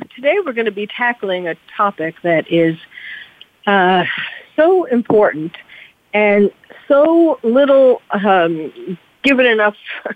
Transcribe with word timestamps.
today 0.00 0.36
we're 0.44 0.52
going 0.52 0.64
to 0.66 0.72
be 0.72 0.86
tackling 0.86 1.48
a 1.48 1.56
topic 1.76 2.14
that 2.22 2.50
is 2.50 2.76
uh, 3.66 4.04
so 4.56 4.84
important 4.84 5.56
and 6.12 6.50
so 6.88 7.38
little 7.42 8.02
um, 8.10 8.98
given 9.22 9.46
enough 9.46 9.76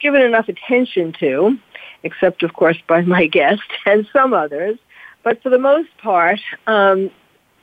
given 0.00 0.20
enough 0.22 0.48
attention 0.48 1.12
to, 1.18 1.58
except 2.04 2.42
of 2.42 2.52
course 2.52 2.78
by 2.86 3.00
my 3.00 3.26
guest 3.26 3.62
and 3.86 4.06
some 4.12 4.32
others. 4.32 4.78
But 5.24 5.42
for 5.42 5.50
the 5.50 5.58
most 5.58 5.90
part, 5.98 6.40
um, 6.66 7.10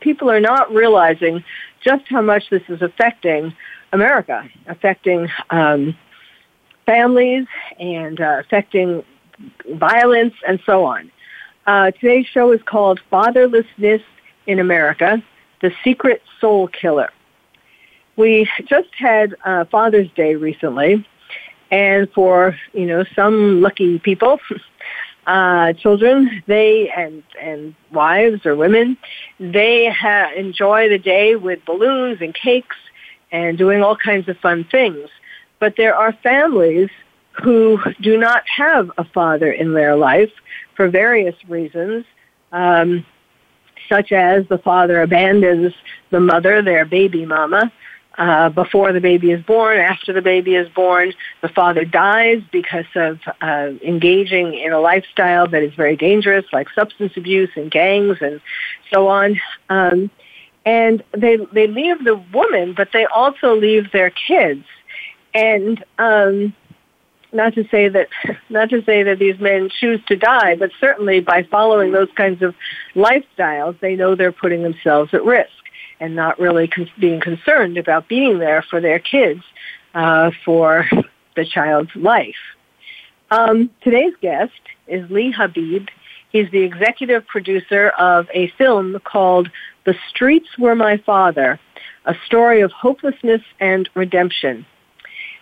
people 0.01 0.29
are 0.29 0.41
not 0.41 0.71
realizing 0.73 1.43
just 1.81 2.03
how 2.09 2.21
much 2.21 2.49
this 2.49 2.63
is 2.67 2.81
affecting 2.81 3.53
America, 3.93 4.47
affecting 4.67 5.29
um, 5.49 5.97
families 6.85 7.47
and 7.79 8.19
uh, 8.19 8.37
affecting 8.39 9.03
violence 9.73 10.33
and 10.47 10.59
so 10.65 10.83
on. 10.85 11.11
Uh, 11.65 11.89
today's 11.89 12.27
show 12.27 12.51
is 12.51 12.61
called 12.61 12.99
Fatherlessness 13.11 14.03
in 14.45 14.59
America, 14.59 15.21
The 15.61 15.71
Secret 15.83 16.21
Soul 16.39 16.67
Killer. 16.67 17.11
We 18.17 18.47
just 18.67 18.89
had 18.95 19.35
uh, 19.43 19.65
Father's 19.65 20.09
Day 20.15 20.35
recently, 20.35 21.07
and 21.71 22.07
for, 22.13 22.55
you 22.73 22.85
know, 22.85 23.03
some 23.15 23.61
lucky 23.61 23.97
people, 23.97 24.39
uh, 25.27 25.73
children, 25.73 26.43
they 26.45 26.91
and 26.95 27.23
and 27.41 27.73
wives 27.91 28.45
or 28.45 28.55
women, 28.55 28.95
they 29.39 29.89
ha- 29.89 30.29
enjoy 30.37 30.87
the 30.87 30.99
day 30.99 31.35
with 31.35 31.65
balloons 31.65 32.21
and 32.21 32.35
cakes 32.35 32.77
and 33.31 33.57
doing 33.57 33.81
all 33.81 33.97
kinds 33.97 34.29
of 34.29 34.37
fun 34.37 34.65
things. 34.65 35.09
But 35.59 35.77
there 35.77 35.95
are 35.95 36.13
families 36.21 36.89
who 37.43 37.79
do 38.01 38.17
not 38.17 38.43
have 38.55 38.91
a 38.99 39.03
father 39.03 39.51
in 39.51 39.73
their 39.73 39.95
life 39.95 40.31
for 40.75 40.89
various 40.89 41.35
reasons, 41.47 42.05
um, 42.51 43.05
such 43.89 44.11
as 44.11 44.47
the 44.47 44.57
father 44.57 45.01
abandons 45.01 45.73
the 46.09 46.19
mother, 46.19 46.61
their 46.61 46.85
baby 46.85 47.25
mama, 47.25 47.71
uh, 48.17 48.49
before 48.49 48.93
the 48.93 49.01
baby 49.01 49.31
is 49.31 49.43
born, 49.43 49.77
after 49.77 50.13
the 50.13 50.21
baby 50.21 50.55
is 50.55 50.69
born. 50.69 51.13
The 51.41 51.49
father 51.49 51.83
dies 51.83 52.41
because 52.51 52.85
of 52.95 53.19
uh, 53.41 53.71
engaging 53.83 54.53
in 54.53 54.71
a 54.71 54.79
lifestyle 54.79 55.47
that 55.47 55.63
is 55.63 55.73
very 55.73 55.97
dangerous, 55.97 56.45
like 56.53 56.69
substance 56.73 57.13
abuse 57.17 57.49
and 57.55 57.69
gangs 57.69 58.17
and 58.21 58.39
so 58.93 59.07
on. 59.07 59.39
Um, 59.69 60.09
and 60.65 61.03
they 61.11 61.37
they 61.51 61.67
leave 61.67 62.03
the 62.03 62.15
woman, 62.33 62.73
but 62.73 62.89
they 62.93 63.05
also 63.05 63.55
leave 63.55 63.91
their 63.91 64.09
kids. 64.09 64.65
And 65.33 65.83
um, 65.99 66.53
not 67.35 67.53
to 67.55 67.67
say 67.69 67.89
that 67.89 68.07
not 68.49 68.69
to 68.69 68.83
say 68.85 69.03
that 69.03 69.19
these 69.19 69.39
men 69.39 69.69
choose 69.69 69.99
to 70.07 70.15
die, 70.15 70.55
but 70.55 70.71
certainly 70.79 71.19
by 71.19 71.43
following 71.43 71.91
those 71.91 72.09
kinds 72.15 72.41
of 72.41 72.55
lifestyles, 72.95 73.79
they 73.79 73.95
know 73.95 74.15
they're 74.15 74.31
putting 74.31 74.63
themselves 74.63 75.13
at 75.13 75.23
risk 75.23 75.49
and 75.99 76.15
not 76.15 76.39
really 76.39 76.67
con- 76.67 76.89
being 76.99 77.19
concerned 77.21 77.77
about 77.77 78.07
being 78.07 78.39
there 78.39 78.61
for 78.61 78.81
their 78.81 78.99
kids 78.99 79.41
uh, 79.93 80.31
for 80.43 80.87
the 81.35 81.45
child's 81.45 81.95
life. 81.95 82.35
Um, 83.31 83.69
today's 83.81 84.13
guest 84.21 84.53
is 84.87 85.09
Lee 85.09 85.33
Habeeb. 85.33 85.89
He's 86.31 86.49
the 86.51 86.63
executive 86.63 87.25
producer 87.27 87.89
of 87.89 88.27
a 88.33 88.49
film 88.57 88.99
called 89.03 89.49
The 89.85 89.95
Streets 90.09 90.49
Were 90.57 90.75
My 90.75 90.97
Father, 90.97 91.59
a 92.05 92.15
story 92.25 92.61
of 92.61 92.71
hopelessness 92.71 93.41
and 93.59 93.89
redemption. 93.95 94.65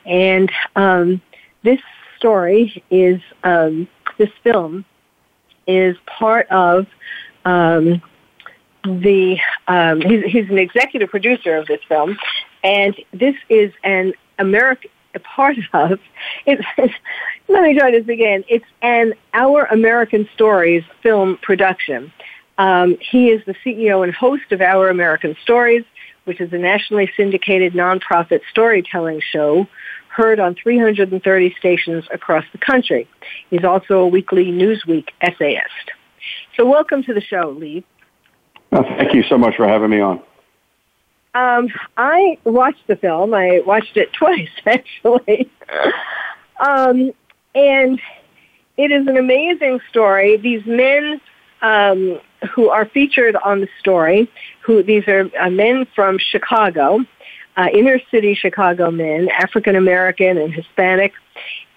And 0.06 0.52
um, 0.76 1.22
this 1.64 1.80
story 2.18 2.84
is 2.90 3.22
um, 3.44 3.88
this 4.18 4.30
film 4.44 4.86
is 5.68 5.98
part 6.06 6.48
of 6.50 6.88
um, 7.46 8.02
the 8.84 9.38
um, 9.68 10.02
he's, 10.02 10.24
he's 10.26 10.50
an 10.50 10.58
executive 10.58 11.10
producer 11.10 11.58
of 11.58 11.68
this 11.68 11.82
film, 11.88 12.18
and 12.64 12.96
this 13.14 13.36
is 13.50 13.72
an 13.84 14.14
American 14.40 14.90
a 15.16 15.20
part 15.20 15.58
of 15.74 16.00
let 16.78 17.64
me 17.64 17.78
try 17.78 17.92
this 17.92 18.08
again. 18.08 18.44
It's 18.48 18.66
an 18.82 19.14
Our 19.34 19.66
American 19.66 20.28
Stories 20.34 20.84
film 21.02 21.38
production. 21.42 22.12
Um, 22.58 22.98
he 23.00 23.30
is 23.30 23.44
the 23.46 23.56
CEO 23.66 24.04
and 24.04 24.14
host 24.14 24.52
of 24.52 24.62
Our 24.62 24.90
American 24.90 25.36
Stories, 25.44 25.84
which 26.26 26.40
is 26.40 26.54
a 26.54 26.58
nationally 26.58 27.12
syndicated 27.16 27.74
nonprofit 27.74 28.42
storytelling 28.50 29.22
show 29.22 29.68
heard 30.14 30.40
on 30.40 30.56
330 30.56 31.56
stations 31.58 32.06
across 32.12 32.46
the 32.52 32.58
country. 32.60 33.08
He's 33.50 33.64
also 33.64 34.00
a 34.00 34.08
weekly 34.08 34.46
Newsweek 34.46 35.10
essayist. 35.22 35.92
So 36.56 36.70
welcome 36.70 37.04
to 37.04 37.14
the 37.14 37.22
show, 37.22 37.50
Lee. 37.50 37.84
Well, 38.72 38.84
thank 38.98 39.14
you 39.14 39.24
so 39.24 39.38
much 39.38 39.56
for 39.56 39.68
having 39.68 39.90
me 39.90 40.00
on. 40.00 40.22
Um, 41.36 41.70
I 41.98 42.38
watched 42.44 42.86
the 42.88 42.96
film. 42.96 43.34
I 43.34 43.62
watched 43.66 43.98
it 43.98 44.14
twice, 44.20 44.50
actually. 44.66 45.50
um, 46.60 47.12
and 47.56 48.00
it 48.78 48.92
is 48.92 49.08
an 49.08 49.18
amazing 49.18 49.80
story. 49.90 50.38
These 50.38 50.66
men 50.66 51.20
um, 51.62 52.20
who 52.54 52.70
are 52.70 52.86
featured 52.86 53.36
on 53.36 53.62
the 53.62 53.70
story, 53.80 54.30
who 54.62 54.84
these 54.84 55.08
are 55.08 55.30
uh, 55.40 55.50
men 55.50 55.88
from 55.96 56.20
Chicago, 56.20 57.00
uh, 57.58 57.70
inner 57.74 58.00
city 58.12 58.34
Chicago 58.34 58.92
men, 58.92 59.30
African 59.30 59.76
American 59.76 60.38
and 60.38 60.54
Hispanic, 60.54 61.14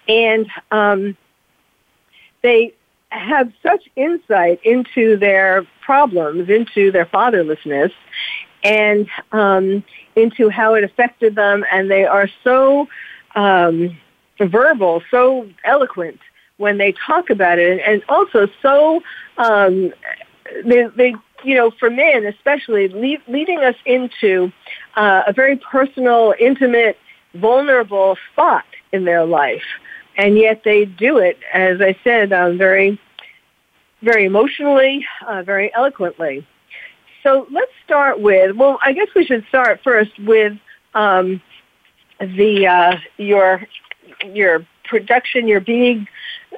and 0.07 0.47
um, 0.71 1.17
they 2.41 2.73
have 3.09 3.51
such 3.63 3.87
insight 3.95 4.59
into 4.63 5.17
their 5.17 5.65
problems, 5.81 6.49
into 6.49 6.91
their 6.91 7.05
fatherlessness, 7.05 7.91
and 8.63 9.07
um, 9.31 9.83
into 10.15 10.49
how 10.49 10.73
it 10.73 10.83
affected 10.83 11.35
them, 11.35 11.65
and 11.71 11.89
they 11.89 12.05
are 12.05 12.29
so 12.43 12.87
um, 13.35 13.97
verbal, 14.39 15.01
so 15.09 15.47
eloquent 15.63 16.19
when 16.57 16.77
they 16.77 16.91
talk 16.91 17.29
about 17.29 17.59
it, 17.59 17.81
and 17.85 18.03
also 18.09 18.47
so 18.61 19.01
um, 19.37 19.93
they, 20.65 20.87
they 20.95 21.15
you 21.47 21.55
know, 21.55 21.71
for 21.71 21.89
men 21.89 22.25
especially, 22.25 22.89
lead, 22.89 23.21
leading 23.29 23.59
us 23.59 23.75
into 23.85 24.51
uh, 24.97 25.23
a 25.25 25.31
very 25.31 25.55
personal, 25.55 26.33
intimate, 26.37 26.97
vulnerable 27.35 28.17
spot 28.33 28.65
in 28.91 29.05
their 29.05 29.23
life. 29.23 29.63
And 30.17 30.37
yet 30.37 30.63
they 30.65 30.83
do 30.83 31.19
it, 31.19 31.39
as 31.53 31.79
I 31.79 31.95
said, 32.03 32.33
um, 32.33 32.57
very, 32.57 32.99
very 34.01 34.25
emotionally, 34.25 35.05
uh, 35.25 35.41
very 35.43 35.73
eloquently. 35.73 36.45
So 37.23 37.47
let's 37.49 37.71
start 37.85 38.19
with, 38.19 38.57
well, 38.57 38.77
I 38.83 38.91
guess 38.91 39.07
we 39.15 39.25
should 39.25 39.45
start 39.47 39.79
first 39.85 40.19
with 40.19 40.57
um, 40.95 41.41
the 42.19 42.67
uh, 42.67 42.97
your 43.17 43.61
your 44.25 44.65
production, 44.83 45.47
your 45.47 45.61
being 45.61 46.09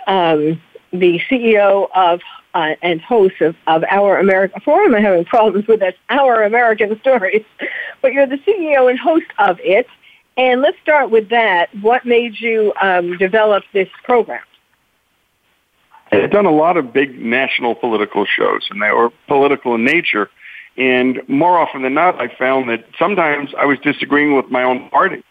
um, 0.07 0.59
the 0.91 1.21
CEO 1.29 1.89
of 1.93 2.21
uh, 2.53 2.75
and 2.81 3.01
host 3.01 3.41
of, 3.41 3.55
of 3.67 3.83
Our 3.89 4.17
American, 4.19 4.61
for 4.61 4.81
am 4.81 4.93
having 4.93 5.25
problems 5.25 5.67
with 5.67 5.79
this, 5.79 5.95
Our 6.09 6.43
American 6.43 6.99
Stories, 6.99 7.45
but 8.01 8.13
you're 8.13 8.27
the 8.27 8.37
CEO 8.37 8.89
and 8.89 8.99
host 8.99 9.27
of 9.37 9.59
it. 9.61 9.87
And 10.37 10.61
let's 10.61 10.77
start 10.81 11.09
with 11.09 11.29
that. 11.29 11.67
What 11.81 12.05
made 12.05 12.39
you 12.39 12.73
um, 12.81 13.17
develop 13.17 13.63
this 13.73 13.89
program? 14.03 14.41
I've 16.11 16.31
done 16.31 16.45
a 16.45 16.51
lot 16.51 16.77
of 16.77 16.93
big 16.93 17.19
national 17.19 17.75
political 17.75 18.25
shows, 18.25 18.67
and 18.71 18.81
they 18.81 18.91
were 18.91 19.11
political 19.27 19.75
in 19.75 19.83
nature. 19.83 20.29
And 20.77 21.21
more 21.27 21.57
often 21.57 21.81
than 21.81 21.93
not, 21.93 22.19
I 22.21 22.33
found 22.35 22.69
that 22.69 22.85
sometimes 22.97 23.51
I 23.57 23.65
was 23.65 23.79
disagreeing 23.79 24.35
with 24.35 24.49
my 24.49 24.63
own 24.63 24.89
party, 24.89 25.23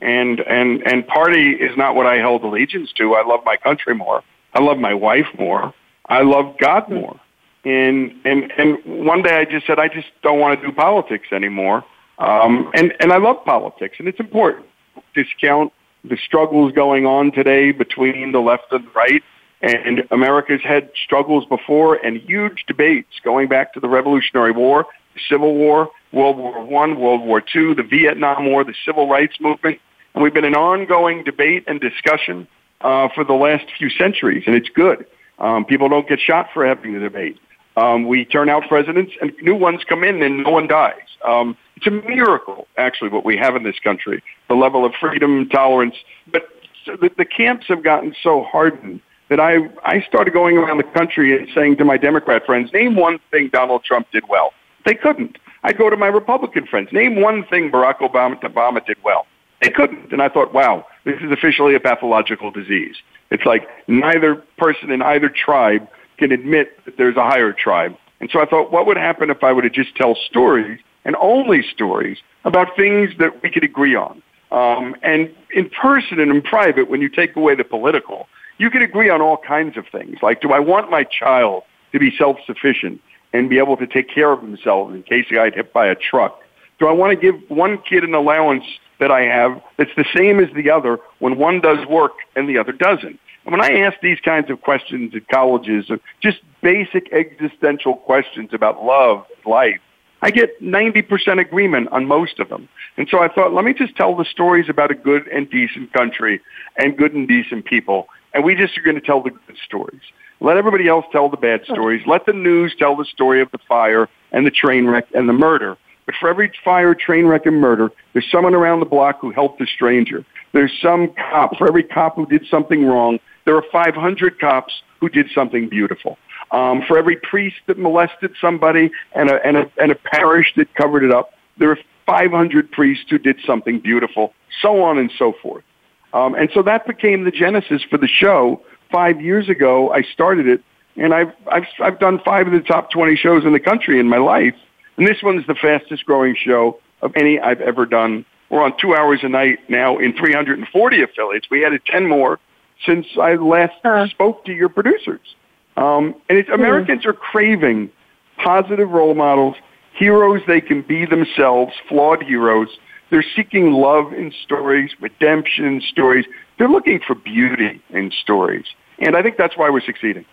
and 0.00 0.40
and 0.40 0.82
and 0.82 1.06
party 1.06 1.52
is 1.52 1.76
not 1.76 1.94
what 1.94 2.06
I 2.06 2.16
held 2.16 2.42
allegiance 2.42 2.92
to. 2.94 3.14
I 3.14 3.24
love 3.24 3.40
my 3.44 3.56
country 3.56 3.94
more. 3.94 4.22
I 4.52 4.60
love 4.60 4.78
my 4.78 4.94
wife 4.94 5.28
more. 5.38 5.72
I 6.08 6.22
love 6.22 6.56
God 6.58 6.88
more. 6.88 7.18
And 7.64 8.12
and 8.24 8.52
and 8.56 9.06
one 9.06 9.22
day 9.22 9.36
I 9.38 9.44
just 9.44 9.66
said 9.66 9.78
I 9.78 9.88
just 9.88 10.08
don't 10.22 10.38
want 10.38 10.60
to 10.60 10.66
do 10.66 10.72
politics 10.72 11.28
anymore. 11.32 11.84
Um, 12.18 12.70
and 12.74 12.94
and 13.00 13.12
I 13.12 13.18
love 13.18 13.44
politics, 13.44 13.96
and 13.98 14.08
it's 14.08 14.20
important. 14.20 14.66
Discount 15.14 15.72
the 16.04 16.16
struggles 16.16 16.72
going 16.72 17.06
on 17.06 17.32
today 17.32 17.72
between 17.72 18.32
the 18.32 18.38
left 18.38 18.70
and 18.70 18.86
the 18.86 18.90
right. 18.90 19.22
And 19.62 20.04
America's 20.10 20.60
had 20.62 20.90
struggles 21.02 21.46
before 21.46 21.96
and 21.96 22.18
huge 22.18 22.64
debates 22.68 23.08
going 23.24 23.48
back 23.48 23.72
to 23.72 23.80
the 23.80 23.88
Revolutionary 23.88 24.52
War, 24.52 24.86
the 25.14 25.20
Civil 25.28 25.54
War, 25.54 25.90
World 26.12 26.36
War 26.36 26.62
One, 26.64 27.00
World 27.00 27.22
War 27.22 27.40
Two, 27.40 27.74
the 27.74 27.82
Vietnam 27.82 28.46
War, 28.46 28.64
the 28.64 28.74
Civil 28.84 29.08
Rights 29.08 29.40
Movement, 29.40 29.80
and 30.14 30.22
we've 30.22 30.34
been 30.34 30.44
in 30.44 30.54
ongoing 30.54 31.24
debate 31.24 31.64
and 31.66 31.80
discussion 31.80 32.46
uh, 32.82 33.08
for 33.14 33.24
the 33.24 33.32
last 33.32 33.64
few 33.78 33.90
centuries, 33.90 34.44
and 34.46 34.54
it's 34.54 34.68
good. 34.68 35.06
Um, 35.38 35.64
people 35.64 35.88
don't 35.88 36.08
get 36.08 36.20
shot 36.20 36.48
for 36.52 36.66
having 36.66 36.94
the 36.94 37.00
debate. 37.00 37.38
Um, 37.76 38.06
we 38.06 38.24
turn 38.24 38.48
out 38.48 38.62
presidents, 38.68 39.12
and 39.20 39.32
new 39.42 39.54
ones 39.54 39.82
come 39.86 40.02
in, 40.02 40.22
and 40.22 40.44
no 40.44 40.50
one 40.50 40.66
dies. 40.66 40.94
Um, 41.24 41.56
it's 41.76 41.86
a 41.86 41.90
miracle, 41.90 42.66
actually, 42.78 43.10
what 43.10 43.24
we 43.24 43.36
have 43.36 43.54
in 43.54 43.62
this 43.64 43.78
country, 43.80 44.22
the 44.48 44.54
level 44.54 44.84
of 44.84 44.94
freedom 44.98 45.48
tolerance. 45.50 45.94
But 46.32 46.48
the, 46.86 47.10
the 47.18 47.26
camps 47.26 47.66
have 47.68 47.84
gotten 47.84 48.14
so 48.22 48.44
hardened 48.44 49.00
that 49.28 49.40
I, 49.40 49.56
I 49.84 50.00
started 50.02 50.32
going 50.32 50.56
around 50.56 50.78
the 50.78 50.84
country 50.84 51.36
and 51.36 51.48
saying 51.54 51.76
to 51.78 51.84
my 51.84 51.96
Democrat 51.96 52.46
friends, 52.46 52.72
name 52.72 52.96
one 52.96 53.18
thing 53.30 53.50
Donald 53.52 53.84
Trump 53.84 54.06
did 54.12 54.24
well. 54.28 54.52
They 54.84 54.94
couldn't. 54.94 55.36
I 55.64 55.72
go 55.72 55.90
to 55.90 55.96
my 55.96 56.06
Republican 56.06 56.66
friends, 56.66 56.90
name 56.92 57.20
one 57.20 57.44
thing 57.44 57.70
Barack 57.70 57.98
Obama, 57.98 58.40
Obama 58.42 58.86
did 58.86 58.96
well. 59.02 59.26
They 59.60 59.70
couldn't. 59.70 60.12
And 60.12 60.22
I 60.22 60.28
thought, 60.28 60.54
wow, 60.54 60.86
this 61.06 61.16
is 61.22 61.30
officially 61.30 61.74
a 61.74 61.80
pathological 61.80 62.50
disease. 62.50 62.96
It's 63.30 63.46
like 63.46 63.66
neither 63.88 64.42
person 64.58 64.90
in 64.90 65.00
either 65.00 65.30
tribe 65.30 65.88
can 66.18 66.32
admit 66.32 66.84
that 66.84 66.96
there's 66.98 67.16
a 67.16 67.22
higher 67.22 67.52
tribe. 67.52 67.96
And 68.20 68.28
so 68.30 68.40
I 68.40 68.46
thought, 68.46 68.72
what 68.72 68.86
would 68.86 68.96
happen 68.96 69.30
if 69.30 69.44
I 69.44 69.52
were 69.52 69.62
to 69.62 69.70
just 69.70 69.94
tell 69.94 70.16
stories 70.28 70.80
and 71.04 71.14
only 71.16 71.62
stories 71.62 72.18
about 72.44 72.76
things 72.76 73.10
that 73.18 73.42
we 73.42 73.50
could 73.50 73.62
agree 73.62 73.94
on? 73.94 74.20
Um, 74.50 74.96
and 75.02 75.32
in 75.52 75.70
person 75.70 76.18
and 76.18 76.30
in 76.30 76.42
private, 76.42 76.90
when 76.90 77.00
you 77.00 77.08
take 77.08 77.36
away 77.36 77.54
the 77.54 77.64
political, 77.64 78.26
you 78.58 78.68
can 78.70 78.82
agree 78.82 79.08
on 79.08 79.20
all 79.20 79.36
kinds 79.36 79.76
of 79.76 79.84
things. 79.92 80.18
Like, 80.22 80.40
do 80.40 80.52
I 80.52 80.58
want 80.58 80.90
my 80.90 81.04
child 81.04 81.62
to 81.92 81.98
be 82.00 82.12
self-sufficient 82.16 83.00
and 83.32 83.48
be 83.48 83.58
able 83.58 83.76
to 83.76 83.86
take 83.86 84.08
care 84.12 84.32
of 84.32 84.40
themselves 84.40 84.94
in 84.94 85.02
case 85.02 85.26
they 85.30 85.36
get 85.36 85.54
hit 85.54 85.72
by 85.72 85.86
a 85.86 85.94
truck? 85.94 86.40
Do 86.78 86.88
I 86.88 86.92
want 86.92 87.10
to 87.12 87.16
give 87.16 87.40
one 87.48 87.78
kid 87.78 88.02
an 88.02 88.14
allowance 88.14 88.64
that 88.98 89.10
I 89.10 89.22
have 89.22 89.62
that's 89.76 89.94
the 89.96 90.06
same 90.16 90.40
as 90.40 90.52
the 90.54 90.70
other 90.70 90.98
when 91.18 91.38
one 91.38 91.60
does 91.60 91.86
work 91.86 92.12
and 92.34 92.48
the 92.48 92.58
other 92.58 92.72
doesn't? 92.72 93.18
And 93.44 93.52
when 93.52 93.60
I 93.60 93.80
ask 93.80 94.00
these 94.00 94.18
kinds 94.20 94.50
of 94.50 94.60
questions 94.60 95.14
at 95.14 95.28
colleges, 95.28 95.90
just 96.20 96.38
basic 96.62 97.12
existential 97.12 97.94
questions 97.94 98.50
about 98.52 98.82
love, 98.82 99.24
life, 99.44 99.80
I 100.22 100.30
get 100.30 100.60
90% 100.60 101.40
agreement 101.40 101.88
on 101.92 102.06
most 102.06 102.40
of 102.40 102.48
them. 102.48 102.68
And 102.96 103.06
so 103.08 103.20
I 103.20 103.28
thought, 103.28 103.52
let 103.52 103.64
me 103.64 103.74
just 103.74 103.94
tell 103.96 104.16
the 104.16 104.24
stories 104.24 104.68
about 104.68 104.90
a 104.90 104.94
good 104.94 105.28
and 105.28 105.48
decent 105.48 105.92
country 105.92 106.40
and 106.76 106.96
good 106.96 107.14
and 107.14 107.28
decent 107.28 107.66
people. 107.66 108.08
And 108.34 108.42
we 108.42 108.54
just 108.54 108.76
are 108.76 108.82
going 108.82 108.96
to 108.96 109.06
tell 109.06 109.22
the 109.22 109.30
good 109.30 109.56
stories. 109.64 110.00
Let 110.40 110.56
everybody 110.56 110.88
else 110.88 111.04
tell 111.12 111.28
the 111.28 111.36
bad 111.36 111.64
stories. 111.64 112.02
Let 112.06 112.26
the 112.26 112.32
news 112.32 112.74
tell 112.78 112.96
the 112.96 113.04
story 113.04 113.40
of 113.40 113.50
the 113.52 113.58
fire 113.68 114.08
and 114.32 114.46
the 114.46 114.50
train 114.50 114.86
wreck 114.86 115.06
and 115.14 115.28
the 115.28 115.32
murder. 115.32 115.78
But 116.06 116.14
for 116.20 116.28
every 116.28 116.52
fire, 116.64 116.94
train 116.94 117.26
wreck, 117.26 117.46
and 117.46 117.60
murder, 117.60 117.90
there's 118.12 118.30
someone 118.30 118.54
around 118.54 118.80
the 118.80 118.86
block 118.86 119.20
who 119.20 119.30
helped 119.32 119.60
a 119.60 119.66
stranger. 119.66 120.24
There's 120.52 120.72
some 120.80 121.12
cop. 121.30 121.56
For 121.58 121.68
every 121.68 121.82
cop 121.82 122.16
who 122.16 122.26
did 122.26 122.46
something 122.48 122.86
wrong, 122.86 123.18
there 123.44 123.56
are 123.56 123.64
500 123.72 124.40
cops 124.40 124.72
who 125.00 125.08
did 125.08 125.28
something 125.34 125.68
beautiful. 125.68 126.16
Um, 126.52 126.82
for 126.86 126.96
every 126.96 127.16
priest 127.16 127.56
that 127.66 127.78
molested 127.78 128.32
somebody 128.40 128.90
and 129.14 129.28
a, 129.30 129.44
and, 129.44 129.56
a, 129.56 129.70
and 129.78 129.90
a 129.90 129.96
parish 129.96 130.52
that 130.56 130.72
covered 130.74 131.02
it 131.02 131.10
up, 131.12 131.32
there 131.58 131.70
are 131.70 131.78
500 132.06 132.70
priests 132.70 133.06
who 133.10 133.18
did 133.18 133.38
something 133.44 133.80
beautiful, 133.80 134.32
so 134.62 134.82
on 134.82 134.98
and 134.98 135.12
so 135.18 135.34
forth. 135.42 135.64
Um, 136.12 136.34
and 136.34 136.48
so 136.54 136.62
that 136.62 136.86
became 136.86 137.24
the 137.24 137.30
genesis 137.32 137.82
for 137.90 137.98
the 137.98 138.08
show. 138.08 138.62
Five 138.92 139.20
years 139.20 139.48
ago, 139.48 139.92
I 139.92 140.02
started 140.02 140.46
it, 140.46 140.62
and 140.96 141.12
I've, 141.12 141.32
I've, 141.50 141.64
I've 141.80 141.98
done 141.98 142.20
five 142.24 142.46
of 142.46 142.52
the 142.52 142.60
top 142.60 142.90
20 142.92 143.16
shows 143.16 143.44
in 143.44 143.52
the 143.52 143.60
country 143.60 143.98
in 143.98 144.08
my 144.08 144.18
life. 144.18 144.54
And 144.96 145.06
this 145.06 145.22
one's 145.22 145.46
the 145.46 145.54
fastest 145.54 146.04
growing 146.06 146.36
show 146.36 146.80
of 147.02 147.12
any 147.16 147.38
I've 147.38 147.60
ever 147.60 147.86
done. 147.86 148.24
We're 148.50 148.62
on 148.62 148.74
two 148.80 148.94
hours 148.94 149.20
a 149.22 149.28
night 149.28 149.58
now 149.68 149.98
in 149.98 150.16
340 150.16 151.02
affiliates. 151.02 151.48
We 151.50 151.64
added 151.64 151.82
10 151.86 152.06
more 152.08 152.38
since 152.84 153.06
I 153.20 153.34
last 153.34 153.74
uh. 153.84 154.06
spoke 154.08 154.44
to 154.46 154.52
your 154.52 154.68
producers. 154.68 155.34
Um, 155.76 156.14
and 156.28 156.38
it's, 156.38 156.48
Americans 156.48 157.02
mm. 157.02 157.06
are 157.06 157.12
craving 157.12 157.90
positive 158.36 158.90
role 158.90 159.14
models, 159.14 159.56
heroes 159.94 160.42
they 160.46 160.60
can 160.60 160.82
be 160.82 161.06
themselves, 161.06 161.72
flawed 161.88 162.22
heroes. 162.22 162.68
They're 163.10 163.24
seeking 163.34 163.72
love 163.72 164.12
in 164.12 164.32
stories, 164.42 164.90
redemption 165.00 165.64
in 165.64 165.80
stories. 165.80 166.26
They're 166.58 166.68
looking 166.68 167.00
for 167.06 167.14
beauty 167.14 167.80
in 167.90 168.10
stories. 168.10 168.64
And 168.98 169.16
I 169.16 169.22
think 169.22 169.36
that's 169.36 169.56
why 169.56 169.70
we're 169.70 169.80
succeeding. 169.80 170.24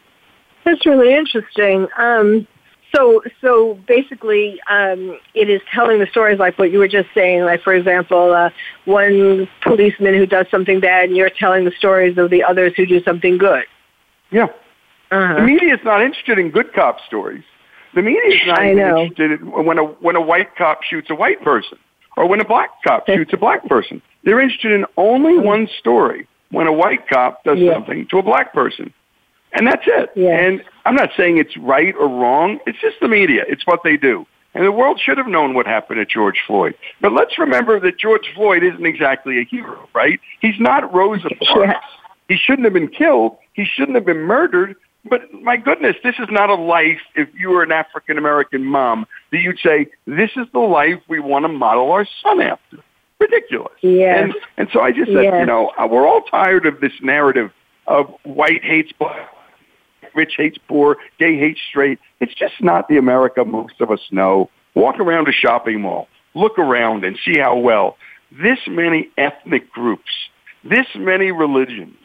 That's 0.65 0.86
really 0.86 1.13
interesting. 1.13 1.88
Um, 1.98 2.48
so, 2.95 3.24
so 3.42 3.80
basically, 3.88 4.62
um, 4.69 5.19
it 5.34 5.50
is 5.50 5.62
telling 5.74 6.00
the 6.00 6.07
stories 6.07 6.40
like 6.40 6.60
what 6.60 6.72
you 6.72 6.80
were 6.80 6.88
just 6.88 7.10
saying. 7.16 7.44
Like, 7.44 7.62
for 7.63 7.74
example, 7.74 8.34
uh, 8.34 8.50
one 8.86 9.48
policeman 9.62 10.13
who 10.13 10.25
does 10.25 10.45
something 10.51 10.80
bad, 10.80 11.06
and 11.06 11.18
you're 11.18 11.30
telling 11.30 11.66
the 11.66 11.74
stories 11.78 12.18
of 12.18 12.30
the 12.30 12.44
others 12.44 12.74
who 12.78 12.86
do 12.86 13.04
something 13.04 13.38
good. 13.38 13.66
Yeah. 14.31 14.48
Uh-huh. 15.12 15.36
The 15.36 15.42
media 15.42 15.74
is 15.74 15.80
not 15.84 16.01
interested 16.01 16.40
in 16.40 16.51
good 16.51 16.74
cop 16.74 16.98
stories. 17.07 17.44
The 17.95 18.01
media 18.01 18.22
is 18.28 18.48
not 18.48 18.63
interested 18.63 19.39
in 19.39 19.51
when 19.51 19.78
a 19.78 19.84
when 19.84 20.16
a 20.16 20.22
white 20.22 20.56
cop 20.56 20.81
shoots 20.84 21.10
a 21.12 21.16
white 21.16 21.42
person, 21.44 21.78
or 22.18 22.28
when 22.28 22.39
a 22.39 22.46
black 22.46 22.72
cop 22.86 23.06
shoots 23.07 23.31
a 23.34 23.38
black 23.38 23.68
person. 23.68 24.01
They're 24.24 24.39
interested 24.39 24.72
in 24.72 24.86
only 24.98 25.38
one 25.38 25.68
story: 25.80 26.28
when 26.50 26.66
a 26.66 26.74
white 26.74 27.07
cop 27.07 27.44
does 27.44 27.60
yeah. 27.60 27.74
something 27.74 28.07
to 28.10 28.18
a 28.18 28.24
black 28.24 28.54
person. 28.54 28.94
And 29.54 29.68
that's 29.68 29.84
it. 29.86 30.12
Yes. 30.16 30.40
And 30.42 30.64
I'm 30.86 30.96
not 30.96 31.12
saying 31.16 31.38
it's 31.38 31.56
right 31.58 31.94
or 31.96 32.08
wrong. 32.08 32.60
It's 32.66 32.80
just 32.80 32.98
the 33.02 33.08
media. 33.08 33.44
It's 33.48 33.66
what 33.66 33.82
they 33.84 33.98
do. 33.98 34.26
And 34.56 34.66
the 34.66 34.72
world 34.72 35.00
should 35.04 35.18
have 35.18 35.28
known 35.28 35.54
what 35.54 35.66
happened 35.66 35.98
to 35.98 36.06
George 36.06 36.38
Floyd. 36.46 36.76
But 37.02 37.12
let's 37.14 37.38
remember 37.40 37.80
that 37.80 37.98
George 37.98 38.32
Floyd 38.36 38.64
isn't 38.64 38.86
exactly 38.86 39.40
a 39.40 39.44
hero, 39.44 39.90
right? 39.96 40.20
He's 40.42 40.60
not 40.60 40.94
Rosa 40.94 41.30
Parks. 41.48 41.86
He 42.28 42.38
shouldn't 42.38 42.66
have 42.66 42.74
been 42.74 42.90
killed. 42.90 43.38
He 43.54 43.66
shouldn't 43.66 43.96
have 43.96 44.06
been 44.06 44.22
murdered. 44.22 44.76
But 45.06 45.34
my 45.34 45.58
goodness, 45.58 45.96
this 46.04 46.16
is 46.20 46.28
not 46.30 46.50
a 46.50 46.56
life, 46.56 47.02
if 47.16 47.28
you 47.38 47.50
were 47.50 47.64
an 47.64 47.72
African 47.72 48.18
American 48.18 48.64
mom, 48.64 49.06
that 49.32 49.40
you'd 49.40 49.60
say, 49.60 49.88
this 50.06 50.32
is 50.38 50.48
the 50.54 50.60
life 50.60 51.02
we 51.08 51.20
want 51.20 51.44
to 51.44 51.50
model 51.50 51.92
our 51.92 52.08
son 52.22 52.40
after. 52.40 52.78
Ridiculous. 53.20 53.74
Yes. 53.82 54.24
And, 54.24 54.34
and 54.58 54.70
so 54.72 54.82
I 54.82 54.92
just 54.92 55.12
said, 55.12 55.24
yes. 55.24 55.36
you 55.40 55.46
know, 55.46 55.72
uh, 55.78 55.88
we're 55.88 56.08
all 56.08 56.22
tired 56.22 56.66
of 56.66 56.80
this 56.80 56.94
narrative 57.01 57.51
of 57.88 58.13
white 58.24 58.63
hates 58.63 58.92
black, 58.98 59.30
rich 60.15 60.34
hates 60.38 60.58
poor, 60.67 60.98
gay 61.20 61.38
hates 61.38 61.60
straight. 61.70 62.00
It's 62.20 62.34
just 62.34 62.62
not 62.62 62.88
the 62.88 62.98
America 62.98 63.43
most 63.46 63.82
of 63.82 63.91
us 63.91 64.01
know. 64.12 64.50
Walk 64.75 65.00
around 65.00 65.27
a 65.27 65.32
shopping 65.32 65.82
mall, 65.82 66.08
look 66.34 66.58
around 66.58 67.03
and 67.03 67.17
see 67.24 67.38
how 67.38 67.58
well 67.58 67.98
this 68.32 68.60
many 68.67 69.10
ethnic 69.17 69.72
groups, 69.72 70.12
this 70.63 70.88
many 70.96 71.32
religions, 71.32 71.98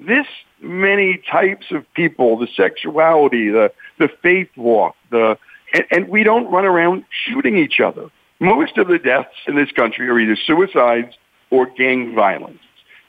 this 0.00 0.26
many 0.60 1.22
types 1.30 1.66
of 1.70 1.84
people, 1.94 2.38
the 2.38 2.48
sexuality, 2.56 3.50
the, 3.50 3.72
the 3.98 4.08
faith 4.22 4.48
walk, 4.56 4.96
the, 5.10 5.38
and, 5.72 5.84
and 5.90 6.08
we 6.08 6.24
don't 6.24 6.50
run 6.50 6.64
around 6.64 7.04
shooting 7.10 7.56
each 7.56 7.80
other. 7.80 8.10
Most 8.40 8.76
of 8.78 8.88
the 8.88 8.98
deaths 8.98 9.36
in 9.46 9.56
this 9.56 9.70
country 9.72 10.08
are 10.08 10.18
either 10.18 10.36
suicides 10.36 11.14
or 11.50 11.66
gang 11.66 12.14
violence. 12.14 12.58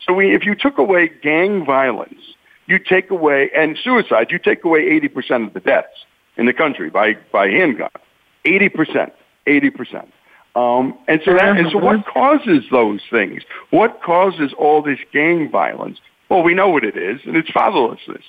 So 0.06 0.14
we, 0.14 0.34
if 0.34 0.46
you 0.46 0.56
took 0.56 0.78
away 0.78 1.10
gang 1.22 1.66
violence, 1.66 2.22
you 2.68 2.80
take 2.80 3.10
away, 3.10 3.50
and 3.56 3.78
suicide, 3.82 4.28
you 4.30 4.40
take 4.40 4.64
away 4.64 5.00
80% 5.00 5.48
of 5.48 5.54
the 5.54 5.60
deaths 5.60 6.06
in 6.36 6.46
the 6.46 6.54
country 6.54 6.90
by, 6.90 7.18
by 7.32 7.48
handgun. 7.48 7.90
80%. 8.46 9.12
80%. 9.48 10.08
Um, 10.56 10.98
and 11.08 11.22
so 11.24 11.34
that, 11.34 11.58
and 11.58 11.70
so 11.72 11.78
what 11.78 12.06
causes 12.06 12.64
those 12.72 13.02
things? 13.12 13.44
What 13.70 14.02
causes 14.02 14.54
all 14.58 14.82
this 14.82 15.00
gang 15.14 15.52
violence? 15.52 16.00
Well, 16.30 16.44
we 16.44 16.54
know 16.54 16.70
what 16.70 16.84
it 16.84 16.98
is, 16.98 17.22
and 17.26 17.38
it's 17.38 17.50
fatherlessness. 17.50 18.24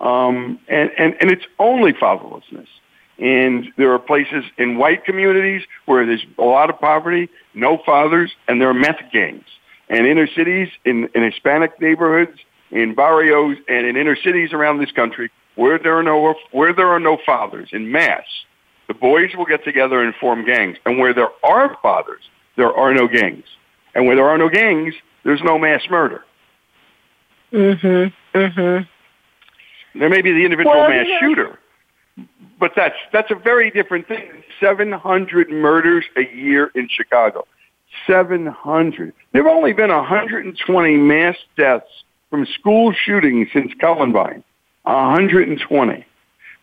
Um, 0.00 0.58
and, 0.68 0.90
and, 0.98 1.14
and 1.20 1.30
it's 1.30 1.44
only 1.58 1.92
fatherlessness. 1.92 2.66
And 3.18 3.66
there 3.76 3.92
are 3.92 3.98
places 3.98 4.44
in 4.58 4.76
white 4.78 5.04
communities 5.04 5.62
where 5.86 6.04
there's 6.04 6.24
a 6.36 6.42
lot 6.42 6.70
of 6.70 6.78
poverty, 6.78 7.28
no 7.54 7.78
fathers, 7.84 8.32
and 8.46 8.60
there 8.60 8.68
are 8.68 8.74
meth 8.74 9.00
gangs. 9.12 9.44
And 9.88 10.06
inner 10.06 10.26
cities, 10.26 10.68
in, 10.84 11.08
in 11.14 11.22
Hispanic 11.22 11.80
neighborhoods, 11.80 12.38
in 12.70 12.94
barrios 12.94 13.56
and 13.68 13.86
in 13.86 13.96
inner 13.96 14.16
cities 14.16 14.52
around 14.52 14.78
this 14.78 14.90
country 14.92 15.30
where 15.58 15.78
there 15.78 15.98
are 15.98 16.02
no 16.02 16.34
where 16.52 16.72
there 16.72 16.88
are 16.88 17.00
no 17.00 17.18
fathers 17.26 17.68
in 17.72 17.90
mass, 17.90 18.24
the 18.86 18.94
boys 18.94 19.30
will 19.36 19.44
get 19.44 19.64
together 19.64 20.00
and 20.00 20.14
form 20.14 20.44
gangs. 20.44 20.78
And 20.86 20.98
where 20.98 21.12
there 21.12 21.30
are 21.42 21.76
fathers, 21.82 22.22
there 22.56 22.72
are 22.72 22.94
no 22.94 23.08
gangs. 23.08 23.44
And 23.94 24.06
where 24.06 24.14
there 24.14 24.28
are 24.28 24.38
no 24.38 24.48
gangs, 24.48 24.94
there's 25.24 25.42
no 25.42 25.58
mass 25.58 25.82
murder. 25.90 26.24
Mhm. 27.52 28.12
Mhm. 28.34 28.88
There 29.94 30.08
may 30.08 30.22
be 30.22 30.32
the 30.32 30.44
individual 30.44 30.76
well, 30.76 30.90
mass 30.90 31.06
yeah. 31.08 31.18
shooter, 31.18 31.58
but 32.60 32.72
that's 32.76 32.96
that's 33.10 33.30
a 33.32 33.34
very 33.34 33.70
different 33.70 34.06
thing. 34.06 34.44
700 34.60 35.50
murders 35.50 36.04
a 36.16 36.24
year 36.34 36.70
in 36.74 36.88
Chicago. 36.88 37.46
700. 38.06 39.12
There 39.32 39.42
have 39.42 39.50
only 39.50 39.72
been 39.72 39.90
120 39.90 40.96
mass 40.96 41.36
deaths 41.56 42.04
from 42.30 42.46
school 42.46 42.92
shootings 42.92 43.48
since 43.52 43.72
Columbine. 43.80 44.42
120. 44.82 46.06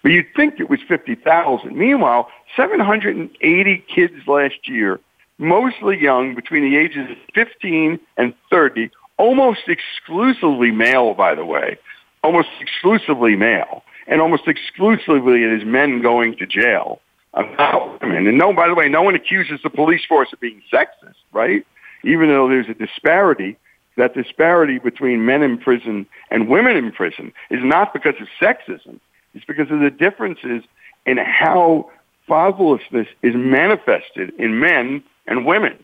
But 0.02 0.12
you'd 0.12 0.28
think 0.36 0.60
it 0.60 0.70
was 0.70 0.80
50,000. 0.88 1.76
Meanwhile, 1.76 2.30
780 2.56 3.86
kids 3.94 4.14
last 4.28 4.68
year, 4.68 5.00
mostly 5.38 6.00
young, 6.00 6.36
between 6.36 6.64
the 6.64 6.78
ages 6.78 7.10
of 7.10 7.18
15 7.34 8.00
and 8.18 8.34
30, 8.50 8.92
almost 9.18 9.62
exclusively 9.68 10.72
male, 10.72 11.14
by 11.14 11.36
the 11.36 11.46
way, 11.46 11.78
almost 12.24 12.50
exclusively 12.60 13.36
male, 13.36 13.84
and 14.08 14.22
almost 14.22 14.48
exclusively 14.48 15.44
it 15.44 15.52
is 15.52 15.66
men 15.66 16.02
going 16.02 16.36
to 16.38 16.46
jail 16.46 17.02
about 17.34 18.02
women. 18.02 18.28
And 18.28 18.38
no, 18.38 18.54
by 18.54 18.68
the 18.68 18.76
way, 18.76 18.88
no 18.88 19.02
one 19.02 19.16
accuses 19.16 19.60
the 19.64 19.70
police 19.70 20.06
force 20.08 20.32
of 20.32 20.40
being 20.40 20.62
sexist, 20.72 21.16
right? 21.34 21.66
Even 22.04 22.30
though 22.30 22.48
there's 22.48 22.70
a 22.70 22.74
disparity, 22.74 23.58
that 23.98 24.14
disparity 24.14 24.80
between 24.80 25.26
men 25.26 25.42
in 25.42 25.58
prison 25.58 26.06
and 26.30 26.50
women 26.50 26.76
in 26.76 26.92
prison 26.92 27.32
is 27.50 27.64
not 27.64 27.94
because 27.94 28.16
of 28.20 28.28
sexism. 28.42 29.00
It's 29.34 29.46
because 29.46 29.72
of 29.72 29.80
the 29.80 29.90
differences 29.90 30.64
in 31.06 31.18
how 31.18 31.92
fatherlessness 32.28 33.08
is 33.22 33.36
manifested 33.36 34.34
in 34.38 34.60
men 34.60 35.04
and 35.28 35.46
women. 35.46 35.78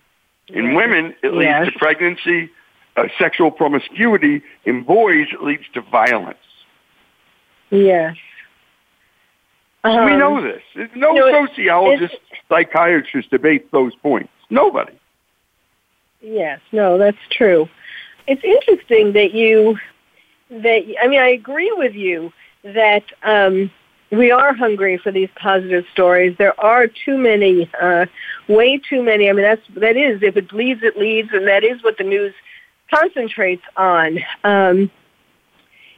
In 0.50 0.74
women, 0.74 1.16
it 1.24 1.34
leads 1.34 1.50
yes. 1.50 1.66
to 1.68 1.80
pregnancy, 1.80 2.50
uh, 2.98 3.04
sexual 3.18 3.52
promiscuity. 3.52 4.42
In 4.66 4.84
boys, 4.84 5.28
it 5.32 5.42
leads 5.42 5.64
to 5.74 5.82
violence. 5.82 6.38
Yes. 7.70 8.18
Um, 9.84 10.06
we 10.06 10.16
know 10.16 10.42
this. 10.42 10.62
No 10.96 11.14
know, 11.14 11.48
sociologist, 11.48 12.18
psychiatrist 12.50 13.30
debates 13.32 13.68
those 13.72 13.96
points. 13.96 14.30
Nobody. 14.50 14.94
Yes, 16.22 16.60
no, 16.72 16.98
that's 16.98 17.18
true. 17.32 17.68
It's 18.32 18.46
interesting 18.46 19.12
that 19.12 19.34
you 19.34 19.78
that 20.50 20.84
I 21.04 21.08
mean 21.10 21.20
I 21.20 21.32
agree 21.32 21.74
with 21.74 21.96
you 21.96 22.32
that 22.64 23.04
um, 23.24 23.70
we 24.10 24.32
are 24.32 24.54
hungry 24.54 24.98
for 24.98 25.12
these 25.12 25.28
positive 25.36 25.84
stories. 25.92 26.38
There 26.38 26.58
are 26.58 26.88
too 26.88 27.18
many, 27.18 27.70
uh, 27.82 28.06
way 28.48 28.78
too 28.78 29.04
many. 29.04 29.30
I 29.30 29.34
mean 29.34 29.44
that's 29.44 29.68
that 29.76 29.98
is 29.98 30.24
if 30.24 30.38
it 30.38 30.48
bleeds, 30.48 30.82
it 30.82 30.98
leads, 30.98 31.34
and 31.34 31.46
that 31.50 31.66
is 31.66 31.84
what 31.84 31.98
the 31.98 32.06
news 32.06 32.34
concentrates 32.90 33.64
on. 33.76 34.20
Um, 34.46 34.90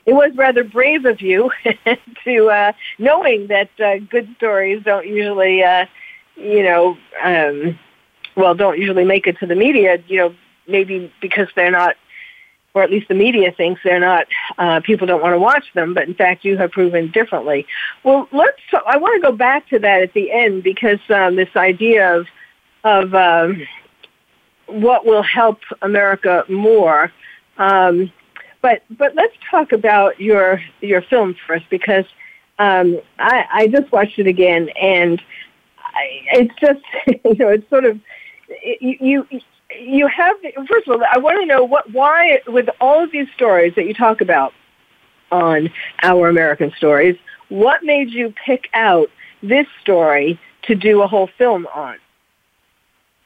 it 0.07 0.13
was 0.13 0.31
rather 0.35 0.63
brave 0.63 1.05
of 1.05 1.21
you 1.21 1.51
to 2.23 2.49
uh, 2.49 2.71
knowing 2.97 3.45
that 3.45 3.69
uh, 3.79 3.99
good 4.09 4.27
stories 4.37 4.81
don't 4.83 5.05
usually, 5.05 5.61
uh, 5.61 5.85
you 6.35 6.63
know, 6.63 6.97
um, 7.23 7.77
well, 8.35 8.55
don't 8.55 8.79
usually 8.79 9.05
make 9.05 9.27
it 9.27 9.37
to 9.37 9.45
the 9.45 9.55
media. 9.55 10.03
You 10.07 10.17
know, 10.17 10.35
maybe 10.67 11.13
because 11.21 11.47
they're 11.55 11.69
not, 11.71 11.95
or 12.73 12.83
at 12.83 12.89
least 12.89 13.07
the 13.07 13.13
media 13.13 13.51
thinks 13.51 13.81
they're 13.83 13.99
not. 13.99 14.27
Uh, 14.57 14.79
people 14.81 15.05
don't 15.05 15.21
want 15.21 15.33
to 15.33 15.39
watch 15.39 15.65
them, 15.73 15.93
but 15.93 16.07
in 16.07 16.15
fact, 16.15 16.43
you 16.43 16.57
have 16.57 16.71
proven 16.71 17.11
differently. 17.11 17.65
Well, 18.03 18.27
let's. 18.31 18.59
I 18.87 18.97
want 18.97 19.21
to 19.21 19.31
go 19.31 19.35
back 19.35 19.67
to 19.69 19.79
that 19.79 20.01
at 20.01 20.13
the 20.13 20.31
end 20.31 20.63
because 20.63 20.99
um, 21.09 21.35
this 21.35 21.55
idea 21.55 22.17
of 22.17 22.27
of 22.83 23.13
um, 23.13 23.65
what 24.67 25.05
will 25.05 25.23
help 25.23 25.59
America 25.81 26.45
more. 26.49 27.11
Um, 27.57 28.11
but 28.61 28.83
but 28.89 29.13
let's 29.15 29.35
talk 29.51 29.71
about 29.71 30.19
your 30.19 30.61
your 30.81 31.01
film 31.01 31.35
first 31.45 31.65
because 31.69 32.05
um, 32.59 32.99
I, 33.19 33.45
I 33.51 33.67
just 33.67 33.91
watched 33.91 34.19
it 34.19 34.27
again 34.27 34.69
and 34.81 35.21
I, 35.77 36.03
it's 36.33 36.53
just 36.59 36.81
you 37.25 37.35
know 37.35 37.49
it's 37.49 37.69
sort 37.69 37.85
of 37.85 37.99
you 38.63 39.27
you 39.29 39.41
you 39.79 40.07
have 40.07 40.35
first 40.67 40.87
of 40.87 40.99
all 40.99 41.07
I 41.11 41.17
want 41.19 41.39
to 41.41 41.45
know 41.45 41.63
what 41.63 41.91
why 41.91 42.41
with 42.47 42.69
all 42.81 43.03
of 43.03 43.11
these 43.11 43.27
stories 43.35 43.73
that 43.75 43.85
you 43.85 43.93
talk 43.93 44.21
about 44.21 44.53
on 45.31 45.71
our 46.01 46.29
American 46.29 46.71
stories 46.77 47.17
what 47.49 47.83
made 47.83 48.09
you 48.09 48.33
pick 48.45 48.69
out 48.73 49.09
this 49.41 49.67
story 49.81 50.39
to 50.63 50.75
do 50.75 51.01
a 51.01 51.07
whole 51.07 51.29
film 51.37 51.67
on? 51.73 51.97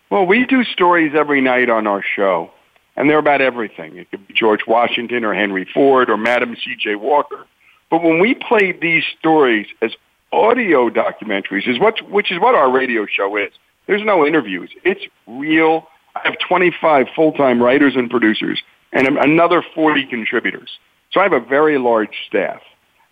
Well, 0.09 0.25
we 0.25 0.45
do 0.45 0.63
stories 0.63 1.13
every 1.15 1.41
night 1.41 1.69
on 1.69 1.87
our 1.87 2.03
show 2.03 2.51
and 2.97 3.09
they're 3.09 3.19
about 3.19 3.41
everything. 3.41 3.97
It 3.97 4.09
could 4.09 4.27
be 4.27 4.33
George 4.33 4.61
Washington 4.67 5.23
or 5.23 5.33
Henry 5.33 5.65
Ford 5.71 6.09
or 6.09 6.17
Madam 6.17 6.55
C.J. 6.61 6.95
Walker. 6.95 7.45
But 7.89 8.03
when 8.03 8.19
we 8.19 8.33
play 8.33 8.71
these 8.73 9.03
stories 9.19 9.67
as 9.81 9.91
audio 10.31 10.89
documentaries, 10.89 11.67
is 11.67 11.79
what, 11.79 12.01
which 12.09 12.31
is 12.31 12.39
what 12.39 12.55
our 12.55 12.69
radio 12.69 13.05
show 13.05 13.37
is, 13.37 13.51
there's 13.85 14.03
no 14.03 14.25
interviews. 14.25 14.71
It's 14.83 15.05
real. 15.27 15.87
I 16.24 16.29
have 16.29 16.39
25 16.47 17.07
full-time 17.15 17.62
writers 17.62 17.95
and 17.95 18.09
producers 18.09 18.62
and 18.91 19.07
another 19.07 19.63
40 19.75 20.05
contributors. 20.05 20.69
So 21.12 21.19
I 21.19 21.24
have 21.24 21.33
a 21.33 21.39
very 21.39 21.77
large 21.77 22.15
staff. 22.27 22.62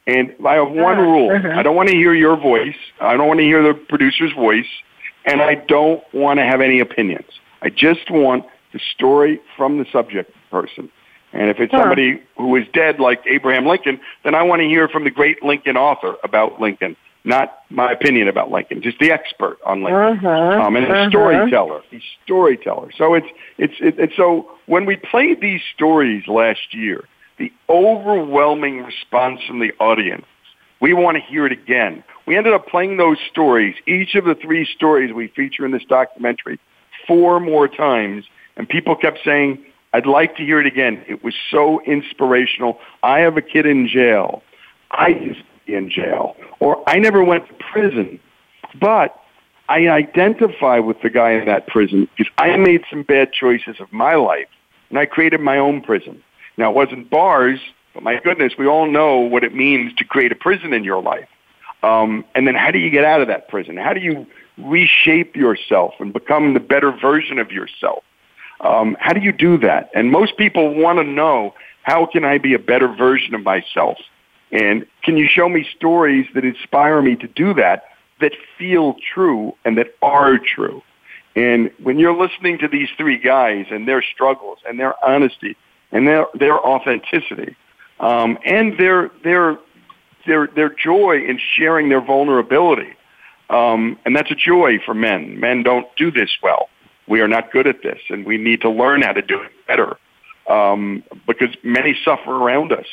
And 0.08 0.36
I 0.46 0.56
have 0.56 0.70
one 0.70 1.00
rule. 1.00 1.32
Uh-huh. 1.32 1.50
I 1.56 1.64
don't 1.64 1.76
want 1.76 1.90
to 1.90 1.96
hear 1.96 2.14
your 2.14 2.38
voice. 2.38 2.76
I 3.02 3.18
don't 3.18 3.28
want 3.28 3.40
to 3.40 3.44
hear 3.44 3.64
the 3.64 3.74
producer's 3.74 4.32
voice. 4.34 4.68
And 5.26 5.42
I 5.42 5.56
don't 5.56 6.04
want 6.14 6.38
to 6.38 6.46
have 6.46 6.62
any 6.62 6.80
opinions. 6.80 7.26
I 7.62 7.70
just 7.70 8.12
want 8.12 8.46
the 8.74 8.80
story 8.94 9.42
from 9.58 9.80
the 9.80 9.86
subject 9.92 10.32
person. 10.52 10.92
And 11.34 11.50
if 11.50 11.60
it's 11.60 11.72
huh. 11.72 11.82
somebody 11.82 12.22
who 12.38 12.56
is 12.56 12.66
dead, 12.72 13.00
like 13.00 13.24
Abraham 13.26 13.66
Lincoln, 13.66 14.00
then 14.24 14.36
I 14.36 14.44
want 14.44 14.62
to 14.62 14.68
hear 14.68 14.88
from 14.88 15.04
the 15.04 15.12
great 15.12 15.42
Lincoln 15.44 15.76
author 15.76 16.16
about 16.24 16.62
Lincoln, 16.62 16.96
not 17.26 17.60
my 17.70 17.92
opinion 17.92 18.28
about 18.28 18.52
Lincoln, 18.52 18.82
just 18.82 19.00
the 19.00 19.12
expert 19.12 19.58
on 19.66 19.84
Lincoln, 19.84 20.26
uh-huh. 20.26 20.62
um, 20.62 20.76
and 20.76 20.86
uh-huh. 20.86 21.08
a 21.08 21.10
storyteller, 21.10 21.82
a 21.92 22.02
storyteller. 22.24 22.92
So 22.98 23.14
it's 23.14 23.28
it's 23.58 23.74
it, 23.80 24.00
it's 24.00 24.16
so 24.16 24.50
when 24.68 24.86
we 24.86 24.96
played 24.96 25.42
these 25.42 25.62
stories 25.74 26.28
last 26.28 26.74
year, 26.74 27.04
the 27.38 27.52
overwhelming 27.68 28.84
response 28.84 29.42
from 29.48 29.60
the 29.60 29.74
audience, 29.80 30.26
we 30.80 30.94
want 30.94 31.18
to 31.18 31.22
hear 31.22 31.46
it 31.46 31.52
again. 31.52 32.04
We 32.26 32.38
ended 32.38 32.54
up 32.54 32.68
playing 32.68 32.98
those 32.98 33.18
stories, 33.30 33.76
each 33.88 34.16
of 34.16 34.26
the 34.26 34.36
three 34.36 34.66
stories 34.66 35.14
we 35.14 35.28
feature 35.28 35.66
in 35.66 35.72
this 35.72 35.86
documentary, 35.86 36.60
four 37.08 37.40
more 37.40 37.68
times 37.68 38.26
and 38.58 38.68
people 38.68 38.96
kept 38.96 39.20
saying, 39.24 39.64
I'd 39.94 40.06
like 40.06 40.36
to 40.38 40.44
hear 40.44 40.60
it 40.60 40.68
again. 40.68 41.04
It 41.08 41.24
was 41.24 41.34
so 41.52 41.82
inspirational. 41.86 42.80
I 43.04 43.20
have 43.20 43.38
a 43.38 43.42
kid 43.42 43.66
in 43.66 43.88
jail. 43.88 44.44
I 44.92 45.14
be 45.14 45.44
in 45.68 45.90
jail. 45.90 46.36
Or 46.60 46.88
I 46.88 47.00
never 47.00 47.24
went 47.24 47.48
to 47.48 47.54
prison. 47.72 48.20
But 48.80 49.20
I 49.68 49.88
identify 49.88 50.80
with 50.80 51.02
the 51.02 51.10
guy 51.10 51.32
in 51.32 51.46
that 51.46 51.68
prison 51.68 52.08
because 52.16 52.32
I 52.38 52.56
made 52.58 52.84
some 52.90 53.04
bad 53.04 53.32
choices 53.32 53.80
of 53.80 53.92
my 53.92 54.16
life 54.16 54.48
and 54.90 55.00
I 55.00 55.06
created 55.06 55.42
my 55.42 55.58
own 55.58 55.82
prison. 55.82 56.22
Now 56.58 56.70
it 56.70 56.76
wasn't 56.76 57.10
bars, 57.10 57.60
but 57.94 58.04
my 58.04 58.20
goodness, 58.20 58.54
we 58.58 58.68
all 58.68 58.90
know 58.90 59.18
what 59.18 59.44
it 59.44 59.56
means 59.56 59.94
to 59.96 60.06
create 60.06 60.32
a 60.32 60.36
prison 60.36 60.74
in 60.74 60.84
your 60.84 61.02
life. 61.02 61.28
Um, 61.84 62.26
and 62.36 62.48
then 62.48 62.56
how 62.56 62.72
do 62.72 62.80
you 62.80 62.90
get 62.90 63.04
out 63.04 63.22
of 63.22 63.28
that 63.28 63.48
prison? 63.48 63.78
How 63.78 63.94
do 63.94 64.02
you 64.02 64.26
reshape 64.58 65.36
yourself 65.36 65.94
and 66.00 66.14
become 66.14 66.54
the 66.54 66.60
better 66.60 66.92
version 66.92 67.40
of 67.40 67.52
yourself? 67.52 68.04
Um, 68.62 68.96
how 69.00 69.14
do 69.14 69.22
you 69.22 69.32
do 69.32 69.58
that? 69.60 69.90
And 69.94 70.12
most 70.12 70.38
people 70.38 70.74
want 70.74 71.00
to 71.00 71.04
know 71.04 71.54
how 71.84 72.06
can 72.06 72.24
I 72.24 72.38
be 72.38 72.54
a 72.54 72.60
better 72.60 72.88
version 72.88 73.36
of 73.36 73.44
myself? 73.44 73.98
And 74.56 74.86
can 75.04 75.18
you 75.18 75.28
show 75.28 75.50
me 75.50 75.68
stories 75.76 76.28
that 76.34 76.46
inspire 76.46 77.02
me 77.02 77.16
to 77.18 77.28
do 77.28 77.54
that, 77.56 77.84
that 78.22 78.32
feel 78.58 78.96
true 79.14 79.54
and 79.66 79.78
that 79.78 79.96
are 80.02 80.38
true? 80.38 80.82
And 81.36 81.72
when 81.84 82.00
you're 82.00 82.16
listening 82.16 82.60
to 82.60 82.68
these 82.68 82.88
three 82.98 83.18
guys 83.18 83.66
and 83.70 83.88
their 83.88 84.02
struggles 84.02 84.60
and 84.68 84.80
their 84.80 84.94
honesty 85.06 85.58
and 85.92 86.08
their 86.08 86.28
their 86.34 86.58
authenticity 86.58 87.56
um, 88.00 88.38
and 88.46 88.78
their 88.78 89.12
their 89.24 89.58
their 90.26 90.48
their 90.48 90.70
joy 90.70 91.26
in 91.28 91.40
sharing 91.56 91.90
their 91.90 92.02
vulnerability, 92.02 92.94
um, 93.50 94.00
and 94.06 94.16
that's 94.16 94.32
a 94.32 94.36
joy 94.36 94.80
for 94.86 94.94
men. 94.94 95.38
Men 95.40 95.64
don't 95.64 95.88
do 95.98 96.10
this 96.10 96.30
well 96.42 96.70
we 97.08 97.22
are 97.22 97.28
not 97.28 97.52
good 97.52 97.68
at 97.68 97.84
this, 97.84 98.00
and 98.10 98.26
we 98.26 98.38
need 98.38 98.62
to 98.62 98.70
learn 98.70 99.02
how 99.02 99.14
to 99.14 99.22
do 99.22 99.42
it 99.42 99.52
better. 99.68 99.98
Um, 100.48 101.04
because 101.26 101.56
many 101.64 101.98
suffer 102.06 102.32
around 102.32 102.72
us 102.72 102.86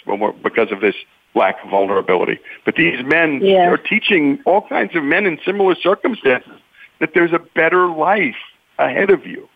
because 0.42 0.72
of 0.72 0.80
this 0.80 0.94
lack 1.34 1.62
of 1.64 1.70
vulnerability. 1.70 2.38
But 2.64 2.76
these 2.76 3.04
men 3.04 3.40
yeah. 3.42 3.68
are 3.68 3.76
teaching 3.76 4.40
all 4.44 4.66
kinds 4.68 4.94
of 4.94 5.02
men 5.02 5.26
in 5.26 5.38
similar 5.44 5.74
circumstances 5.74 6.60
that 7.00 7.10
there's 7.14 7.32
a 7.32 7.38
better 7.38 7.88
life 7.88 8.36
ahead 8.78 9.10
of 9.10 9.26
you. 9.26 9.48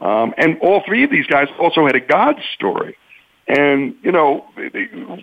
Um, 0.00 0.34
and 0.36 0.58
all 0.60 0.82
three 0.84 1.04
of 1.04 1.10
these 1.10 1.26
guys 1.26 1.48
also 1.58 1.86
had 1.86 1.96
a 1.96 2.00
God 2.00 2.36
story. 2.54 2.96
And, 3.46 3.94
you 4.02 4.10
know, 4.10 4.46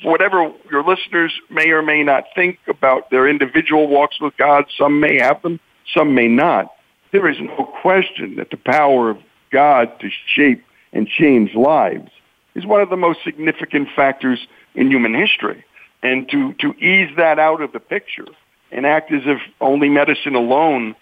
whatever 0.03 0.51
your 0.70 0.84
listeners 0.84 1.34
may 1.50 1.70
or 1.70 1.82
may 1.82 2.03
not 2.03 2.25
think 2.36 2.60
about 2.68 3.10
their 3.10 3.27
individual 3.27 3.88
walks 3.88 4.22
with 4.22 4.38
God, 4.38 4.65
some 4.77 5.00
may 5.00 5.20
have 5.20 5.41
them, 5.41 5.60
some 5.94 6.13
may 6.13 6.27
not 6.27 6.72
there 7.12 7.30
is 7.30 7.38
no 7.39 7.65
question 7.82 8.36
that 8.38 8.50
the 8.50 8.58
power 8.58 9.10
of 9.10 9.18
God 9.51 10.00
to 10.00 10.10
shape 10.34 10.63
and 10.94 11.08
change 11.08 11.53
lives 11.56 12.12
is 12.56 12.65
one 12.65 12.82
of 12.82 12.89
the 12.89 12.98
most 12.98 13.20
significant 13.24 13.89
factors 13.96 14.48
in 14.75 14.89
human 14.89 15.13
history. 15.13 15.63
And 16.03 16.27
to, 16.29 16.53
to 16.53 16.74
ease 16.74 17.15
that 17.17 17.38
out 17.38 17.62
of 17.62 17.72
the 17.74 17.79
picture 17.79 18.25
and 18.72 18.86
act 18.86 19.12
as 19.12 19.22
if 19.25 19.39
only 19.60 19.89
medicine 19.89 20.36
alone, 20.36 20.96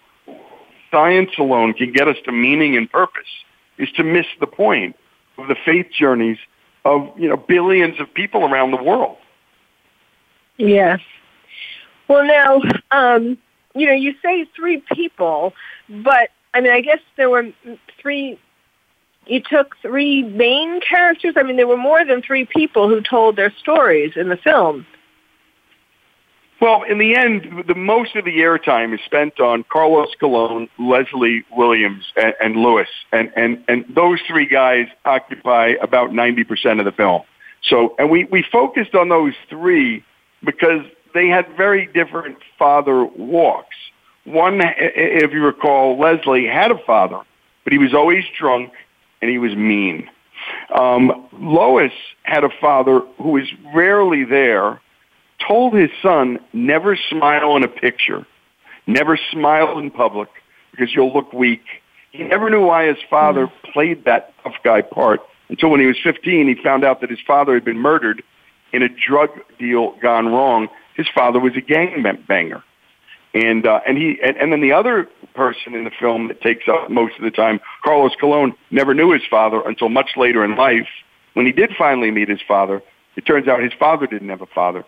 science 0.90 1.30
alone 1.38 1.72
can 1.72 1.92
get 1.92 2.08
us 2.08 2.16
to 2.24 2.32
meaning 2.32 2.76
and 2.76 2.90
purpose 2.90 3.28
is 3.78 3.90
to 3.92 4.04
miss 4.04 4.26
the 4.40 4.46
point 4.46 4.96
of 5.38 5.48
the 5.48 5.56
faith 5.64 5.86
journeys 5.90 6.38
of, 6.84 7.10
you 7.18 7.28
know, 7.28 7.36
billions 7.36 7.98
of 8.00 8.12
people 8.12 8.44
around 8.44 8.72
the 8.72 8.82
world. 8.82 9.16
Yes. 10.56 11.00
Well, 12.08 12.24
now, 12.24 12.60
um, 12.90 13.38
you 13.74 13.86
know, 13.86 13.94
you 13.94 14.14
say 14.22 14.46
three 14.56 14.82
people, 14.92 15.54
but 15.88 16.30
I 16.52 16.60
mean, 16.60 16.72
I 16.72 16.80
guess 16.80 16.98
there 17.16 17.30
were 17.30 17.50
three. 18.00 18.38
You 19.30 19.40
took 19.40 19.76
three 19.80 20.24
main 20.24 20.80
characters. 20.80 21.34
I 21.36 21.44
mean, 21.44 21.56
there 21.56 21.68
were 21.68 21.76
more 21.76 22.04
than 22.04 22.20
three 22.20 22.44
people 22.44 22.88
who 22.88 23.00
told 23.00 23.36
their 23.36 23.54
stories 23.60 24.14
in 24.16 24.28
the 24.28 24.36
film. 24.36 24.84
Well, 26.60 26.82
in 26.82 26.98
the 26.98 27.14
end, 27.14 27.64
the 27.68 27.76
most 27.76 28.16
of 28.16 28.24
the 28.24 28.38
airtime 28.38 28.92
is 28.92 29.00
spent 29.06 29.38
on 29.38 29.64
Carlos 29.70 30.08
Colon, 30.18 30.68
Leslie 30.80 31.44
Williams, 31.56 32.12
and, 32.16 32.34
and 32.40 32.56
Lewis, 32.56 32.88
and, 33.12 33.30
and 33.36 33.64
and 33.68 33.84
those 33.88 34.18
three 34.26 34.46
guys 34.46 34.88
occupy 35.04 35.74
about 35.80 36.12
ninety 36.12 36.42
percent 36.42 36.80
of 36.80 36.84
the 36.84 36.92
film. 36.92 37.22
So, 37.62 37.94
and 38.00 38.10
we 38.10 38.24
we 38.24 38.44
focused 38.50 38.96
on 38.96 39.10
those 39.10 39.34
three 39.48 40.04
because 40.44 40.84
they 41.14 41.28
had 41.28 41.46
very 41.56 41.86
different 41.86 42.38
father 42.58 43.04
walks. 43.04 43.76
One, 44.24 44.60
if 44.60 45.32
you 45.32 45.42
recall, 45.44 45.98
Leslie 45.98 46.46
had 46.46 46.72
a 46.72 46.78
father, 46.84 47.20
but 47.62 47.72
he 47.72 47.78
was 47.78 47.94
always 47.94 48.24
drunk 48.36 48.72
and 49.20 49.30
he 49.30 49.38
was 49.38 49.54
mean. 49.54 50.08
Um, 50.74 51.28
Lewis 51.32 51.92
had 52.22 52.44
a 52.44 52.50
father 52.60 53.00
who 53.18 53.30
was 53.30 53.48
rarely 53.74 54.24
there 54.24 54.80
told 55.46 55.74
his 55.74 55.90
son, 56.02 56.38
never 56.52 56.96
smile 56.96 57.56
in 57.56 57.64
a 57.64 57.68
picture, 57.68 58.26
never 58.86 59.18
smile 59.30 59.78
in 59.78 59.90
public 59.90 60.28
because 60.70 60.94
you'll 60.94 61.12
look 61.12 61.32
weak. 61.32 61.62
He 62.12 62.22
never 62.22 62.50
knew 62.50 62.64
why 62.64 62.86
his 62.86 62.98
father 63.08 63.46
mm-hmm. 63.46 63.72
played 63.72 64.04
that 64.04 64.34
tough 64.42 64.56
guy 64.62 64.82
part 64.82 65.20
until 65.50 65.70
when 65.70 65.80
he 65.80 65.86
was 65.86 65.98
15, 66.02 66.48
he 66.48 66.62
found 66.62 66.84
out 66.84 67.00
that 67.00 67.10
his 67.10 67.18
father 67.26 67.54
had 67.54 67.64
been 67.64 67.78
murdered 67.78 68.22
in 68.72 68.82
a 68.82 68.88
drug 68.88 69.30
deal 69.58 69.96
gone 70.00 70.28
wrong. 70.28 70.68
His 70.94 71.08
father 71.12 71.40
was 71.40 71.56
a 71.56 71.60
gang 71.60 72.04
banger. 72.26 72.62
And, 73.32 73.66
uh, 73.66 73.80
and 73.86 73.96
he, 73.96 74.18
and, 74.22 74.36
and 74.36 74.52
then 74.52 74.60
the 74.60 74.72
other 74.72 75.08
person 75.34 75.74
in 75.74 75.84
the 75.84 75.90
film 75.90 76.28
that 76.28 76.40
takes 76.40 76.66
up 76.68 76.90
most 76.90 77.16
of 77.16 77.22
the 77.22 77.30
time, 77.30 77.60
Carlos 77.84 78.12
Colon, 78.20 78.54
never 78.70 78.92
knew 78.94 79.12
his 79.12 79.22
father 79.30 79.62
until 79.64 79.88
much 79.88 80.10
later 80.16 80.44
in 80.44 80.56
life. 80.56 80.88
When 81.34 81.46
he 81.46 81.52
did 81.52 81.70
finally 81.78 82.10
meet 82.10 82.28
his 82.28 82.40
father, 82.46 82.82
it 83.16 83.26
turns 83.26 83.46
out 83.46 83.62
his 83.62 83.72
father 83.78 84.06
didn't 84.06 84.30
have 84.30 84.42
a 84.42 84.46
father 84.46 84.84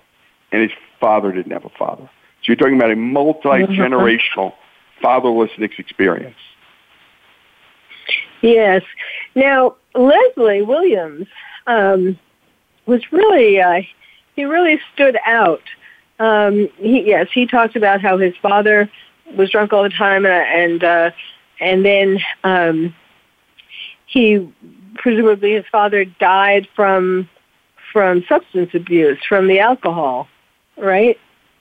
and 0.51 0.63
his 0.63 0.73
father 1.01 1.33
didn't 1.33 1.53
have 1.53 1.65
a 1.65 1.71
father. 1.71 2.05
So 2.05 2.49
you're 2.49 2.57
talking 2.57 2.77
about 2.77 2.91
a 2.91 2.97
multi-generational 2.97 4.53
fatherlessness 5.03 5.79
experience. 5.79 6.37
Yes. 8.41 8.83
Now, 9.37 9.77
Leslie 9.95 10.63
Williams 10.63 11.29
um, 11.67 12.19
was 12.87 13.01
really, 13.13 13.61
uh, 13.61 13.83
he 14.35 14.45
really 14.45 14.81
stood 14.93 15.17
out. 15.25 15.63
Um, 16.23 16.69
he, 16.77 17.03
yes, 17.07 17.29
he 17.33 17.47
talked 17.47 17.77
about 17.77 18.01
how 18.01 18.19
his 18.19 18.35
father 18.41 18.91
was 19.35 19.51
drunk 19.51 19.73
all 19.73 19.83
the 19.83 19.91
time, 19.91 20.27
and 20.27 20.73
and, 20.73 20.85
uh, 20.85 21.11
and 21.61 21.85
then 21.85 22.21
um, 22.45 22.95
he 24.07 24.53
presumably 24.97 25.53
his 25.53 25.65
father 25.73 26.05
died 26.05 26.69
from 26.77 27.29
from 27.93 28.25
substance 28.29 28.71
abuse, 28.75 29.19
from 29.29 29.49
the 29.49 29.61
alcohol 29.61 30.29
right? 30.77 31.19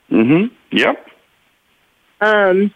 Mm-hmm. 0.09 0.53
Yep. 0.75 1.07
Um, 2.21 2.73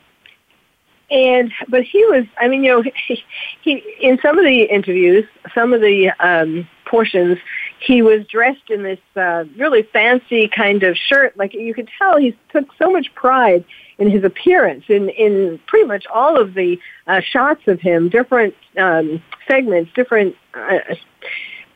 and 1.12 1.52
but 1.68 1.84
he 1.84 2.04
was, 2.06 2.26
I 2.40 2.48
mean, 2.48 2.64
you 2.64 2.72
know, 2.72 2.82
he, 2.82 3.24
he 3.62 3.84
in 4.02 4.20
some 4.22 4.38
of 4.38 4.46
the 4.46 4.64
interviews, 4.64 5.26
some 5.54 5.74
of 5.74 5.82
the 5.82 6.12
um, 6.20 6.68
portions, 6.86 7.38
he 7.80 8.02
was 8.02 8.26
dressed 8.28 8.70
in 8.70 8.84
this 8.84 9.00
uh, 9.16 9.46
really 9.58 9.84
fancy 9.84 10.48
kind 10.48 10.84
of 10.84 10.96
shirt. 10.96 11.38
Like 11.38 11.54
you 11.54 11.74
could 11.74 11.90
tell, 11.98 12.18
he 12.18 12.36
took 12.52 12.66
so 12.78 12.92
much 12.92 13.14
pride 13.16 13.66
in 13.98 14.10
his 14.10 14.24
appearance. 14.24 14.86
In 14.90 15.10
in 15.10 15.60
pretty 15.68 15.86
much 15.86 16.06
all 16.14 16.40
of 16.40 16.54
the 16.54 16.80
uh, 17.08 17.22
shots 17.22 17.68
of 17.68 17.80
him, 17.80 18.10
different 18.10 18.54
um, 18.78 19.22
segments, 19.48 19.92
different, 19.94 20.36
uh, 20.54 20.80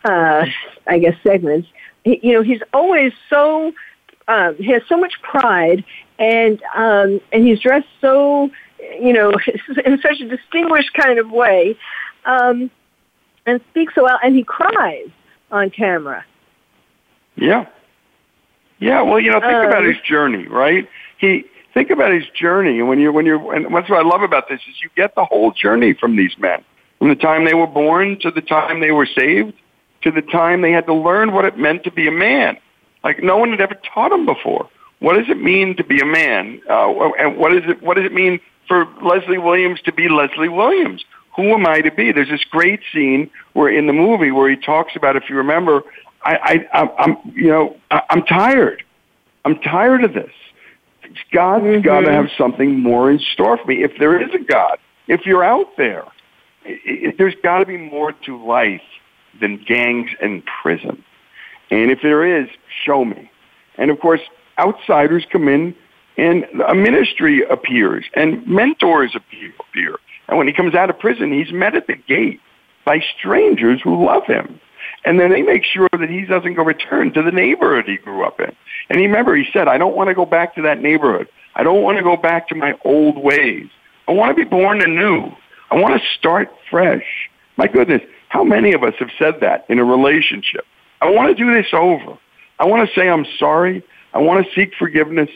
uh, 0.05 0.45
I 0.87 0.99
guess, 0.99 1.15
segments. 1.23 1.67
He, 2.03 2.19
you 2.23 2.33
know, 2.33 2.41
he's 2.41 2.61
always 2.73 3.13
so 3.29 3.73
um, 4.27 4.55
he 4.57 4.71
has 4.71 4.83
so 4.87 4.97
much 4.97 5.13
pride, 5.21 5.83
and 6.17 6.61
um, 6.75 7.19
and 7.31 7.45
he's 7.45 7.59
dressed 7.59 7.87
so, 7.99 8.49
you 8.79 9.11
know, 9.13 9.31
in 9.85 9.99
such 10.01 10.21
a 10.21 10.27
distinguished 10.27 10.93
kind 10.93 11.19
of 11.19 11.31
way, 11.31 11.77
um, 12.25 12.71
and 13.45 13.59
speaks 13.71 13.95
so 13.95 14.03
well, 14.03 14.19
and 14.23 14.35
he 14.35 14.43
cries 14.43 15.09
on 15.51 15.69
camera. 15.69 16.25
Yeah, 17.35 17.67
yeah. 18.79 19.01
Well, 19.01 19.19
you 19.19 19.31
know, 19.31 19.39
think 19.39 19.53
um, 19.53 19.65
about 19.65 19.83
his 19.83 19.97
journey, 20.07 20.47
right? 20.47 20.87
He 21.17 21.45
think 21.73 21.89
about 21.89 22.11
his 22.11 22.25
journey, 22.29 22.79
and 22.79 22.87
when 22.87 22.99
you're 22.99 23.11
when 23.11 23.25
you're, 23.25 23.53
and 23.53 23.65
that's 23.73 23.89
what 23.89 23.99
I 23.99 24.07
love 24.07 24.21
about 24.21 24.49
this 24.49 24.59
is 24.69 24.75
you 24.81 24.89
get 24.95 25.15
the 25.15 25.25
whole 25.25 25.51
journey 25.51 25.93
from 25.93 26.15
these 26.15 26.37
men, 26.37 26.63
from 26.97 27.09
the 27.09 27.15
time 27.15 27.45
they 27.45 27.53
were 27.53 27.67
born 27.67 28.19
to 28.21 28.31
the 28.31 28.41
time 28.41 28.81
they 28.81 28.91
were 28.91 29.07
saved, 29.07 29.53
to 30.01 30.11
the 30.11 30.21
time 30.21 30.61
they 30.61 30.71
had 30.71 30.85
to 30.87 30.93
learn 30.93 31.33
what 31.33 31.45
it 31.45 31.57
meant 31.57 31.83
to 31.85 31.91
be 31.91 32.07
a 32.07 32.11
man 32.11 32.57
like 33.03 33.23
no 33.23 33.37
one 33.37 33.51
had 33.51 33.61
ever 33.61 33.75
taught 33.93 34.11
him 34.11 34.25
before. 34.25 34.69
What 34.99 35.13
does 35.13 35.29
it 35.29 35.41
mean 35.41 35.75
to 35.77 35.83
be 35.83 35.99
a 35.99 36.05
man? 36.05 36.61
Uh, 36.69 37.11
and 37.19 37.37
what 37.37 37.53
is 37.53 37.63
it? 37.67 37.81
What 37.81 37.95
does 37.95 38.05
it 38.05 38.13
mean 38.13 38.39
for 38.67 38.85
Leslie 39.01 39.37
Williams 39.37 39.81
to 39.81 39.93
be 39.93 40.09
Leslie 40.09 40.49
Williams? 40.49 41.05
Who 41.39 41.53
am 41.53 41.65
I 41.65 41.79
to 41.79 41.89
be? 41.89 42.11
There's 42.11 42.27
this 42.27 42.43
great 42.51 42.81
scene 42.91 43.29
where 43.53 43.69
in 43.69 43.87
the 43.87 43.93
movie 43.93 44.29
where 44.29 44.49
he 44.49 44.57
talks 44.57 44.93
about, 44.97 45.15
if 45.15 45.29
you 45.29 45.37
remember, 45.37 45.83
I, 46.23 46.67
I, 46.73 46.89
I'm, 46.97 47.17
you 47.33 47.47
know, 47.47 47.77
I, 47.89 48.01
I'm 48.09 48.23
tired. 48.23 48.83
I'm 49.45 49.57
tired 49.59 50.03
of 50.03 50.13
this. 50.13 50.33
God's 51.31 51.63
mm-hmm. 51.63 51.81
got 51.81 52.01
to 52.01 52.11
have 52.11 52.27
something 52.37 52.77
more 52.77 53.09
in 53.09 53.19
store 53.19 53.57
for 53.57 53.65
me. 53.65 53.83
If 53.83 53.97
there 53.99 54.21
is 54.21 54.29
a 54.35 54.43
God, 54.43 54.79
if 55.07 55.25
you're 55.25 55.45
out 55.45 55.77
there, 55.77 56.03
it, 56.65 56.81
it, 56.85 57.17
there's 57.17 57.35
got 57.41 57.59
to 57.59 57.65
be 57.65 57.77
more 57.77 58.11
to 58.11 58.45
life 58.45 58.81
than 59.39 59.63
gangs 59.65 60.11
and 60.21 60.43
prison. 60.61 61.01
And 61.71 61.89
if 61.89 62.01
there 62.01 62.41
is, 62.41 62.49
show 62.83 63.05
me. 63.05 63.31
And 63.77 63.91
of 63.91 63.99
course, 64.01 64.21
outsiders 64.59 65.25
come 65.31 65.47
in 65.47 65.73
and 66.17 66.43
a 66.67 66.75
ministry 66.75 67.43
appears 67.43 68.03
and 68.13 68.45
mentors 68.45 69.15
appear. 69.15 69.95
And 70.29 70.37
when 70.37 70.47
he 70.47 70.53
comes 70.53 70.75
out 70.75 70.89
of 70.89 70.99
prison, 70.99 71.31
he's 71.31 71.51
met 71.51 71.75
at 71.75 71.87
the 71.87 71.95
gate 71.95 72.39
by 72.85 73.01
strangers 73.17 73.81
who 73.83 74.05
love 74.05 74.25
him. 74.25 74.59
And 75.05 75.19
then 75.19 75.31
they 75.31 75.41
make 75.41 75.63
sure 75.63 75.89
that 75.91 76.09
he 76.09 76.25
doesn't 76.25 76.53
go 76.55 76.63
return 76.63 77.13
to 77.13 77.23
the 77.23 77.31
neighborhood 77.31 77.85
he 77.87 77.97
grew 77.97 78.23
up 78.23 78.39
in. 78.39 78.55
And 78.89 78.99
he 78.99 79.07
remember 79.07 79.35
he 79.35 79.45
said, 79.51 79.67
I 79.67 79.77
don't 79.77 79.95
want 79.95 80.09
to 80.09 80.13
go 80.13 80.25
back 80.25 80.55
to 80.55 80.61
that 80.63 80.81
neighborhood. 80.81 81.27
I 81.55 81.63
don't 81.63 81.81
want 81.81 81.97
to 81.97 82.03
go 82.03 82.15
back 82.15 82.47
to 82.49 82.55
my 82.55 82.73
old 82.85 83.17
ways. 83.17 83.67
I 84.07 84.13
want 84.13 84.35
to 84.35 84.43
be 84.43 84.49
born 84.49 84.81
anew. 84.81 85.31
I 85.71 85.75
want 85.75 85.99
to 85.99 86.07
start 86.17 86.49
fresh. 86.69 87.05
My 87.57 87.67
goodness, 87.67 88.01
how 88.29 88.43
many 88.43 88.73
of 88.73 88.83
us 88.83 88.93
have 88.99 89.09
said 89.17 89.35
that 89.41 89.65
in 89.69 89.79
a 89.79 89.83
relationship? 89.83 90.65
I 91.01 91.09
want 91.09 91.35
to 91.35 91.43
do 91.43 91.53
this 91.53 91.67
over. 91.73 92.17
I 92.59 92.65
want 92.65 92.87
to 92.87 92.99
say 92.99 93.09
I'm 93.09 93.25
sorry. 93.37 93.83
I 94.13 94.19
want 94.19 94.45
to 94.45 94.53
seek 94.53 94.73
forgiveness. 94.77 95.29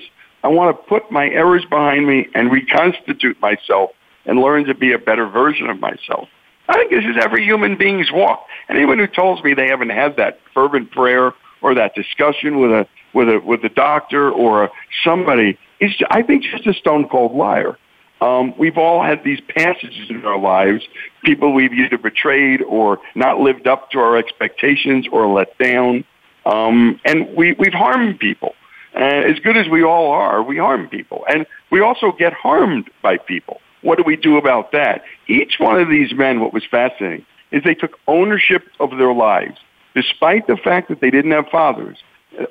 I 0.43 0.49
want 0.49 0.75
to 0.75 0.83
put 0.87 1.11
my 1.11 1.27
errors 1.27 1.63
behind 1.69 2.07
me 2.07 2.27
and 2.35 2.51
reconstitute 2.51 3.39
myself 3.39 3.91
and 4.25 4.39
learn 4.39 4.65
to 4.65 4.73
be 4.73 4.93
a 4.93 4.97
better 4.97 5.27
version 5.27 5.69
of 5.69 5.79
myself. 5.79 6.27
I 6.67 6.77
think 6.77 6.91
this 6.91 7.03
is 7.03 7.17
every 7.21 7.43
human 7.43 7.77
being's 7.77 8.11
walk. 8.11 8.45
Anyone 8.69 8.97
who 8.97 9.07
tells 9.07 9.43
me 9.43 9.53
they 9.53 9.67
haven't 9.67 9.89
had 9.89 10.15
that 10.17 10.39
fervent 10.53 10.91
prayer 10.91 11.33
or 11.61 11.75
that 11.75 11.93
discussion 11.95 12.59
with 12.59 12.71
a 12.71 12.87
with 13.13 13.29
a 13.29 13.39
with 13.39 13.63
a 13.63 13.69
doctor 13.69 14.31
or 14.31 14.71
somebody 15.03 15.57
is, 15.79 15.91
I 16.09 16.23
think, 16.23 16.43
just 16.43 16.65
a 16.65 16.73
stone 16.73 17.07
cold 17.09 17.35
liar. 17.35 17.77
Um, 18.21 18.53
we've 18.57 18.77
all 18.77 19.03
had 19.03 19.23
these 19.25 19.41
passages 19.41 20.09
in 20.09 20.23
our 20.25 20.39
lives, 20.39 20.83
people 21.25 21.53
we've 21.53 21.73
either 21.73 21.97
betrayed 21.97 22.61
or 22.61 22.99
not 23.15 23.39
lived 23.39 23.67
up 23.67 23.91
to 23.91 23.99
our 23.99 24.15
expectations 24.15 25.05
or 25.11 25.27
let 25.27 25.57
down. 25.57 26.05
Um, 26.45 27.01
and 27.03 27.35
we, 27.35 27.53
we've 27.53 27.73
harmed 27.73 28.19
people. 28.19 28.55
And 28.93 29.25
as 29.25 29.39
good 29.39 29.57
as 29.57 29.67
we 29.67 29.83
all 29.83 30.11
are, 30.11 30.41
we 30.41 30.57
harm 30.57 30.87
people. 30.87 31.25
And 31.27 31.45
we 31.69 31.81
also 31.81 32.13
get 32.13 32.31
harmed 32.31 32.89
by 33.01 33.17
people. 33.17 33.59
What 33.83 33.97
do 33.97 34.03
we 34.03 34.15
do 34.15 34.37
about 34.37 34.71
that? 34.71 35.03
Each 35.27 35.55
one 35.59 35.79
of 35.79 35.89
these 35.89 36.13
men, 36.13 36.39
what 36.39 36.53
was 36.53 36.63
fascinating, 36.69 37.25
is 37.51 37.63
they 37.63 37.75
took 37.75 37.99
ownership 38.07 38.63
of 38.79 38.97
their 38.97 39.13
lives, 39.13 39.57
despite 39.93 40.47
the 40.47 40.57
fact 40.57 40.89
that 40.89 41.01
they 41.01 41.11
didn't 41.11 41.31
have 41.31 41.45
fathers 41.51 41.97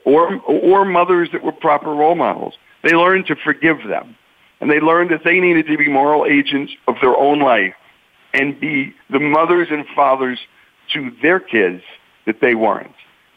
or, 0.04 0.36
or 0.46 0.84
mothers 0.84 1.30
that 1.32 1.42
were 1.42 1.52
proper 1.52 1.90
role 1.92 2.14
models. 2.14 2.54
They 2.84 2.92
learned 2.92 3.26
to 3.26 3.36
forgive 3.36 3.78
them 3.88 4.16
and 4.62 4.70
they 4.70 4.78
learned 4.78 5.10
that 5.10 5.24
they 5.24 5.40
needed 5.40 5.66
to 5.66 5.76
be 5.76 5.88
moral 5.88 6.24
agents 6.24 6.72
of 6.86 6.94
their 7.02 7.16
own 7.16 7.40
life 7.40 7.74
and 8.32 8.58
be 8.60 8.94
the 9.10 9.18
mothers 9.18 9.66
and 9.72 9.84
fathers 9.94 10.38
to 10.94 11.10
their 11.20 11.40
kids 11.40 11.82
that 12.26 12.40
they 12.40 12.54
weren't. 12.54 12.94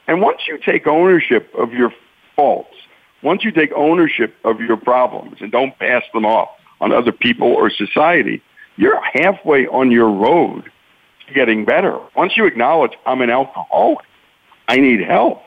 And 0.08 0.22
once 0.22 0.42
you 0.48 0.60
take 0.64 0.86
ownership 0.86 1.52
of 1.58 1.74
your 1.74 1.92
faults, 2.36 2.76
once 3.24 3.44
you 3.44 3.52
take 3.52 3.72
ownership 3.74 4.36
of 4.44 4.62
your 4.62 4.78
problems 4.78 5.38
and 5.42 5.52
don't 5.52 5.78
pass 5.80 6.04
them 6.14 6.28
off 6.28 6.50
on 6.82 6.92
other 6.92 7.12
people 7.12 7.48
or 7.48 7.70
society, 7.70 8.42
you're 8.78 9.02
halfway 9.14 9.68
on 9.68 9.92
your 9.92 10.10
road 10.10 10.72
to 11.28 11.34
getting 11.34 11.66
better. 11.66 12.00
Once 12.16 12.38
you 12.38 12.46
acknowledge 12.46 12.92
I'm 13.06 13.22
an 13.22 13.30
alcoholic, 13.30 14.06
I 14.68 14.78
need 14.78 15.02
help, 15.02 15.42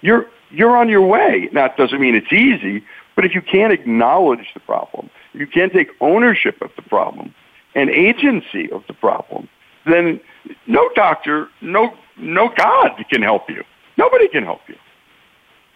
you're 0.00 0.26
you're 0.50 0.76
on 0.76 0.88
your 0.88 1.02
way. 1.02 1.48
That 1.52 1.76
doesn't 1.76 2.00
mean 2.00 2.14
it's 2.14 2.32
easy, 2.32 2.84
but 3.14 3.24
if 3.24 3.34
you 3.34 3.42
can't 3.42 3.72
acknowledge 3.72 4.46
the 4.54 4.60
problem, 4.60 5.10
if 5.34 5.40
you 5.40 5.46
can't 5.46 5.72
take 5.72 5.90
ownership 6.00 6.60
of 6.62 6.70
the 6.76 6.82
problem 6.82 7.34
and 7.74 7.90
agency 7.90 8.70
of 8.70 8.82
the 8.86 8.94
problem, 8.94 9.48
then 9.86 10.20
no 10.66 10.88
doctor, 10.94 11.48
no 11.60 11.94
no 12.16 12.50
God 12.56 13.04
can 13.10 13.22
help 13.22 13.48
you. 13.48 13.64
Nobody 13.96 14.28
can 14.28 14.44
help 14.44 14.60
you. 14.68 14.76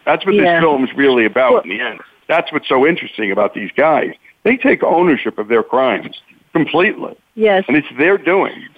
That's 0.05 0.25
what 0.27 0.35
yeah. 0.35 0.55
this 0.55 0.63
film 0.63 0.85
is 0.85 0.91
really 0.97 1.25
about 1.25 1.53
well, 1.53 1.63
in 1.63 1.69
the 1.69 1.81
end. 1.81 2.01
That's 2.29 2.51
what's 2.53 2.69
so 2.69 2.87
interesting 2.87 3.31
about 3.31 3.55
these 3.55 3.71
guys. 3.77 4.15
They 4.45 4.57
take 4.57 4.83
ownership 4.83 5.39
of 5.39 5.49
their 5.49 5.63
crimes 5.63 6.21
completely. 6.53 7.17
Yes. 7.35 7.65
And 7.69 7.77
it's 7.77 7.89
their 7.97 8.19
doing. 8.19 8.69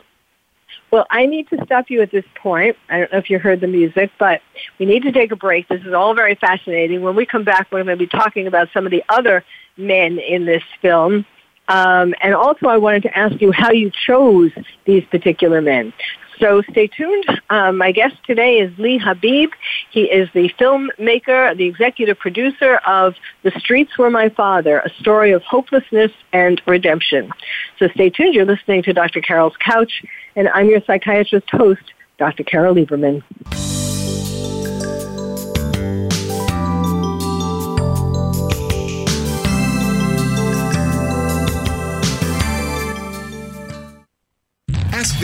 Well, 0.90 1.07
I 1.11 1.27
need 1.27 1.48
to 1.48 1.64
stop 1.64 1.90
you 1.90 2.03
at 2.03 2.12
this 2.12 2.24
point. 2.37 2.77
I 2.88 3.00
don't 3.00 3.12
know 3.12 3.18
if 3.18 3.29
you 3.29 3.38
heard 3.40 3.61
the 3.61 3.66
music, 3.66 4.12
but 4.18 4.42
we 4.79 4.87
need 4.87 5.03
to 5.03 5.11
take 5.11 5.33
a 5.33 5.37
break. 5.37 5.66
This 5.66 5.83
is 5.83 5.92
all 5.92 6.14
very 6.14 6.37
fascinating. 6.37 7.03
When 7.03 7.16
we 7.16 7.27
come 7.27 7.42
back, 7.42 7.66
we're 7.72 7.83
going 7.83 7.98
to 7.98 8.05
be 8.05 8.07
talking 8.07 8.46
about 8.46 8.68
some 8.72 8.85
of 8.87 8.92
the 8.92 9.03
other 9.09 9.44
men 9.77 10.18
in 10.20 10.44
this 10.44 10.62
film. 10.81 11.27
Um, 11.66 12.14
and 12.20 12.35
also, 12.35 12.68
I 12.68 12.77
wanted 12.77 13.03
to 13.05 13.18
ask 13.18 13.40
you 13.40 13.50
how 13.50 13.72
you 13.72 13.90
chose 14.07 14.53
these 14.85 15.05
particular 15.07 15.61
men. 15.61 15.92
So 16.38 16.62
stay 16.70 16.87
tuned. 16.87 17.25
Um, 17.51 17.79
my 17.79 17.92
guest 17.92 18.16
today 18.25 18.59
is 18.59 18.77
Lee 18.79 18.99
Habeeb. 18.99 19.51
He 19.90 20.03
is 20.03 20.29
the 20.35 20.49
filmmaker, 20.61 21.57
the 21.57 21.66
executive 21.66 22.18
producer 22.18 22.77
of 22.87 23.14
The 23.42 23.53
Streets 23.53 23.97
Were 23.97 24.11
My 24.11 24.29
Father, 24.29 24.81
a 24.81 24.90
story 25.01 25.33
of 25.33 25.42
hopelessness 25.42 26.12
and 26.33 26.61
redemption. 26.66 27.31
So 27.79 27.88
stay 27.88 28.11
tuned. 28.11 28.35
You're 28.35 28.44
listening 28.44 28.83
to 28.85 28.92
Dr. 28.92 29.20
Carol's 29.20 29.57
Couch, 29.59 30.05
and 30.35 30.49
I'm 30.49 30.68
your 30.68 30.83
psychiatrist 30.87 31.49
host, 31.51 31.92
Dr. 32.18 32.42
Carol 32.42 32.75
Lieberman. 32.75 33.23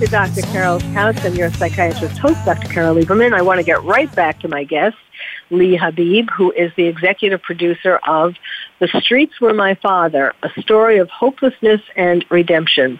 to 0.00 0.06
Dr. 0.06 0.42
Carol's 0.42 0.82
Couch. 0.82 1.16
I'm 1.20 1.34
your 1.34 1.52
psychiatrist 1.52 2.18
host, 2.18 2.44
Dr. 2.44 2.66
Carol 2.66 2.96
Lieberman. 2.96 3.32
I 3.32 3.42
want 3.42 3.60
to 3.60 3.64
get 3.64 3.80
right 3.84 4.12
back 4.16 4.40
to 4.40 4.48
my 4.48 4.64
guest, 4.64 4.96
Lee 5.50 5.78
Habeeb, 5.78 6.28
who 6.30 6.50
is 6.50 6.72
the 6.76 6.86
executive 6.86 7.40
producer 7.42 8.00
of 8.04 8.34
The 8.80 8.88
Streets 8.88 9.40
Were 9.40 9.54
My 9.54 9.74
Father, 9.76 10.32
a 10.42 10.50
story 10.60 10.98
of 10.98 11.08
hopelessness 11.10 11.80
and 11.94 12.24
redemption. 12.28 12.98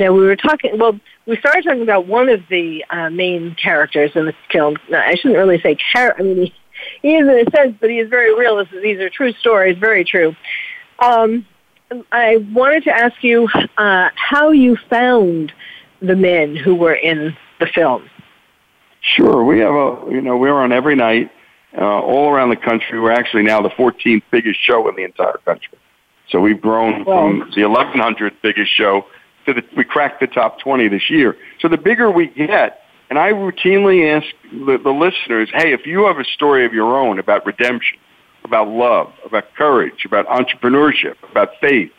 Now, 0.00 0.12
we 0.12 0.24
were 0.24 0.34
talking, 0.34 0.76
well, 0.76 0.98
we 1.26 1.36
started 1.36 1.62
talking 1.62 1.82
about 1.82 2.08
one 2.08 2.28
of 2.28 2.42
the 2.50 2.84
uh, 2.90 3.10
main 3.10 3.54
characters 3.54 4.10
in 4.16 4.26
the 4.26 4.34
film. 4.50 4.76
I 4.92 5.14
shouldn't 5.14 5.38
really 5.38 5.60
say 5.60 5.76
character, 5.92 6.20
I 6.20 6.26
mean, 6.26 6.36
he, 6.36 6.54
he 7.02 7.14
is 7.14 7.28
in 7.28 7.46
a 7.46 7.50
sense, 7.56 7.76
but 7.80 7.90
he 7.90 8.00
is 8.00 8.08
very 8.08 8.34
real. 8.34 8.58
Is, 8.58 8.66
these 8.82 8.98
are 8.98 9.08
true 9.08 9.32
stories, 9.34 9.78
very 9.78 10.04
true. 10.04 10.34
Um, 10.98 11.46
I 12.10 12.38
wanted 12.52 12.84
to 12.84 12.90
ask 12.90 13.22
you 13.22 13.48
uh, 13.76 14.08
how 14.16 14.50
you 14.50 14.76
found 14.90 15.52
the 16.06 16.16
men 16.16 16.56
who 16.56 16.74
were 16.74 16.94
in 16.94 17.36
the 17.60 17.66
film? 17.66 18.08
Sure. 19.00 19.44
We 19.44 19.60
have 19.60 19.74
a, 19.74 20.10
you 20.10 20.20
know, 20.20 20.36
we're 20.36 20.54
on 20.54 20.72
every 20.72 20.96
night 20.96 21.30
uh, 21.76 21.84
all 21.84 22.30
around 22.30 22.50
the 22.50 22.56
country. 22.56 23.00
We're 23.00 23.12
actually 23.12 23.42
now 23.42 23.60
the 23.60 23.70
14th 23.70 24.22
biggest 24.30 24.60
show 24.60 24.88
in 24.88 24.96
the 24.96 25.04
entire 25.04 25.38
country. 25.44 25.78
So 26.30 26.40
we've 26.40 26.60
grown 26.60 27.04
well, 27.04 27.28
from 27.28 27.50
the 27.54 27.62
1100th 27.62 28.36
biggest 28.42 28.74
show 28.74 29.06
to 29.46 29.52
the, 29.52 29.62
we 29.76 29.84
cracked 29.84 30.20
the 30.20 30.26
top 30.26 30.58
20 30.60 30.88
this 30.88 31.10
year. 31.10 31.36
So 31.60 31.68
the 31.68 31.76
bigger 31.76 32.10
we 32.10 32.28
get, 32.28 32.80
and 33.10 33.18
I 33.18 33.32
routinely 33.32 34.16
ask 34.16 34.26
the, 34.50 34.78
the 34.78 34.90
listeners, 34.90 35.50
hey, 35.52 35.72
if 35.72 35.86
you 35.86 36.06
have 36.06 36.18
a 36.18 36.24
story 36.24 36.64
of 36.64 36.72
your 36.72 36.98
own 36.98 37.18
about 37.18 37.44
redemption, 37.44 37.98
about 38.44 38.68
love, 38.68 39.12
about 39.24 39.54
courage, 39.54 40.04
about 40.04 40.26
entrepreneurship, 40.26 41.16
about 41.30 41.50
faith, 41.60 41.92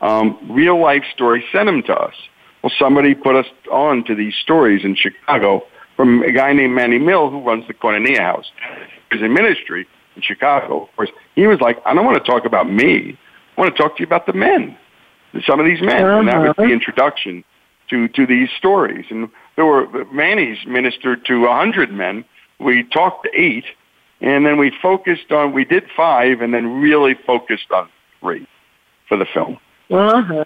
um, 0.00 0.38
real 0.50 0.80
life 0.80 1.04
stories, 1.12 1.44
send 1.52 1.68
them 1.68 1.82
to 1.84 1.94
us. 1.94 2.14
Well, 2.62 2.72
somebody 2.78 3.14
put 3.14 3.34
us 3.36 3.46
on 3.70 4.04
to 4.04 4.14
these 4.14 4.34
stories 4.36 4.84
in 4.84 4.94
Chicago 4.94 5.62
from 5.96 6.22
a 6.22 6.32
guy 6.32 6.52
named 6.52 6.74
Manny 6.74 6.98
Mill 6.98 7.30
who 7.30 7.40
runs 7.40 7.66
the 7.66 7.74
Koinonia 7.74 8.18
House. 8.18 8.50
He's 9.10 9.20
in 9.20 9.34
ministry 9.34 9.86
in 10.16 10.22
Chicago. 10.22 10.84
Of 10.84 10.96
course, 10.96 11.10
he 11.34 11.46
was 11.46 11.60
like, 11.60 11.78
I 11.84 11.94
don't 11.94 12.04
want 12.04 12.24
to 12.24 12.30
talk 12.30 12.44
about 12.44 12.70
me. 12.70 13.18
I 13.56 13.60
want 13.60 13.74
to 13.74 13.82
talk 13.82 13.96
to 13.96 14.00
you 14.00 14.06
about 14.06 14.26
the 14.26 14.32
men, 14.32 14.76
some 15.44 15.60
of 15.60 15.66
these 15.66 15.82
men. 15.82 16.04
And 16.04 16.28
that 16.28 16.38
was 16.38 16.54
the 16.56 16.72
introduction 16.72 17.44
to, 17.90 18.08
to 18.08 18.26
these 18.26 18.48
stories. 18.56 19.06
And 19.10 19.28
there 19.56 19.66
were, 19.66 19.86
Manny's 20.12 20.58
ministered 20.66 21.26
to 21.26 21.46
a 21.46 21.52
hundred 21.52 21.92
men. 21.92 22.24
We 22.58 22.84
talked 22.84 23.24
to 23.24 23.30
eight, 23.38 23.64
and 24.20 24.46
then 24.46 24.56
we 24.56 24.72
focused 24.80 25.30
on, 25.30 25.52
we 25.52 25.64
did 25.64 25.84
five, 25.96 26.40
and 26.40 26.54
then 26.54 26.80
really 26.80 27.14
focused 27.26 27.70
on 27.72 27.88
three 28.20 28.46
for 29.08 29.16
the 29.16 29.26
film. 29.26 29.58
Uh-huh. 29.90 30.44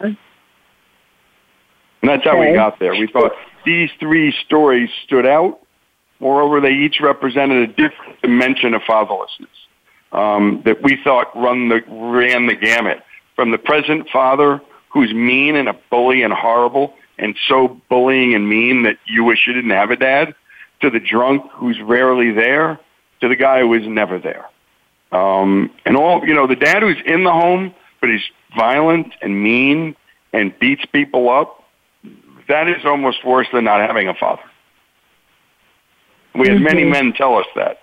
And 2.07 2.21
that's 2.21 2.25
how 2.25 2.39
we 2.39 2.53
got 2.53 2.79
there. 2.79 2.93
We 2.93 3.09
thought 3.09 3.33
these 3.65 3.91
three 3.99 4.33
stories 4.45 4.91
stood 5.05 5.27
out. 5.27 5.59
Moreover, 6.21 6.61
they 6.61 6.71
each 6.71 7.01
represented 7.01 7.69
a 7.69 7.73
different 7.73 8.23
dimension 8.23 8.75
of 8.75 8.83
fatherlessness 8.83 9.49
um, 10.13 10.63
that 10.65 10.85
we 10.85 10.99
thought 11.03 11.37
run 11.37 11.69
the, 11.69 11.83
ran 11.89 12.47
the 12.47 12.55
gamut. 12.55 13.03
From 13.35 13.51
the 13.51 13.59
present 13.59 14.09
father, 14.11 14.63
who's 14.89 15.13
mean 15.13 15.57
and 15.57 15.69
a 15.69 15.77
bully 15.91 16.23
and 16.23 16.33
horrible, 16.33 16.95
and 17.19 17.37
so 17.49 17.81
bullying 17.91 18.35
and 18.35 18.49
mean 18.49 18.85
that 18.85 18.99
you 19.07 19.25
wish 19.25 19.41
you 19.45 19.53
didn't 19.53 19.71
have 19.71 19.91
a 19.91 19.97
dad, 19.97 20.33
to 20.83 20.91
the 20.91 21.01
drunk 21.01 21.51
who's 21.55 21.81
rarely 21.81 22.31
there, 22.31 22.79
to 23.21 23.29
the 23.29 23.37
guy 23.37 23.63
who 23.63 23.75
is 23.75 23.85
never 23.85 24.21
there. 24.21 24.47
Um, 25.11 25.73
and 25.85 25.97
all, 25.97 26.25
you 26.25 26.35
know, 26.35 26.47
the 26.47 26.55
dad 26.55 26.85
who's 26.85 27.03
in 27.05 27.25
the 27.25 27.33
home, 27.33 27.75
but 28.01 28.11
he's 28.11 28.23
violent 28.57 29.13
and 29.21 29.43
mean 29.43 29.97
and 30.33 30.57
beats 30.61 30.85
people 30.87 31.29
up, 31.29 31.56
that 32.49 32.69
is 32.69 32.85
almost 32.85 33.25
worse 33.25 33.47
than 33.53 33.65
not 33.65 33.81
having 33.81 34.09
a 34.09 34.15
father. 34.15 34.43
We 36.35 36.49
had 36.49 36.57
mm-hmm. 36.57 36.65
many 36.65 36.85
men 36.85 37.13
tell 37.13 37.37
us 37.37 37.47
that 37.57 37.79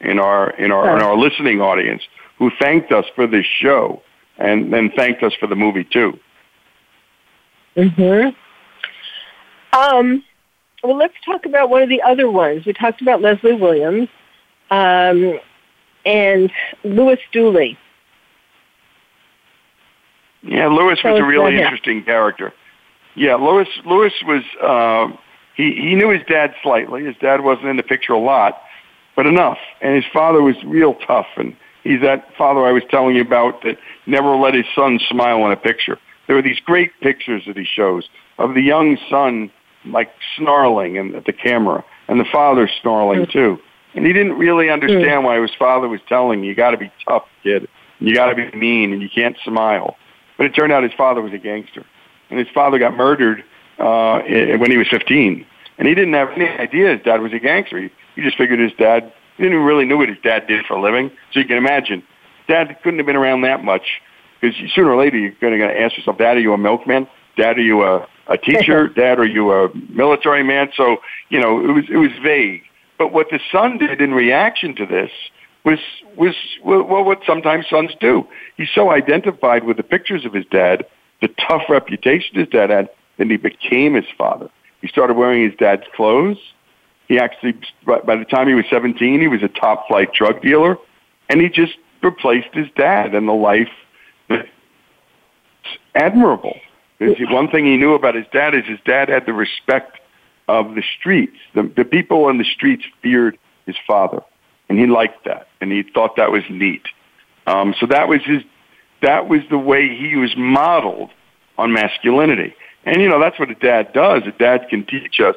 in 0.00 0.18
our 0.18 0.50
in 0.50 0.70
our 0.70 0.96
in 0.96 1.02
our 1.02 1.16
listening 1.16 1.60
audience 1.60 2.02
who 2.38 2.50
thanked 2.60 2.92
us 2.92 3.04
for 3.14 3.26
this 3.26 3.46
show 3.60 4.02
and 4.38 4.72
then 4.72 4.90
thanked 4.96 5.22
us 5.22 5.32
for 5.40 5.46
the 5.48 5.56
movie 5.56 5.84
too. 5.84 6.18
Mhm. 7.76 8.34
Um 9.72 10.24
well 10.82 10.96
let's 10.96 11.14
talk 11.24 11.46
about 11.46 11.70
one 11.70 11.82
of 11.82 11.88
the 11.88 12.02
other 12.02 12.30
ones. 12.30 12.64
We 12.64 12.72
talked 12.72 13.02
about 13.02 13.20
Leslie 13.20 13.54
Williams 13.54 14.08
um 14.70 15.40
and 16.06 16.52
Louis 16.84 17.18
Dooley. 17.32 17.76
Yeah, 20.42 20.68
Louis 20.68 21.02
was 21.02 21.20
a 21.20 21.24
really 21.24 21.56
interesting 21.56 22.04
character. 22.04 22.54
Yeah, 23.18 23.34
Louis 23.34 23.66
Louis 23.84 24.12
was 24.26 24.42
uh, 24.62 25.16
he 25.56 25.74
he 25.74 25.94
knew 25.96 26.10
his 26.10 26.22
dad 26.28 26.54
slightly. 26.62 27.04
His 27.04 27.16
dad 27.20 27.42
wasn't 27.42 27.66
in 27.66 27.76
the 27.76 27.82
picture 27.82 28.12
a 28.12 28.18
lot, 28.18 28.62
but 29.16 29.26
enough. 29.26 29.58
And 29.80 29.96
his 29.96 30.04
father 30.12 30.40
was 30.40 30.54
real 30.64 30.94
tough, 30.94 31.26
and 31.36 31.56
he's 31.82 32.00
that 32.02 32.32
father 32.36 32.64
I 32.64 32.70
was 32.70 32.84
telling 32.88 33.16
you 33.16 33.22
about 33.22 33.62
that 33.62 33.76
never 34.06 34.36
let 34.36 34.54
his 34.54 34.66
son 34.72 35.00
smile 35.08 35.44
in 35.46 35.52
a 35.52 35.56
picture. 35.56 35.98
There 36.28 36.36
were 36.36 36.42
these 36.42 36.60
great 36.64 36.92
pictures 37.00 37.42
that 37.48 37.56
he 37.56 37.64
shows 37.64 38.08
of 38.38 38.54
the 38.54 38.62
young 38.62 38.96
son 39.10 39.50
like 39.84 40.10
snarling 40.36 40.96
and 40.96 41.16
at 41.16 41.24
the 41.24 41.32
camera, 41.32 41.84
and 42.06 42.20
the 42.20 42.26
father 42.30 42.70
snarling 42.80 43.26
mm. 43.26 43.32
too. 43.32 43.58
And 43.94 44.06
he 44.06 44.12
didn't 44.12 44.38
really 44.38 44.70
understand 44.70 45.22
mm. 45.22 45.24
why 45.24 45.40
his 45.40 45.54
father 45.58 45.88
was 45.88 46.00
telling 46.08 46.38
him, 46.38 46.44
"You 46.44 46.54
got 46.54 46.70
to 46.70 46.76
be 46.76 46.92
tough, 47.08 47.24
kid. 47.42 47.66
You 47.98 48.14
got 48.14 48.32
to 48.32 48.36
be 48.36 48.56
mean, 48.56 48.92
and 48.92 49.02
you 49.02 49.08
can't 49.12 49.36
smile." 49.44 49.96
But 50.36 50.46
it 50.46 50.50
turned 50.50 50.72
out 50.72 50.84
his 50.84 50.92
father 50.96 51.20
was 51.20 51.32
a 51.32 51.38
gangster, 51.38 51.84
and 52.30 52.38
his 52.38 52.48
father 52.54 52.78
got 52.78 52.96
murdered 52.96 53.44
uh, 53.78 54.20
when 54.22 54.70
he 54.70 54.76
was 54.76 54.88
15. 54.88 55.46
And 55.78 55.88
he 55.88 55.94
didn't 55.94 56.14
have 56.14 56.30
any 56.30 56.48
idea 56.48 56.96
his 56.96 57.04
dad 57.04 57.20
was 57.20 57.32
a 57.32 57.38
gangster. 57.38 57.78
He, 57.78 57.90
he 58.16 58.22
just 58.22 58.36
figured 58.36 58.58
his 58.58 58.72
dad, 58.72 59.12
he 59.36 59.44
didn't 59.44 59.60
really 59.60 59.84
know 59.84 59.96
what 59.96 60.08
his 60.08 60.18
dad 60.22 60.46
did 60.46 60.66
for 60.66 60.74
a 60.74 60.80
living. 60.80 61.10
So 61.32 61.40
you 61.40 61.46
can 61.46 61.56
imagine, 61.56 62.02
dad 62.48 62.76
couldn't 62.82 62.98
have 62.98 63.06
been 63.06 63.16
around 63.16 63.42
that 63.42 63.64
much 63.64 64.00
because 64.40 64.56
sooner 64.74 64.90
or 64.90 65.02
later 65.02 65.18
you're 65.18 65.32
going 65.40 65.58
to 65.58 65.80
ask 65.80 65.96
yourself, 65.96 66.18
dad, 66.18 66.36
are 66.36 66.40
you 66.40 66.52
a 66.52 66.58
milkman? 66.58 67.06
Dad, 67.36 67.58
are 67.58 67.62
you 67.62 67.84
a, 67.84 68.06
a 68.26 68.36
teacher? 68.36 68.88
dad, 68.96 69.18
are 69.18 69.26
you 69.26 69.52
a 69.52 69.74
military 69.90 70.42
man? 70.42 70.70
So, 70.76 70.98
you 71.28 71.40
know, 71.40 71.60
it 71.60 71.72
was, 71.72 71.84
it 71.88 71.96
was 71.96 72.10
vague. 72.22 72.62
But 72.98 73.12
what 73.12 73.28
the 73.30 73.38
son 73.52 73.78
did 73.78 74.00
in 74.00 74.12
reaction 74.12 74.74
to 74.76 74.86
this 74.86 75.10
was 75.64 75.78
was 76.16 76.34
well 76.64 77.04
what 77.04 77.20
sometimes 77.26 77.66
sons 77.68 77.92
do. 78.00 78.26
He 78.56 78.66
so 78.74 78.90
identified 78.90 79.64
with 79.64 79.76
the 79.76 79.82
pictures 79.82 80.24
of 80.24 80.32
his 80.32 80.44
dad, 80.46 80.84
the 81.20 81.28
tough 81.48 81.62
reputation 81.68 82.36
his 82.36 82.48
dad 82.48 82.70
had, 82.70 82.88
that 83.16 83.30
he 83.30 83.36
became 83.36 83.94
his 83.94 84.04
father. 84.16 84.48
He 84.80 84.88
started 84.88 85.16
wearing 85.16 85.42
his 85.42 85.58
dad's 85.58 85.84
clothes. 85.94 86.38
He 87.08 87.18
actually, 87.18 87.58
by 87.84 88.16
the 88.16 88.24
time 88.24 88.48
he 88.48 88.54
was 88.54 88.66
17, 88.70 89.20
he 89.20 89.28
was 89.28 89.42
a 89.42 89.48
top 89.48 89.88
flight 89.88 90.12
drug 90.12 90.42
dealer, 90.42 90.76
and 91.28 91.40
he 91.40 91.48
just 91.48 91.74
replaced 92.02 92.52
his 92.52 92.68
dad 92.76 93.14
and 93.14 93.26
the 93.26 93.32
life 93.32 93.70
that's 94.28 94.48
admirable. 95.94 96.58
One 97.00 97.48
thing 97.48 97.66
he 97.66 97.76
knew 97.76 97.94
about 97.94 98.14
his 98.14 98.26
dad 98.32 98.54
is 98.54 98.64
his 98.66 98.80
dad 98.84 99.08
had 99.08 99.26
the 99.26 99.32
respect 99.32 99.98
of 100.48 100.74
the 100.74 100.82
streets. 100.98 101.36
The, 101.54 101.62
the 101.76 101.84
people 101.84 102.24
on 102.24 102.38
the 102.38 102.44
streets 102.44 102.84
feared 103.02 103.38
his 103.66 103.76
father, 103.86 104.22
and 104.68 104.78
he 104.78 104.86
liked 104.86 105.24
that, 105.24 105.48
and 105.60 105.70
he 105.70 105.82
thought 105.82 106.16
that 106.16 106.32
was 106.32 106.42
neat. 106.50 106.82
Um, 107.46 107.74
so 107.78 107.86
that 107.86 108.08
was 108.08 108.22
his. 108.24 108.42
That 109.02 109.28
was 109.28 109.40
the 109.50 109.58
way 109.58 109.94
he 109.94 110.16
was 110.16 110.34
modeled 110.36 111.10
on 111.56 111.72
masculinity. 111.72 112.54
And 112.84 113.00
you 113.00 113.08
know, 113.08 113.20
that's 113.20 113.38
what 113.38 113.50
a 113.50 113.54
dad 113.54 113.92
does. 113.92 114.22
A 114.26 114.32
dad 114.32 114.68
can 114.70 114.84
teach 114.84 115.20
us 115.20 115.36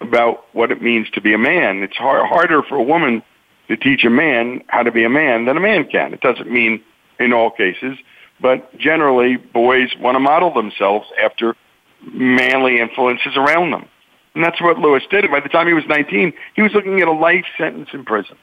about 0.00 0.44
what 0.54 0.70
it 0.70 0.80
means 0.80 1.10
to 1.10 1.20
be 1.20 1.34
a 1.34 1.38
man. 1.38 1.82
It's 1.82 1.96
hard, 1.96 2.26
harder 2.26 2.62
for 2.62 2.76
a 2.76 2.82
woman 2.82 3.22
to 3.68 3.76
teach 3.76 4.04
a 4.04 4.10
man 4.10 4.62
how 4.68 4.82
to 4.82 4.92
be 4.92 5.04
a 5.04 5.10
man 5.10 5.44
than 5.44 5.56
a 5.56 5.60
man 5.60 5.86
can. 5.86 6.14
It 6.14 6.20
doesn't 6.20 6.50
mean 6.50 6.82
in 7.18 7.32
all 7.32 7.50
cases, 7.50 7.98
but 8.40 8.76
generally 8.78 9.36
boys 9.36 9.90
want 10.00 10.14
to 10.14 10.20
model 10.20 10.52
themselves 10.52 11.06
after 11.22 11.54
manly 12.02 12.80
influences 12.80 13.36
around 13.36 13.72
them. 13.72 13.86
And 14.34 14.44
that's 14.44 14.60
what 14.60 14.78
Lewis 14.78 15.02
did. 15.10 15.28
By 15.30 15.40
the 15.40 15.48
time 15.48 15.66
he 15.66 15.72
was 15.72 15.84
19, 15.88 16.32
he 16.54 16.62
was 16.62 16.72
looking 16.72 17.00
at 17.00 17.08
a 17.08 17.12
life 17.12 17.44
sentence 17.58 17.88
in 17.92 18.04
prison 18.04 18.36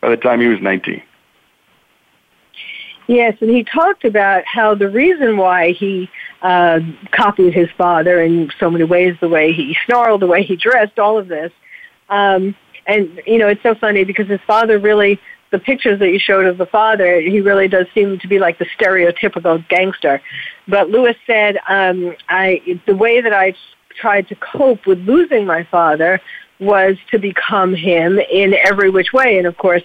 by 0.00 0.08
the 0.10 0.16
time 0.16 0.40
he 0.40 0.48
was 0.48 0.60
19. 0.60 1.02
Yes, 3.08 3.36
and 3.40 3.50
he 3.50 3.62
talked 3.62 4.04
about 4.04 4.44
how 4.46 4.74
the 4.74 4.88
reason 4.88 5.36
why 5.36 5.72
he 5.72 6.10
uh, 6.42 6.80
copied 7.12 7.54
his 7.54 7.68
father 7.78 8.20
in 8.22 8.50
so 8.58 8.68
many 8.68 8.84
ways, 8.84 9.16
the 9.20 9.28
way 9.28 9.52
he 9.52 9.76
snarled, 9.86 10.22
the 10.22 10.26
way 10.26 10.42
he 10.42 10.56
dressed, 10.56 10.98
all 10.98 11.16
of 11.16 11.28
this. 11.28 11.52
Um, 12.08 12.56
and, 12.86 13.22
you 13.26 13.38
know, 13.38 13.48
it's 13.48 13.62
so 13.62 13.74
funny 13.74 14.04
because 14.04 14.26
his 14.26 14.40
father 14.46 14.78
really, 14.78 15.20
the 15.50 15.58
pictures 15.60 16.00
that 16.00 16.10
you 16.10 16.18
showed 16.18 16.46
of 16.46 16.58
the 16.58 16.66
father, 16.66 17.20
he 17.20 17.40
really 17.40 17.68
does 17.68 17.86
seem 17.94 18.18
to 18.18 18.28
be 18.28 18.40
like 18.40 18.58
the 18.58 18.66
stereotypical 18.76 19.66
gangster. 19.68 20.20
But 20.66 20.90
Lewis 20.90 21.16
said, 21.26 21.58
um, 21.68 22.16
I, 22.28 22.80
the 22.86 22.96
way 22.96 23.20
that 23.20 23.32
I 23.32 23.54
tried 24.00 24.28
to 24.28 24.34
cope 24.36 24.86
with 24.86 24.98
losing 25.00 25.46
my 25.46 25.62
father 25.64 26.20
was 26.58 26.96
to 27.10 27.18
become 27.18 27.74
him 27.74 28.18
in 28.18 28.54
every 28.64 28.90
which 28.90 29.12
way. 29.12 29.38
And 29.38 29.46
of 29.46 29.56
course, 29.56 29.82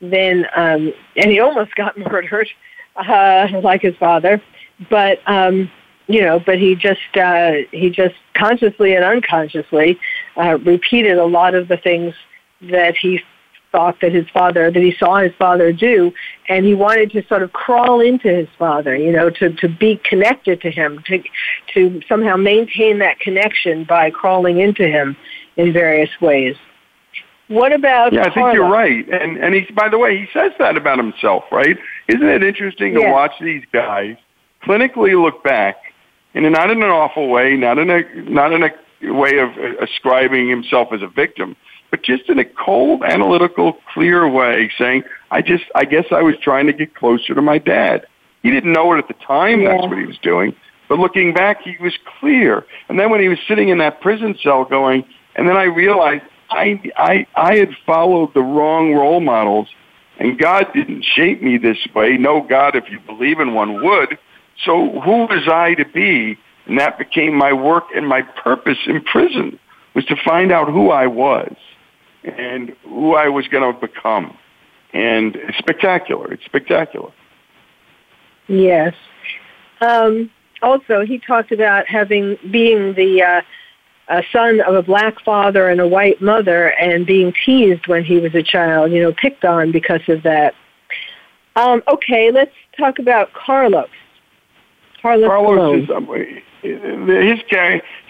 then, 0.00 0.46
um, 0.56 0.92
and 1.16 1.30
he 1.30 1.40
almost 1.40 1.74
got 1.74 1.96
murdered, 2.12 2.48
uh, 2.96 3.48
like 3.62 3.82
his 3.82 3.96
father. 3.96 4.42
But, 4.90 5.20
um, 5.26 5.70
you 6.06 6.20
know, 6.20 6.38
but 6.38 6.58
he 6.58 6.74
just 6.74 7.16
uh, 7.16 7.52
he 7.70 7.90
just 7.90 8.14
consciously 8.34 8.94
and 8.94 9.04
unconsciously 9.04 9.98
uh, 10.36 10.58
repeated 10.58 11.18
a 11.18 11.24
lot 11.24 11.54
of 11.54 11.68
the 11.68 11.76
things 11.78 12.14
that 12.60 12.96
he 12.96 13.20
thought 13.72 14.00
that 14.00 14.12
his 14.12 14.28
father 14.30 14.70
that 14.70 14.82
he 14.82 14.94
saw 14.98 15.16
his 15.16 15.32
father 15.36 15.72
do, 15.72 16.12
and 16.48 16.64
he 16.64 16.74
wanted 16.74 17.10
to 17.10 17.26
sort 17.26 17.42
of 17.42 17.52
crawl 17.52 18.00
into 18.00 18.28
his 18.28 18.48
father, 18.58 18.94
you 18.94 19.10
know, 19.10 19.30
to 19.30 19.52
to 19.54 19.68
be 19.68 20.00
connected 20.04 20.60
to 20.60 20.70
him, 20.70 21.02
to 21.06 21.22
to 21.72 22.02
somehow 22.08 22.36
maintain 22.36 22.98
that 22.98 23.18
connection 23.18 23.84
by 23.84 24.10
crawling 24.10 24.60
into 24.60 24.86
him 24.86 25.16
in 25.56 25.72
various 25.72 26.10
ways. 26.20 26.56
What 27.48 27.72
about? 27.72 28.12
Yeah, 28.12 28.22
I 28.22 28.32
think 28.32 28.54
you're 28.54 28.68
right, 28.68 29.06
and 29.08 29.36
and 29.36 29.54
he 29.54 29.70
by 29.72 29.88
the 29.88 29.98
way 29.98 30.16
he 30.16 30.26
says 30.32 30.52
that 30.58 30.76
about 30.76 30.98
himself, 30.98 31.44
right? 31.52 31.76
Isn't 32.08 32.28
it 32.28 32.42
interesting 32.42 32.94
to 32.94 33.10
watch 33.10 33.32
these 33.40 33.62
guys 33.72 34.16
clinically 34.62 35.20
look 35.20 35.44
back 35.44 35.76
and 36.34 36.50
not 36.52 36.70
in 36.70 36.82
an 36.82 36.88
awful 36.88 37.28
way, 37.28 37.56
not 37.56 37.78
in 37.78 37.90
a 37.90 38.02
not 38.22 38.52
in 38.52 38.62
a 38.62 39.12
way 39.12 39.38
of 39.38 39.50
uh, 39.50 39.84
ascribing 39.84 40.48
himself 40.48 40.88
as 40.92 41.02
a 41.02 41.06
victim, 41.06 41.54
but 41.90 42.02
just 42.02 42.28
in 42.28 42.38
a 42.38 42.44
cold, 42.44 43.02
analytical, 43.04 43.78
clear 43.92 44.28
way, 44.28 44.70
saying, 44.78 45.04
"I 45.30 45.42
just, 45.42 45.64
I 45.74 45.84
guess 45.84 46.06
I 46.10 46.22
was 46.22 46.34
trying 46.42 46.66
to 46.66 46.72
get 46.72 46.94
closer 46.94 47.34
to 47.34 47.42
my 47.42 47.58
dad." 47.58 48.06
He 48.42 48.50
didn't 48.50 48.72
know 48.72 48.92
it 48.94 48.98
at 48.98 49.08
the 49.08 49.14
time. 49.14 49.60
Yeah. 49.60 49.72
That's 49.72 49.88
what 49.88 49.98
he 49.98 50.06
was 50.06 50.18
doing. 50.18 50.54
But 50.88 50.98
looking 50.98 51.32
back, 51.32 51.62
he 51.62 51.76
was 51.80 51.94
clear. 52.20 52.66
And 52.88 52.98
then 52.98 53.10
when 53.10 53.20
he 53.20 53.28
was 53.28 53.38
sitting 53.48 53.70
in 53.70 53.78
that 53.78 54.00
prison 54.00 54.36
cell, 54.42 54.64
going, 54.64 55.04
and 55.34 55.48
then 55.48 55.56
I 55.56 55.64
realized 55.64 56.24
I, 56.54 56.80
I, 56.96 57.26
I 57.34 57.56
had 57.56 57.70
followed 57.84 58.32
the 58.32 58.40
wrong 58.40 58.94
role 58.94 59.20
models, 59.20 59.68
and 60.18 60.38
God 60.38 60.68
didn't 60.72 61.04
shape 61.04 61.42
me 61.42 61.58
this 61.58 61.78
way. 61.94 62.16
No 62.16 62.40
God, 62.40 62.76
if 62.76 62.88
you 62.90 63.00
believe 63.00 63.40
in 63.40 63.54
one, 63.54 63.82
would. 63.82 64.18
So 64.64 65.00
who 65.00 65.26
was 65.26 65.48
I 65.48 65.74
to 65.74 65.84
be? 65.84 66.38
And 66.66 66.78
that 66.78 66.96
became 66.96 67.34
my 67.34 67.52
work 67.52 67.84
and 67.94 68.06
my 68.08 68.22
purpose 68.22 68.78
in 68.86 69.02
prison 69.02 69.58
was 69.94 70.04
to 70.06 70.16
find 70.24 70.52
out 70.52 70.68
who 70.70 70.90
I 70.90 71.06
was 71.06 71.54
and 72.22 72.74
who 72.84 73.14
I 73.14 73.28
was 73.28 73.48
going 73.48 73.74
to 73.74 73.78
become. 73.78 74.38
And 74.92 75.36
it's 75.36 75.58
spectacular. 75.58 76.32
It's 76.32 76.44
spectacular. 76.44 77.12
Yes. 78.46 78.94
Um, 79.80 80.30
also, 80.62 81.04
he 81.04 81.18
talked 81.18 81.52
about 81.52 81.86
having 81.86 82.38
being 82.50 82.94
the 82.94 83.22
uh, 83.22 83.42
a 84.08 84.22
son 84.32 84.60
of 84.60 84.74
a 84.74 84.82
black 84.82 85.20
father 85.24 85.68
and 85.68 85.80
a 85.80 85.88
white 85.88 86.20
mother, 86.20 86.68
and 86.80 87.06
being 87.06 87.32
teased 87.44 87.86
when 87.86 88.04
he 88.04 88.18
was 88.18 88.34
a 88.34 88.42
child. 88.42 88.92
You 88.92 89.02
know, 89.02 89.12
picked 89.12 89.44
on 89.44 89.72
because 89.72 90.02
of 90.08 90.22
that. 90.22 90.54
Um, 91.56 91.82
okay, 91.88 92.30
let's 92.30 92.54
talk 92.76 92.98
about 92.98 93.32
Carlos. 93.32 93.88
Carlos, 95.00 95.28
Carlos 95.28 95.82
is 95.82 95.90
um, 95.90 96.08
his 96.62 97.40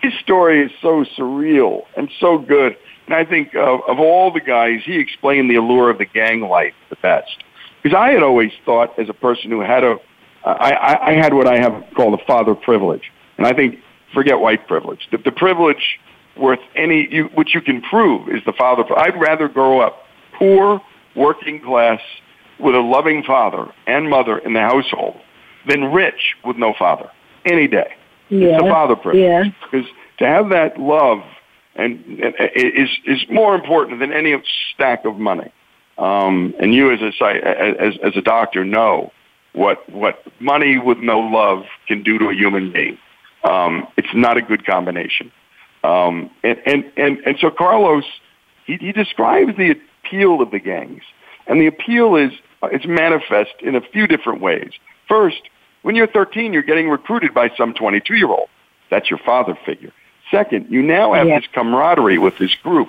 his 0.01 0.15
story 0.21 0.65
is 0.65 0.71
so 0.81 1.05
surreal 1.17 1.83
and 1.97 2.09
so 2.21 2.39
good. 2.39 2.77
And 3.07 3.15
I 3.15 3.25
think 3.25 3.55
of, 3.55 3.81
of 3.87 3.99
all 3.99 4.33
the 4.33 4.41
guys, 4.41 4.81
he 4.85 4.99
explained 4.99 5.51
the 5.51 5.57
allure 5.57 5.91
of 5.91 5.99
the 5.99 6.07
gang 6.07 6.41
life 6.41 6.73
the 6.89 6.97
best. 6.97 7.45
Because 7.83 7.97
I 7.97 8.11
had 8.11 8.23
always 8.23 8.53
thought, 8.65 8.99
as 8.99 9.09
a 9.11 9.15
person 9.15 9.51
who 9.51 9.61
had 9.61 9.85
a, 9.85 9.99
I, 10.45 10.73
I, 10.73 11.07
I 11.09 11.13
had 11.13 11.35
what 11.35 11.47
I 11.47 11.59
have 11.59 11.85
called 11.95 12.19
a 12.19 12.25
father 12.25 12.55
privilege, 12.55 13.13
and 13.37 13.47
I 13.47 13.53
think 13.53 13.79
forget 14.15 14.41
white 14.41 14.67
privilege. 14.67 15.09
The, 15.11 15.19
the 15.19 15.33
privilege 15.33 15.99
worth 16.37 16.61
any, 16.75 17.09
you, 17.11 17.25
which 17.35 17.55
you 17.55 17.61
can 17.61 17.83
prove 17.83 18.29
is 18.29 18.43
the 18.47 18.53
father. 18.53 18.85
I'd 18.99 19.21
rather 19.21 19.49
grow 19.49 19.81
up 19.81 20.05
poor, 20.39 20.81
working 21.15 21.61
class, 21.61 22.01
with 22.59 22.75
a 22.75 22.81
loving 22.81 23.23
father 23.23 23.73
and 23.87 24.09
mother 24.09 24.39
in 24.39 24.53
the 24.53 24.61
household 24.61 25.17
than 25.67 25.93
rich 25.93 26.37
with 26.45 26.57
no 26.57 26.75
father 26.79 27.11
any 27.45 27.67
day. 27.67 27.95
Yeah. 28.29 28.49
It's 28.49 28.63
the 28.63 28.69
father 28.69 28.97
privilege. 28.97 29.23
Yeah. 29.23 29.45
Because 29.71 29.87
to 30.19 30.27
have 30.27 30.51
that 30.51 30.79
love 30.79 31.21
and, 31.75 32.05
and 32.21 32.35
is 32.55 32.91
is 33.05 33.25
more 33.29 33.55
important 33.55 34.01
than 34.01 34.13
any 34.13 34.35
stack 34.73 35.05
of 35.05 35.17
money. 35.17 35.53
Um, 35.99 36.55
and 36.59 36.75
you, 36.75 36.93
as 36.93 37.01
a 37.01 37.25
as 37.81 37.95
as 38.03 38.17
a 38.17 38.23
doctor, 38.23 38.65
know 38.65 39.13
what 39.53 39.89
what 39.91 40.23
money 40.41 40.79
with 40.79 40.99
no 40.99 41.21
love 41.21 41.65
can 41.87 42.03
do 42.03 42.19
to 42.19 42.29
a 42.29 42.35
human 42.35 42.73
being. 42.73 42.99
Um, 43.45 43.87
it's 43.97 44.15
not 44.15 44.37
a 44.37 44.43
good 44.43 44.65
combination. 44.67 45.31
Um, 45.83 46.31
and, 46.43 46.59
and 46.67 46.85
and 46.97 47.19
and 47.27 47.39
so 47.39 47.51
Carlos, 47.51 48.05
he, 48.67 48.77
he 48.77 48.93
describes 48.93 49.57
the 49.57 49.73
appeal 50.05 50.41
of 50.41 50.51
the 50.51 50.59
gangs, 50.59 51.03
and 51.47 51.61
the 51.61 51.67
appeal 51.67 52.17
is 52.17 52.33
it's 52.65 52.87
manifest 52.87 53.53
in 53.61 53.75
a 53.75 53.81
few 53.83 54.07
different 54.07 54.41
ways. 54.41 54.71
First, 55.07 55.43
when 55.83 55.95
you're 55.95 56.07
13, 56.07 56.55
you're 56.55 56.63
getting 56.63 56.89
recruited 56.89 57.35
by 57.35 57.51
some 57.57 57.75
22 57.75 58.15
year 58.15 58.29
old. 58.29 58.49
That's 58.91 59.11
your 59.11 59.19
father 59.19 59.59
figure. 59.67 59.93
Second, 60.31 60.69
you 60.71 60.81
now 60.83 61.13
have 61.13 61.29
Yeah. 61.29 61.41
this 61.41 61.49
camaraderie 61.53 62.17
with 62.19 62.39
this 62.39 62.55
group. 62.63 62.89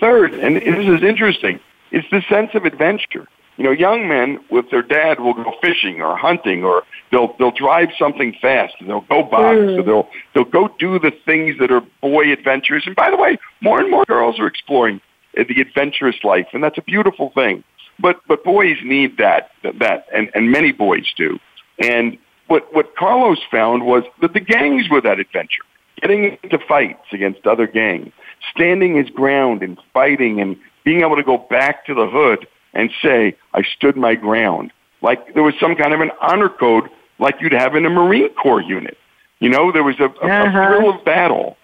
Third, 0.00 0.34
and 0.34 0.56
this 0.56 0.88
is 0.88 1.04
interesting, 1.04 1.60
it's 1.92 2.08
the 2.10 2.22
sense 2.28 2.50
of 2.54 2.64
adventure. 2.64 3.28
You 3.56 3.64
know, 3.64 3.70
young 3.70 4.08
men 4.08 4.40
with 4.50 4.70
their 4.70 4.82
dad 4.82 5.20
will 5.20 5.34
go 5.34 5.52
fishing 5.60 6.00
or 6.00 6.16
hunting 6.16 6.64
or 6.64 6.84
they'll 7.10 7.36
they'll 7.38 7.50
drive 7.50 7.90
something 7.98 8.34
fast 8.40 8.74
and 8.80 8.88
they'll 8.88 9.02
go 9.02 9.22
box 9.22 9.56
Mm. 9.58 9.78
or 9.78 9.82
they'll 9.82 10.08
they'll 10.34 10.44
go 10.44 10.68
do 10.78 10.98
the 10.98 11.12
things 11.26 11.58
that 11.58 11.70
are 11.70 11.82
boy 12.00 12.32
adventures. 12.32 12.84
And 12.86 12.96
by 12.96 13.10
the 13.10 13.16
way, 13.16 13.38
more 13.60 13.78
and 13.80 13.90
more 13.90 14.04
girls 14.06 14.38
are 14.40 14.46
exploring 14.46 15.00
the 15.34 15.60
adventurous 15.60 16.16
life, 16.24 16.46
and 16.52 16.62
that's 16.64 16.78
a 16.78 16.82
beautiful 16.82 17.30
thing. 17.34 17.62
But 17.98 18.20
but 18.26 18.42
boys 18.42 18.78
need 18.82 19.18
that 19.18 19.50
that 19.62 20.06
and, 20.14 20.30
and 20.34 20.50
many 20.50 20.72
boys 20.72 21.12
do. 21.16 21.38
And 21.78 22.16
what 22.48 22.74
what 22.74 22.96
Carlos 22.96 23.38
found 23.50 23.84
was 23.84 24.04
that 24.22 24.32
the 24.32 24.40
gangs 24.40 24.88
were 24.90 25.00
that 25.02 25.20
adventure, 25.20 25.62
getting 26.00 26.38
into 26.42 26.58
fights 26.66 27.06
against 27.12 27.46
other 27.46 27.66
gangs, 27.66 28.12
standing 28.50 28.96
his 28.96 29.10
ground 29.10 29.62
and 29.62 29.78
fighting 29.92 30.40
and 30.40 30.56
being 30.84 31.02
able 31.02 31.16
to 31.16 31.22
go 31.22 31.38
back 31.38 31.86
to 31.86 31.94
the 31.94 32.08
hood 32.08 32.46
and 32.74 32.90
say, 33.02 33.36
I 33.54 33.62
stood 33.76 33.96
my 33.96 34.14
ground. 34.14 34.72
Like 35.02 35.34
there 35.34 35.42
was 35.42 35.54
some 35.60 35.74
kind 35.76 35.92
of 35.94 36.00
an 36.00 36.10
honor 36.20 36.48
code 36.48 36.88
like 37.18 37.36
you'd 37.40 37.52
have 37.52 37.74
in 37.74 37.84
a 37.86 37.90
Marine 37.90 38.32
Corps 38.34 38.60
unit. 38.62 38.96
You 39.40 39.48
know, 39.50 39.72
there 39.72 39.82
was 39.84 39.98
a, 40.00 40.04
a, 40.04 40.28
a 40.28 40.44
Uh-huh. 40.46 40.66
thrill 40.66 40.90
of 40.94 41.04
battle. 41.04 41.56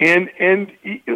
And 0.00 0.28
and 0.40 0.70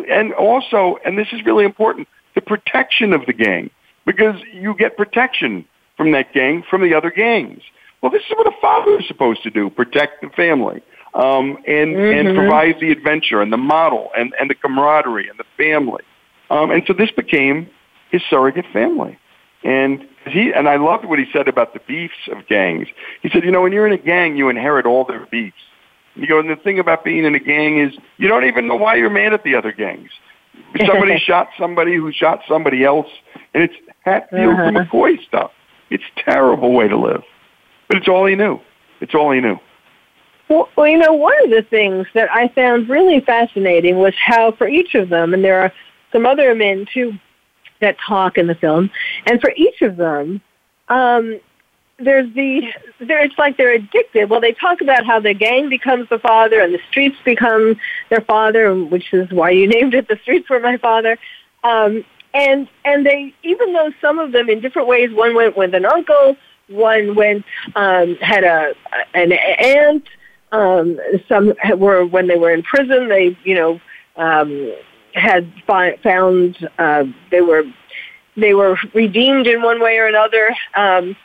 and 0.08 0.32
also, 0.34 0.96
and 1.04 1.18
this 1.18 1.28
is 1.32 1.44
really 1.44 1.64
important, 1.64 2.06
the 2.34 2.40
protection 2.40 3.12
of 3.12 3.26
the 3.26 3.32
gang 3.32 3.70
because 4.04 4.36
you 4.52 4.74
get 4.74 4.96
protection 4.96 5.64
from 5.96 6.12
that 6.12 6.32
gang 6.32 6.62
from 6.70 6.82
the 6.82 6.94
other 6.94 7.10
gangs. 7.10 7.62
Well, 8.00 8.12
this 8.12 8.22
is 8.22 8.30
what 8.36 8.46
a 8.46 8.56
father 8.60 9.00
is 9.00 9.06
supposed 9.08 9.42
to 9.42 9.50
do: 9.50 9.70
protect 9.70 10.20
the 10.22 10.28
family, 10.30 10.82
um, 11.14 11.58
and 11.66 11.96
and 11.96 12.28
Mhm. 12.28 12.34
provide 12.36 12.78
the 12.78 12.92
adventure 12.92 13.40
and 13.42 13.52
the 13.52 13.56
model 13.56 14.10
and 14.16 14.32
and 14.38 14.48
the 14.48 14.54
camaraderie 14.54 15.28
and 15.28 15.38
the 15.38 15.44
family. 15.56 16.04
Um, 16.50 16.70
and 16.70 16.84
so 16.86 16.92
this 16.92 17.10
became 17.10 17.68
his 18.10 18.22
surrogate 18.30 18.66
family. 18.72 19.18
And 19.64 20.06
he 20.28 20.52
and 20.52 20.68
I 20.68 20.76
loved 20.76 21.04
what 21.04 21.18
he 21.18 21.26
said 21.32 21.48
about 21.48 21.72
the 21.72 21.80
beefs 21.80 22.28
of 22.30 22.46
gangs. 22.46 22.88
He 23.22 23.28
said, 23.30 23.44
you 23.44 23.50
know, 23.50 23.62
when 23.62 23.72
you're 23.72 23.86
in 23.86 23.92
a 23.92 23.98
gang, 23.98 24.36
you 24.36 24.48
inherit 24.48 24.86
all 24.86 25.04
their 25.04 25.26
beefs. 25.26 25.56
You 26.14 26.26
go, 26.26 26.38
and 26.38 26.48
the 26.48 26.56
thing 26.56 26.78
about 26.78 27.04
being 27.04 27.24
in 27.24 27.34
a 27.34 27.38
gang 27.38 27.78
is 27.78 27.94
you 28.16 28.26
don't 28.26 28.44
even 28.44 28.66
know 28.66 28.76
why 28.76 28.94
you're 28.96 29.10
mad 29.10 29.32
at 29.34 29.44
the 29.44 29.54
other 29.54 29.72
gangs. 29.72 30.10
Somebody 30.86 31.18
shot 31.18 31.48
somebody 31.58 31.94
who 31.96 32.10
shot 32.12 32.40
somebody 32.48 32.84
else, 32.84 33.08
and 33.54 33.62
it's 33.62 33.74
Hatfield 34.04 34.54
Uh-huh. 34.54 34.70
McCoy 34.70 35.22
stuff. 35.24 35.50
It's 35.90 36.04
a 36.16 36.22
terrible 36.22 36.72
way 36.72 36.88
to 36.88 36.96
live, 36.96 37.22
but 37.88 37.98
it's 37.98 38.08
all 38.08 38.26
he 38.26 38.34
knew. 38.34 38.58
It's 39.00 39.14
all 39.14 39.30
he 39.30 39.40
knew. 39.40 39.58
Well, 40.48 40.68
well, 40.76 40.88
you 40.88 40.98
know, 40.98 41.12
one 41.12 41.34
of 41.44 41.50
the 41.50 41.62
things 41.62 42.06
that 42.14 42.30
I 42.32 42.48
found 42.48 42.88
really 42.88 43.20
fascinating 43.20 43.98
was 43.98 44.14
how 44.16 44.52
for 44.52 44.68
each 44.68 44.94
of 44.94 45.08
them, 45.10 45.34
and 45.34 45.44
there 45.44 45.60
are 45.60 45.72
some 46.12 46.24
other 46.24 46.54
men 46.54 46.86
too 46.92 47.12
that 47.80 47.96
talk 47.98 48.38
in 48.38 48.46
the 48.46 48.54
film, 48.54 48.90
and 49.26 49.40
for 49.40 49.52
each 49.56 49.82
of 49.82 49.96
them, 49.96 50.40
um, 50.88 51.40
there's 51.98 52.32
the 52.34 52.62
there. 53.00 53.24
It's 53.24 53.38
like 53.38 53.56
they're 53.56 53.72
addicted. 53.72 54.28
Well, 54.28 54.40
they 54.40 54.52
talk 54.52 54.80
about 54.80 55.06
how 55.06 55.20
the 55.20 55.32
gang 55.32 55.68
becomes 55.68 56.08
the 56.08 56.18
father, 56.18 56.60
and 56.60 56.74
the 56.74 56.80
streets 56.90 57.16
become 57.24 57.76
their 58.10 58.20
father, 58.20 58.74
which 58.74 59.12
is 59.12 59.30
why 59.30 59.50
you 59.50 59.66
named 59.76 59.94
it 59.94 60.08
"The 60.08 60.18
Streets 60.22 60.48
Were 60.50 60.60
My 60.60 60.76
Father." 60.76 61.18
Um, 61.64 62.04
and 62.34 62.68
and 62.84 63.06
they, 63.06 63.34
even 63.42 63.72
though 63.72 63.92
some 64.00 64.18
of 64.18 64.32
them 64.32 64.50
in 64.50 64.60
different 64.60 64.88
ways, 64.88 65.10
one 65.12 65.34
went 65.34 65.56
with 65.56 65.74
an 65.74 65.86
uncle, 65.86 66.36
one 66.68 67.14
went 67.14 67.44
um, 67.74 68.16
had 68.16 68.44
a 68.44 68.74
an 69.14 69.32
aunt. 69.32 70.06
Um, 70.52 70.98
some 71.28 71.54
were 71.76 72.04
when 72.04 72.28
they 72.28 72.36
were 72.36 72.52
in 72.52 72.62
prison. 72.62 73.08
They, 73.08 73.36
you 73.42 73.54
know, 73.54 73.80
um, 74.16 74.72
had 75.16 75.50
fi- 75.66 75.96
found 75.96 76.68
uh, 76.78 77.04
they 77.30 77.40
were 77.40 77.64
they 78.36 78.54
were 78.54 78.78
redeemed 78.94 79.46
in 79.46 79.62
one 79.62 79.80
way 79.80 79.98
or 79.98 80.06
another. 80.06 80.54
Um, 80.74 81.16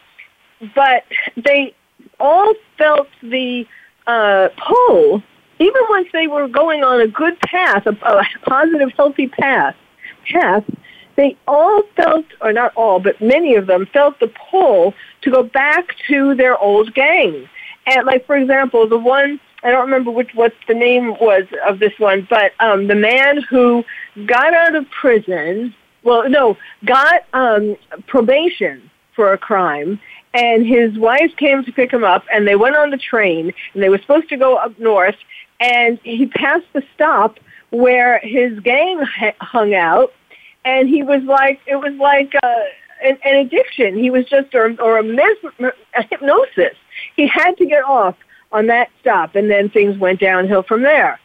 but 0.76 1.04
they 1.36 1.74
all 2.20 2.54
felt 2.78 3.08
the 3.22 3.68
uh, 4.08 4.50
pull, 4.58 5.22
even 5.60 5.82
once 5.90 6.08
they 6.14 6.28
were 6.28 6.48
going 6.48 6.84
on 6.84 7.02
a 7.02 7.08
good 7.08 7.40
path, 7.42 7.86
a, 7.86 7.92
a 7.92 8.24
positive, 8.48 8.92
healthy 8.96 9.28
path. 9.28 9.76
Path. 10.32 10.64
They 11.18 11.38
all 11.48 11.84
felt, 11.98 12.26
or 12.40 12.54
not 12.54 12.74
all, 12.76 13.00
but 13.00 13.20
many 13.20 13.56
of 13.56 13.68
them 13.68 13.86
felt 13.88 14.20
the 14.20 14.32
pull 14.50 14.94
to 15.22 15.30
go 15.30 15.44
back 15.44 15.96
to 16.08 16.34
their 16.36 16.58
old 16.58 16.94
gang. 16.94 17.50
And 17.86 18.06
like, 18.06 18.26
for 18.26 18.38
example, 18.38 18.88
the 18.88 18.98
one 18.98 19.40
I 19.64 19.72
don't 19.72 19.86
remember 19.86 20.12
which 20.12 20.32
what 20.34 20.54
the 20.68 20.74
name 20.74 21.12
was 21.20 21.44
of 21.68 21.80
this 21.80 21.94
one, 22.00 22.28
but 22.30 22.54
um, 22.60 22.88
the 22.88 22.96
man 22.96 23.42
who 23.44 23.84
got 24.26 24.54
out 24.54 24.76
of 24.76 24.90
prison, 24.90 25.74
well, 26.04 26.28
no, 26.30 26.58
got 26.86 27.26
um, 27.34 27.78
probation 28.08 28.90
for 29.16 29.34
a 29.34 29.38
crime, 29.38 30.00
and 30.34 30.66
his 30.66 30.98
wife 30.98 31.36
came 31.38 31.64
to 31.64 31.72
pick 31.72 31.92
him 31.92 32.04
up, 32.04 32.24
and 32.34 32.48
they 32.48 32.56
went 32.56 32.76
on 32.76 32.90
the 32.90 32.98
train, 32.98 33.54
and 33.74 33.84
they 33.84 33.90
were 33.90 34.00
supposed 34.00 34.30
to 34.30 34.38
go 34.38 34.56
up 34.56 34.78
north, 34.80 35.18
and 35.60 36.00
he 36.04 36.26
passed 36.26 36.66
the 36.74 36.84
stop 36.96 37.40
where 37.70 38.20
his 38.20 38.60
gang 38.62 39.02
hung 39.42 39.76
out, 39.76 40.12
and 40.66 40.90
he 40.90 41.04
was 41.04 41.22
like, 41.24 41.60
it 41.68 41.76
was 41.76 41.94
like 42.00 42.34
uh, 42.42 42.64
an, 43.04 43.18
an 43.24 43.36
addiction. 43.36 43.96
He 43.96 44.10
was 44.10 44.26
just, 44.26 44.56
or, 44.56 44.76
or 44.82 45.00
a, 45.00 45.04
mes- 45.04 45.72
a 45.96 46.04
hypnosis. 46.10 46.76
He 47.16 47.28
had 47.28 47.58
to 47.58 47.66
get 47.66 47.84
off 47.84 48.16
on 48.52 48.68
that 48.68 48.90
stop, 49.00 49.36
and 49.36 49.50
then 49.50 49.70
things 49.70 49.98
went 49.98 50.20
downhill 50.20 50.64
from 50.64 50.82
there. 50.82 51.20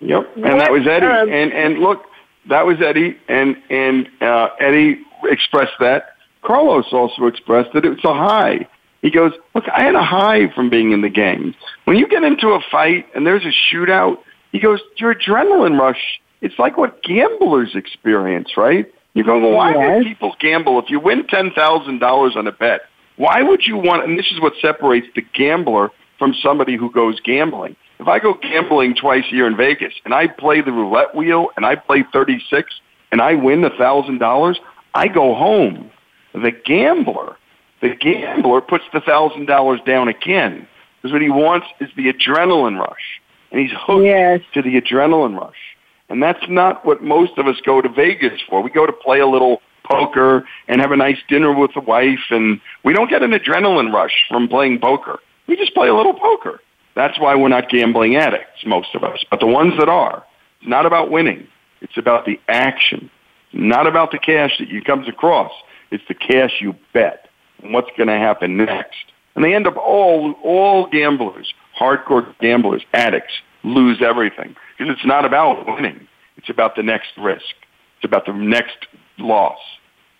Yep, 0.00 0.32
and 0.36 0.42
What, 0.44 0.58
that 0.58 0.72
was 0.72 0.86
Eddie. 0.86 1.06
um, 1.06 1.28
and 1.32 1.52
and 1.52 1.78
look, 1.78 2.02
that 2.48 2.66
was 2.66 2.76
Eddie, 2.82 3.16
and 3.28 3.56
and 3.70 4.08
uh, 4.20 4.48
Eddie 4.60 5.00
expressed 5.24 5.74
that. 5.80 6.16
Carlos 6.42 6.86
also 6.92 7.26
expressed 7.26 7.72
that 7.72 7.84
it's 7.86 8.04
a 8.04 8.12
high. 8.12 8.68
He 9.00 9.10
goes, 9.10 9.32
look, 9.54 9.64
I 9.74 9.82
had 9.84 9.94
a 9.94 10.02
high 10.02 10.48
from 10.54 10.68
being 10.70 10.92
in 10.92 11.00
the 11.02 11.08
game. 11.10 11.54
When 11.84 11.96
you 11.96 12.06
get 12.08 12.22
into 12.22 12.48
a 12.48 12.60
fight 12.70 13.06
and 13.14 13.26
there's 13.26 13.44
a 13.44 13.52
shootout, 13.74 14.18
he 14.52 14.58
goes, 14.58 14.80
your 14.96 15.14
adrenaline 15.14 15.78
rush. 15.78 16.20
It's 16.40 16.58
like 16.58 16.76
what 16.78 17.02
gamblers 17.02 17.74
experience, 17.74 18.56
right? 18.56 18.90
You're 19.14 19.24
going, 19.26 19.42
well, 19.42 19.52
why 19.52 19.72
Yes. 19.74 19.98
would 19.98 20.06
people 20.06 20.34
gamble 20.40 20.78
if 20.80 20.90
you 20.90 21.00
win 21.00 21.26
ten 21.28 21.50
thousand 21.52 21.98
dollars 22.00 22.34
on 22.36 22.46
a 22.46 22.52
bet? 22.52 22.82
Why 23.16 23.42
would 23.42 23.66
you 23.66 23.76
want? 23.76 24.04
And 24.08 24.18
this 24.18 24.30
is 24.32 24.40
what 24.40 24.54
separates 24.60 25.06
the 25.14 25.22
gambler 25.34 25.90
from 26.18 26.34
somebody 26.42 26.76
who 26.76 26.90
goes 26.90 27.20
gambling. 27.20 27.76
If 28.00 28.08
I 28.08 28.18
go 28.18 28.34
gambling 28.34 28.94
twice 28.96 29.24
a 29.30 29.34
year 29.34 29.46
in 29.46 29.56
Vegas 29.56 29.94
and 30.04 30.12
I 30.14 30.26
play 30.26 30.60
the 30.60 30.72
roulette 30.72 31.14
wheel 31.14 31.48
and 31.56 31.64
I 31.64 31.76
play 31.76 32.04
36 32.12 32.74
and 33.12 33.20
I 33.22 33.34
win 33.34 33.64
a 33.64 33.70
thousand 33.70 34.18
dollars, 34.18 34.58
I 34.94 35.08
go 35.08 35.34
home. 35.34 35.90
The 36.32 36.50
gambler, 36.50 37.36
the 37.80 37.94
gambler 37.94 38.60
puts 38.60 38.84
the 38.92 39.00
thousand 39.00 39.46
dollars 39.46 39.80
down 39.86 40.08
again 40.08 40.66
because 40.96 41.12
what 41.12 41.22
he 41.22 41.30
wants 41.30 41.66
is 41.80 41.88
the 41.96 42.12
adrenaline 42.12 42.78
rush, 42.78 43.20
and 43.52 43.60
he's 43.60 43.70
hooked 43.72 44.04
Yes. 44.04 44.40
to 44.54 44.62
the 44.62 44.80
adrenaline 44.80 45.38
rush. 45.38 45.76
And 46.08 46.22
that's 46.22 46.44
not 46.48 46.84
what 46.84 47.02
most 47.02 47.38
of 47.38 47.46
us 47.46 47.56
go 47.64 47.80
to 47.80 47.88
Vegas 47.88 48.40
for. 48.48 48.62
We 48.62 48.70
go 48.70 48.86
to 48.86 48.92
play 48.92 49.20
a 49.20 49.26
little 49.26 49.60
poker 49.84 50.46
and 50.68 50.80
have 50.80 50.92
a 50.92 50.96
nice 50.96 51.18
dinner 51.28 51.52
with 51.52 51.72
the 51.74 51.80
wife, 51.80 52.30
and 52.30 52.60
we 52.84 52.92
don't 52.92 53.10
get 53.10 53.22
an 53.22 53.32
adrenaline 53.32 53.92
rush 53.92 54.24
from 54.28 54.48
playing 54.48 54.80
poker. 54.80 55.20
We 55.46 55.56
just 55.56 55.74
play 55.74 55.88
a 55.88 55.94
little 55.94 56.14
poker. 56.14 56.60
That's 56.94 57.18
why 57.18 57.34
we're 57.34 57.48
not 57.48 57.68
gambling 57.68 58.16
addicts, 58.16 58.64
most 58.64 58.94
of 58.94 59.02
us. 59.02 59.24
But 59.30 59.40
the 59.40 59.46
ones 59.46 59.74
that 59.78 59.88
are, 59.88 60.24
it's 60.60 60.68
not 60.68 60.86
about 60.86 61.10
winning. 61.10 61.46
It's 61.80 61.96
about 61.96 62.24
the 62.24 62.40
action. 62.48 63.10
Not 63.52 63.86
about 63.86 64.10
the 64.10 64.18
cash 64.18 64.58
that 64.58 64.68
you 64.68 64.82
comes 64.82 65.08
across. 65.08 65.52
It's 65.90 66.04
the 66.08 66.14
cash 66.14 66.60
you 66.60 66.74
bet 66.92 67.28
and 67.62 67.72
what's 67.72 67.90
going 67.96 68.08
to 68.08 68.14
happen 68.14 68.56
next. 68.56 69.12
And 69.34 69.44
they 69.44 69.54
end 69.54 69.66
up 69.66 69.76
all 69.76 70.32
all 70.44 70.86
gamblers, 70.86 71.52
hardcore 71.78 72.36
gamblers, 72.38 72.82
addicts, 72.92 73.34
lose 73.64 74.00
everything 74.00 74.54
because 74.76 74.94
it's 74.94 75.04
not 75.04 75.24
about 75.24 75.66
winning. 75.66 76.06
It's 76.36 76.48
about 76.48 76.76
the 76.76 76.82
next 76.82 77.10
risk. 77.18 77.54
It's 77.96 78.04
about 78.04 78.26
the 78.26 78.32
next 78.32 78.86
loss. 79.18 79.58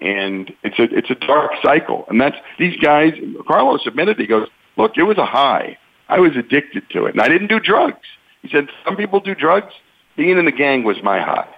And 0.01 0.53
it's 0.63 0.79
a, 0.79 0.85
it's 0.97 1.11
a 1.11 1.15
dark 1.15 1.53
cycle. 1.63 2.05
And 2.09 2.21
that's, 2.21 2.37
these 2.59 2.77
guys, 2.79 3.15
Carlos 3.47 3.87
admitted, 3.87 4.19
he 4.19 4.27
goes, 4.27 4.49
look, 4.77 4.97
it 4.97 5.05
was 5.05 5.19
a 5.19 5.27
high. 5.27 5.79
I 6.09 6.19
was 6.19 6.37
addicted 6.37 6.89
to 6.91 7.07
it 7.07 7.15
and 7.15 7.23
I 7.23 7.29
didn't 7.29 7.49
do 7.49 7.61
drugs. 7.61 8.07
He 8.43 8.49
said, 8.49 8.69
some 8.85 8.97
people 8.97 9.21
do 9.21 9.35
drugs. 9.35 9.73
Being 10.17 10.39
in 10.39 10.45
the 10.45 10.53
gang 10.53 10.85
was 10.85 11.03
my 11.03 11.21
high. 11.21 11.49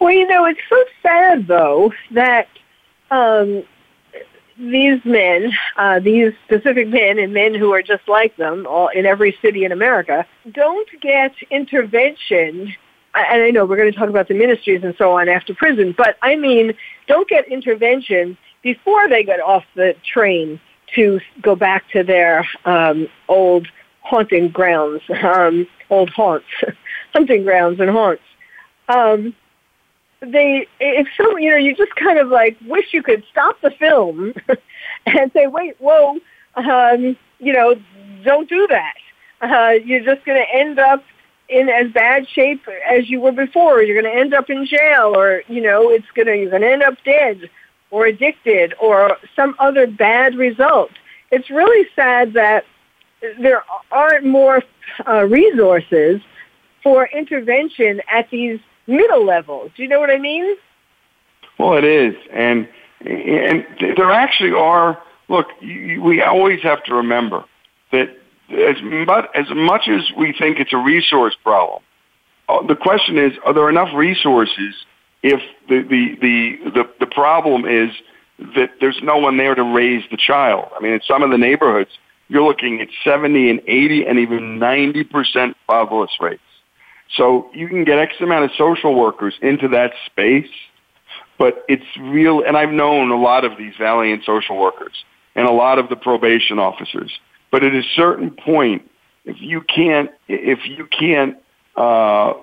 Well, 0.00 0.12
you 0.12 0.26
know, 0.26 0.44
it's 0.46 0.60
so 0.68 0.84
sad 1.02 1.48
though 1.48 1.92
that 2.12 2.48
um, 3.10 3.64
these 4.58 5.00
men, 5.04 5.52
uh, 5.76 6.00
these 6.00 6.32
specific 6.44 6.88
men 6.88 7.18
and 7.18 7.32
men 7.32 7.54
who 7.54 7.72
are 7.72 7.82
just 7.82 8.06
like 8.08 8.36
them 8.36 8.66
all 8.68 8.88
in 8.88 9.06
every 9.06 9.36
city 9.42 9.64
in 9.64 9.72
America, 9.72 10.26
don't 10.52 10.88
get 11.00 11.32
intervention. 11.50 12.74
And 13.30 13.42
I 13.42 13.50
know 13.50 13.64
we're 13.64 13.76
going 13.76 13.92
to 13.92 13.98
talk 13.98 14.08
about 14.08 14.28
the 14.28 14.34
ministries 14.34 14.82
and 14.84 14.94
so 14.96 15.18
on 15.18 15.28
after 15.28 15.54
prison, 15.54 15.94
but 15.96 16.16
I 16.22 16.36
mean, 16.36 16.74
don't 17.06 17.28
get 17.28 17.48
intervention 17.48 18.36
before 18.62 19.08
they 19.08 19.22
get 19.22 19.40
off 19.40 19.64
the 19.74 19.94
train 20.04 20.60
to 20.94 21.20
go 21.42 21.54
back 21.54 21.88
to 21.90 22.02
their 22.02 22.46
um, 22.64 23.08
old 23.28 23.68
haunting 24.02 24.48
grounds, 24.48 25.02
um, 25.22 25.66
old 25.90 26.10
haunts, 26.10 26.46
hunting 27.12 27.44
grounds 27.44 27.80
and 27.80 27.90
haunts. 27.90 28.22
Um, 28.88 29.34
they 30.20 30.66
if 30.80 31.06
some 31.16 31.38
you 31.38 31.50
know 31.50 31.56
you 31.56 31.74
just 31.76 31.94
kind 31.94 32.18
of 32.18 32.28
like 32.28 32.56
wish 32.66 32.92
you 32.92 33.02
could 33.02 33.22
stop 33.30 33.60
the 33.60 33.70
film 33.70 34.34
and 35.06 35.30
say 35.32 35.46
wait 35.46 35.76
whoa 35.78 36.18
um 36.56 37.16
you 37.38 37.52
know 37.52 37.74
don't 38.24 38.48
do 38.48 38.66
that 38.66 38.94
uh 39.42 39.74
you're 39.84 40.02
just 40.02 40.24
going 40.24 40.42
to 40.42 40.56
end 40.56 40.78
up 40.78 41.04
in 41.48 41.68
as 41.68 41.90
bad 41.92 42.28
shape 42.28 42.62
as 42.90 43.08
you 43.08 43.20
were 43.20 43.32
before 43.32 43.82
you're 43.82 44.00
going 44.00 44.12
to 44.12 44.20
end 44.20 44.34
up 44.34 44.50
in 44.50 44.66
jail 44.66 45.12
or 45.16 45.42
you 45.48 45.62
know 45.62 45.90
it's 45.90 46.06
going 46.14 46.26
to 46.26 46.36
you're 46.36 46.50
going 46.50 46.62
to 46.62 46.70
end 46.70 46.82
up 46.82 46.94
dead 47.04 47.48
or 47.90 48.06
addicted 48.06 48.74
or 48.80 49.16
some 49.34 49.54
other 49.58 49.86
bad 49.86 50.34
result 50.34 50.90
it's 51.30 51.50
really 51.50 51.88
sad 51.94 52.34
that 52.34 52.64
there 53.40 53.64
aren't 53.90 54.24
more 54.24 54.62
uh, 55.06 55.24
resources 55.24 56.20
for 56.82 57.06
intervention 57.06 58.00
at 58.10 58.30
these 58.30 58.60
middle 58.86 59.24
levels. 59.24 59.70
Do 59.76 59.82
you 59.82 59.88
know 59.88 60.00
what 60.00 60.10
I 60.10 60.18
mean? 60.18 60.56
Well, 61.58 61.76
it 61.76 61.84
is, 61.84 62.14
and 62.32 62.68
and 63.00 63.66
there 63.80 64.10
actually 64.10 64.52
are. 64.52 65.02
Look, 65.28 65.48
we 65.60 66.22
always 66.22 66.62
have 66.62 66.82
to 66.84 66.94
remember 66.94 67.44
that 67.92 68.16
as 68.50 68.76
much, 68.82 69.26
as 69.34 69.46
much 69.50 69.88
as 69.88 70.02
we 70.16 70.34
think 70.38 70.58
it's 70.58 70.72
a 70.72 70.78
resource 70.78 71.36
problem, 71.42 71.82
uh, 72.48 72.66
the 72.66 72.76
question 72.76 73.18
is: 73.18 73.32
Are 73.44 73.52
there 73.52 73.68
enough 73.68 73.90
resources 73.94 74.74
if 75.22 75.40
the 75.68 75.82
the 75.82 76.16
the 76.20 76.70
the, 76.70 76.90
the 77.00 77.06
problem 77.06 77.66
is 77.66 77.90
that 78.56 78.70
there's 78.80 78.98
no 79.02 79.18
one 79.18 79.36
there 79.36 79.54
to 79.54 79.62
raise 79.62 80.04
the 80.10 80.16
child? 80.16 80.68
I 80.76 80.80
mean, 80.80 80.92
in 80.92 81.00
some 81.06 81.22
of 81.22 81.30
the 81.30 81.38
neighborhoods, 81.38 81.90
you're 82.28 82.42
looking 82.42 82.80
at 82.80 82.88
70 83.04 83.50
and 83.50 83.60
80 83.66 84.06
and 84.06 84.18
even 84.18 84.58
90 84.58 85.04
percent 85.04 85.56
fatherless 85.66 86.12
rates. 86.20 86.42
So 87.16 87.50
you 87.54 87.68
can 87.68 87.84
get 87.84 87.98
X 87.98 88.14
amount 88.20 88.44
of 88.44 88.50
social 88.56 88.94
workers 88.94 89.34
into 89.40 89.68
that 89.68 89.92
space, 90.06 90.50
but 91.38 91.64
it's 91.68 91.84
real, 91.98 92.42
and 92.46 92.56
I've 92.56 92.70
known 92.70 93.10
a 93.10 93.16
lot 93.16 93.44
of 93.44 93.56
these 93.56 93.72
valiant 93.78 94.24
social 94.24 94.58
workers 94.58 94.92
and 95.34 95.46
a 95.46 95.52
lot 95.52 95.78
of 95.78 95.88
the 95.88 95.96
probation 95.96 96.58
officers. 96.58 97.10
But 97.50 97.64
at 97.64 97.74
a 97.74 97.82
certain 97.94 98.30
point, 98.30 98.88
if 99.24 99.40
you 99.40 99.62
can't, 99.62 100.10
if 100.28 100.66
you 100.66 100.86
can't, 100.86 101.36
uh, 101.76 102.34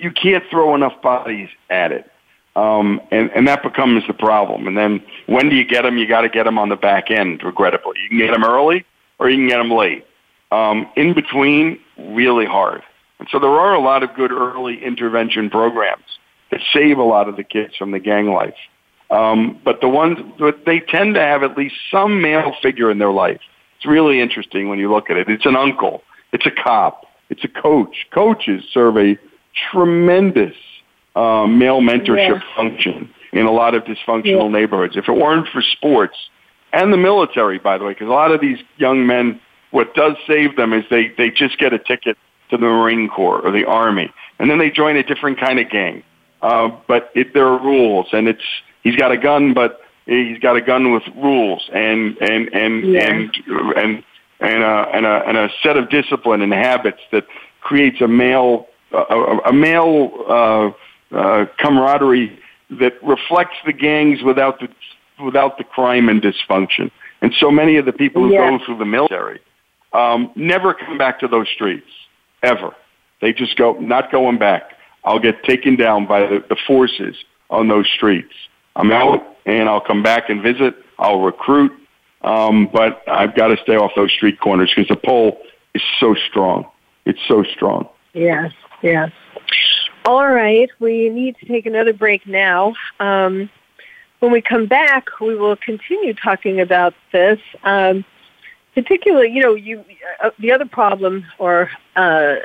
you 0.00 0.10
can't 0.10 0.44
throw 0.50 0.74
enough 0.74 1.00
bodies 1.02 1.48
at 1.68 1.92
it. 1.92 2.10
Um, 2.56 3.00
and, 3.10 3.30
and 3.30 3.46
that 3.46 3.62
becomes 3.62 4.06
the 4.06 4.12
problem. 4.12 4.66
And 4.66 4.76
then 4.76 5.02
when 5.26 5.48
do 5.48 5.56
you 5.56 5.64
get 5.64 5.82
them? 5.82 5.98
You 5.98 6.06
got 6.06 6.22
to 6.22 6.28
get 6.28 6.44
them 6.44 6.58
on 6.58 6.68
the 6.68 6.76
back 6.76 7.10
end, 7.10 7.42
regrettably. 7.42 7.94
You 8.02 8.08
can 8.08 8.18
get 8.18 8.32
them 8.32 8.44
early 8.44 8.84
or 9.18 9.30
you 9.30 9.36
can 9.36 9.48
get 9.48 9.58
them 9.58 9.70
late. 9.70 10.04
Um, 10.50 10.88
in 10.96 11.14
between, 11.14 11.78
really 11.96 12.46
hard. 12.46 12.82
And 13.20 13.28
so 13.30 13.38
there 13.38 13.50
are 13.50 13.74
a 13.74 13.80
lot 13.80 14.02
of 14.02 14.14
good 14.14 14.32
early 14.32 14.82
intervention 14.82 15.48
programs 15.48 16.04
that 16.50 16.60
save 16.72 16.98
a 16.98 17.02
lot 17.02 17.28
of 17.28 17.36
the 17.36 17.44
kids 17.44 17.76
from 17.76 17.92
the 17.92 18.00
gang 18.00 18.30
life. 18.32 18.56
Um, 19.10 19.60
but 19.64 19.80
the 19.80 19.88
ones, 19.88 20.18
but 20.38 20.64
they 20.64 20.80
tend 20.80 21.14
to 21.14 21.20
have 21.20 21.42
at 21.42 21.56
least 21.56 21.74
some 21.90 22.20
male 22.20 22.54
figure 22.62 22.90
in 22.90 22.98
their 22.98 23.12
life. 23.12 23.40
It's 23.80 23.86
really 23.86 24.20
interesting 24.20 24.68
when 24.68 24.78
you 24.78 24.92
look 24.92 25.08
at 25.08 25.16
it. 25.16 25.30
It's 25.30 25.46
an 25.46 25.56
uncle. 25.56 26.02
It's 26.32 26.44
a 26.44 26.50
cop. 26.50 27.06
It's 27.30 27.42
a 27.44 27.48
coach. 27.48 28.06
Coaches 28.12 28.62
serve 28.74 28.98
a 28.98 29.18
tremendous 29.72 30.54
uh, 31.16 31.46
male 31.46 31.80
mentorship 31.80 32.42
yeah. 32.42 32.54
function 32.54 33.08
in 33.32 33.46
a 33.46 33.50
lot 33.50 33.74
of 33.74 33.84
dysfunctional 33.84 34.44
yeah. 34.44 34.48
neighborhoods. 34.48 34.98
If 34.98 35.08
it 35.08 35.12
weren't 35.12 35.48
for 35.48 35.62
sports 35.62 36.14
and 36.74 36.92
the 36.92 36.98
military, 36.98 37.58
by 37.58 37.78
the 37.78 37.84
way, 37.84 37.94
because 37.94 38.08
a 38.08 38.10
lot 38.10 38.32
of 38.32 38.42
these 38.42 38.58
young 38.76 39.06
men, 39.06 39.40
what 39.70 39.94
does 39.94 40.12
save 40.26 40.56
them 40.56 40.74
is 40.74 40.84
they, 40.90 41.14
they 41.16 41.30
just 41.30 41.58
get 41.58 41.72
a 41.72 41.78
ticket 41.78 42.18
to 42.50 42.58
the 42.58 42.66
Marine 42.66 43.08
Corps 43.08 43.40
or 43.40 43.50
the 43.50 43.64
Army, 43.64 44.12
and 44.38 44.50
then 44.50 44.58
they 44.58 44.68
join 44.68 44.96
a 44.96 45.02
different 45.02 45.40
kind 45.40 45.58
of 45.58 45.70
gang. 45.70 46.02
Uh, 46.42 46.68
but 46.86 47.10
it, 47.14 47.32
there 47.32 47.46
are 47.46 47.58
rules, 47.58 48.08
and 48.12 48.28
it's 48.28 48.44
he's 48.82 48.96
got 48.96 49.10
a 49.10 49.16
gun, 49.16 49.54
but 49.54 49.80
he's 50.06 50.38
got 50.38 50.56
a 50.56 50.60
gun 50.60 50.92
with 50.92 51.02
rules 51.16 51.68
and 51.72 52.16
and 52.18 52.48
and 52.52 52.92
yeah. 52.92 53.08
and 53.08 53.36
and 53.76 54.04
and 54.40 54.62
a, 54.62 54.86
and 54.92 55.06
a 55.06 55.22
and 55.26 55.36
a 55.36 55.48
set 55.62 55.76
of 55.76 55.90
discipline 55.90 56.42
and 56.42 56.52
habits 56.52 57.00
that 57.12 57.26
creates 57.60 58.00
a 58.00 58.08
male 58.08 58.66
a, 58.92 59.38
a 59.46 59.52
male 59.52 60.12
uh, 60.28 61.16
uh, 61.16 61.46
camaraderie 61.58 62.38
that 62.70 63.02
reflects 63.02 63.56
the 63.66 63.72
gangs 63.72 64.22
without 64.22 64.60
the 64.60 64.68
without 65.24 65.58
the 65.58 65.64
crime 65.64 66.08
and 66.08 66.22
dysfunction. 66.22 66.90
And 67.22 67.34
so 67.38 67.50
many 67.50 67.76
of 67.76 67.84
the 67.84 67.92
people 67.92 68.22
who 68.22 68.32
yeah. 68.32 68.50
go 68.50 68.64
through 68.64 68.78
the 68.78 68.86
military 68.86 69.40
um, 69.92 70.32
never 70.34 70.74
come 70.74 70.96
back 70.98 71.20
to 71.20 71.28
those 71.28 71.48
streets 71.48 71.86
ever. 72.42 72.74
They 73.20 73.32
just 73.32 73.56
go, 73.56 73.74
not 73.74 74.10
going 74.10 74.38
back. 74.38 74.72
I'll 75.04 75.18
get 75.18 75.42
taken 75.44 75.76
down 75.76 76.06
by 76.06 76.20
the, 76.20 76.44
the 76.48 76.56
forces 76.66 77.16
on 77.50 77.68
those 77.68 77.88
streets. 77.94 78.32
I'm 78.76 78.92
out 78.92 79.36
and 79.46 79.68
I'll 79.68 79.80
come 79.80 80.02
back 80.02 80.28
and 80.30 80.42
visit. 80.42 80.74
I'll 80.98 81.20
recruit. 81.20 81.72
Um, 82.22 82.68
but 82.72 83.02
I've 83.08 83.34
got 83.34 83.48
to 83.48 83.56
stay 83.62 83.76
off 83.76 83.92
those 83.96 84.12
street 84.12 84.40
corners 84.40 84.70
because 84.74 84.88
the 84.88 84.96
pull 84.96 85.38
is 85.74 85.82
so 85.98 86.14
strong. 86.28 86.66
It's 87.06 87.20
so 87.26 87.42
strong. 87.44 87.88
Yes, 88.12 88.52
yes. 88.82 89.10
All 90.04 90.28
right, 90.28 90.68
we 90.80 91.08
need 91.08 91.36
to 91.38 91.46
take 91.46 91.66
another 91.66 91.92
break 91.92 92.26
now. 92.26 92.74
Um, 92.98 93.50
when 94.18 94.32
we 94.32 94.42
come 94.42 94.66
back, 94.66 95.20
we 95.20 95.34
will 95.34 95.56
continue 95.56 96.14
talking 96.14 96.60
about 96.60 96.94
this. 97.12 97.38
Um, 97.64 98.04
particularly, 98.74 99.30
you 99.30 99.42
know, 99.42 99.54
you 99.54 99.84
uh, 100.22 100.30
the 100.38 100.52
other 100.52 100.66
problem, 100.66 101.24
or 101.38 101.70
uh, 101.96 102.36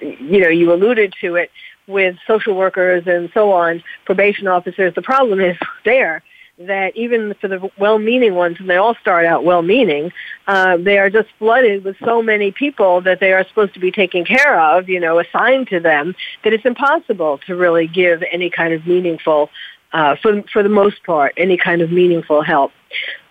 you 0.00 0.40
know, 0.40 0.48
you 0.48 0.72
alluded 0.72 1.14
to 1.20 1.36
it 1.36 1.50
with 1.86 2.16
social 2.26 2.54
workers 2.54 3.04
and 3.06 3.30
so 3.34 3.52
on, 3.52 3.82
probation 4.04 4.46
officers. 4.46 4.94
The 4.94 5.02
problem 5.02 5.40
is 5.40 5.56
there 5.84 6.22
that 6.58 6.96
even 6.96 7.34
for 7.40 7.48
the 7.48 7.70
well-meaning 7.78 8.34
ones, 8.34 8.58
and 8.60 8.70
they 8.70 8.76
all 8.76 8.94
start 9.00 9.26
out 9.26 9.44
well-meaning, 9.44 10.12
uh, 10.46 10.76
they 10.76 10.98
are 10.98 11.10
just 11.10 11.28
flooded 11.38 11.84
with 11.84 11.96
so 12.04 12.22
many 12.22 12.52
people 12.52 13.00
that 13.00 13.18
they 13.18 13.32
are 13.32 13.46
supposed 13.48 13.74
to 13.74 13.80
be 13.80 13.90
taking 13.90 14.24
care 14.24 14.60
of, 14.60 14.88
you 14.88 15.00
know, 15.00 15.18
assigned 15.18 15.68
to 15.68 15.80
them, 15.80 16.14
that 16.44 16.52
it's 16.52 16.64
impossible 16.64 17.40
to 17.46 17.56
really 17.56 17.88
give 17.88 18.22
any 18.30 18.50
kind 18.50 18.72
of 18.72 18.86
meaningful, 18.86 19.50
uh, 19.92 20.14
for 20.22 20.42
for 20.52 20.62
the 20.62 20.68
most 20.68 21.02
part, 21.04 21.34
any 21.36 21.56
kind 21.56 21.82
of 21.82 21.90
meaningful 21.90 22.42
help. 22.42 22.72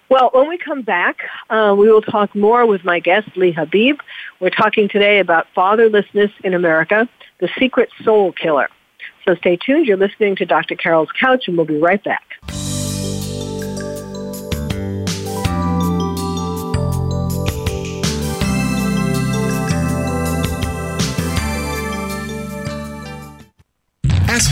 Well, 0.10 0.30
when 0.34 0.50
we 0.50 0.58
come 0.58 0.82
back, 0.82 1.20
uh, 1.50 1.74
we 1.78 1.90
will 1.90 2.02
talk 2.02 2.36
more 2.36 2.66
with 2.66 2.84
my 2.84 3.00
guest, 3.00 3.36
Lee 3.36 3.54
Habeeb. 3.54 4.00
We're 4.40 4.50
talking 4.50 4.90
today 4.90 5.20
about 5.20 5.48
fatherlessness 5.56 6.32
in 6.44 6.54
America, 6.54 7.08
the 7.40 7.50
secret 7.58 7.90
soul 8.04 8.34
killer. 8.34 8.70
So 9.26 9.36
stay 9.36 9.56
tuned. 9.56 9.88
You're 9.88 9.98
listening 9.98 10.36
to 10.36 10.46
Dr. 10.46 10.76
Carole's 10.76 11.10
Couch, 11.20 11.48
and 11.48 11.56
we'll 11.56 11.66
be 11.66 11.80
right 11.80 12.04
back. 12.04 12.33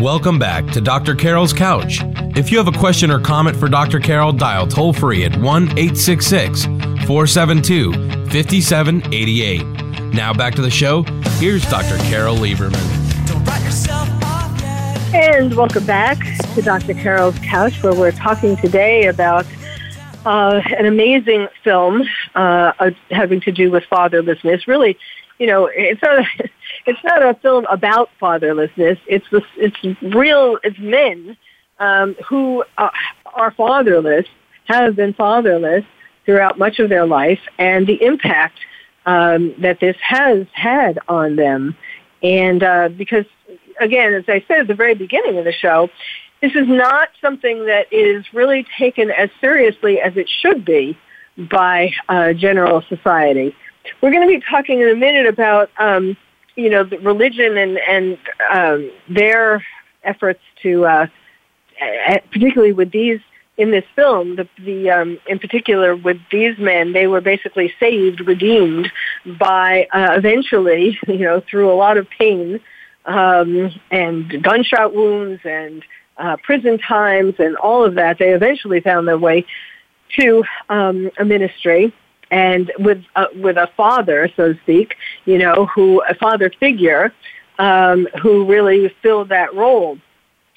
Welcome 0.00 0.38
back 0.38 0.66
to 0.72 0.80
Dr. 0.80 1.14
Carole's 1.14 1.52
Couch. 1.52 2.00
If 2.34 2.50
you 2.50 2.58
have 2.58 2.66
a 2.66 2.76
question 2.78 3.10
or 3.10 3.20
comment 3.20 3.56
for 3.56 3.68
Dr. 3.68 4.00
Carole, 4.00 4.32
dial 4.32 4.66
toll 4.66 4.92
free 4.92 5.24
at 5.24 5.36
1 5.36 5.62
866 5.78 6.64
472 6.64 7.92
5788. 8.30 9.62
Now 10.14 10.32
back 10.32 10.54
to 10.54 10.62
the 10.62 10.70
show. 10.70 11.02
Here's 11.38 11.62
Dr. 11.70 11.98
Carole 12.08 12.36
Lieberman. 12.36 12.80
And 15.14 15.54
welcome 15.54 15.84
back 15.84 16.18
to 16.54 16.62
Dr. 16.62 16.94
Carole's 16.94 17.38
Couch, 17.40 17.82
where 17.82 17.94
we're 17.94 18.12
talking 18.12 18.56
today 18.56 19.06
about 19.06 19.46
uh, 20.24 20.62
an 20.78 20.86
amazing 20.86 21.48
film 21.62 22.02
uh, 22.34 22.90
having 23.10 23.40
to 23.42 23.52
do 23.52 23.70
with 23.70 23.84
fatherlessness. 23.84 24.66
Really, 24.66 24.96
you 25.38 25.46
know, 25.46 25.68
it's 25.72 26.02
a, 26.02 26.24
it's 26.86 27.02
not 27.04 27.22
a 27.22 27.34
film 27.34 27.66
about 27.70 28.10
fatherlessness. 28.20 28.98
It's 29.06 29.26
it's 29.56 30.02
real. 30.02 30.58
It's 30.62 30.78
men 30.78 31.36
um, 31.78 32.14
who 32.26 32.64
uh, 32.78 32.90
are 33.34 33.50
fatherless, 33.52 34.26
have 34.66 34.96
been 34.96 35.14
fatherless 35.14 35.84
throughout 36.24 36.58
much 36.58 36.78
of 36.78 36.88
their 36.88 37.06
life, 37.06 37.40
and 37.58 37.86
the 37.86 38.02
impact 38.02 38.58
um, 39.06 39.54
that 39.58 39.80
this 39.80 39.96
has 40.00 40.46
had 40.52 40.98
on 41.08 41.36
them. 41.36 41.76
And 42.22 42.62
uh, 42.62 42.88
because, 42.88 43.24
again, 43.80 44.14
as 44.14 44.24
I 44.28 44.44
said 44.46 44.60
at 44.60 44.66
the 44.68 44.74
very 44.74 44.94
beginning 44.94 45.38
of 45.38 45.44
the 45.44 45.52
show, 45.52 45.90
this 46.40 46.54
is 46.54 46.68
not 46.68 47.08
something 47.20 47.66
that 47.66 47.92
is 47.92 48.24
really 48.32 48.66
taken 48.78 49.10
as 49.10 49.30
seriously 49.40 50.00
as 50.00 50.16
it 50.16 50.28
should 50.28 50.64
be 50.64 50.96
by 51.36 51.92
uh, 52.08 52.32
general 52.32 52.82
society. 52.88 53.54
We're 54.00 54.10
going 54.10 54.28
to 54.28 54.38
be 54.38 54.44
talking 54.48 54.80
in 54.80 54.88
a 54.88 54.94
minute 54.94 55.26
about, 55.26 55.70
um, 55.78 56.16
you 56.56 56.70
know, 56.70 56.84
the 56.84 56.98
religion 56.98 57.56
and 57.56 57.78
and 57.78 58.18
um, 58.50 58.90
their 59.08 59.64
efforts 60.04 60.40
to, 60.62 60.84
uh, 60.84 61.06
particularly 62.30 62.72
with 62.72 62.90
these 62.90 63.20
in 63.58 63.70
this 63.70 63.84
film, 63.94 64.36
the, 64.36 64.48
the 64.58 64.90
um, 64.90 65.18
in 65.28 65.38
particular 65.38 65.94
with 65.94 66.18
these 66.30 66.58
men, 66.58 66.92
they 66.92 67.06
were 67.06 67.20
basically 67.20 67.72
saved, 67.78 68.20
redeemed 68.20 68.90
by 69.38 69.86
uh, 69.92 70.14
eventually, 70.16 70.98
you 71.06 71.18
know, 71.18 71.42
through 71.48 71.70
a 71.70 71.76
lot 71.76 71.96
of 71.96 72.08
pain 72.10 72.60
um, 73.04 73.70
and 73.90 74.42
gunshot 74.42 74.94
wounds 74.94 75.40
and 75.44 75.84
uh, 76.16 76.36
prison 76.42 76.78
times 76.78 77.34
and 77.38 77.56
all 77.56 77.84
of 77.84 77.94
that, 77.94 78.18
they 78.18 78.30
eventually 78.30 78.80
found 78.80 79.06
their 79.06 79.18
way 79.18 79.44
to 80.18 80.44
um, 80.68 81.10
a 81.18 81.24
ministry 81.24 81.92
and 82.32 82.72
with 82.78 83.04
uh, 83.14 83.26
with 83.36 83.56
a 83.56 83.68
father, 83.76 84.28
so 84.36 84.54
to 84.54 84.60
speak, 84.62 84.96
you 85.26 85.38
know, 85.38 85.66
who 85.66 86.02
a 86.08 86.14
father 86.14 86.50
figure 86.58 87.12
um, 87.58 88.08
who 88.20 88.44
really 88.46 88.92
filled 89.02 89.28
that 89.28 89.54
role. 89.54 89.98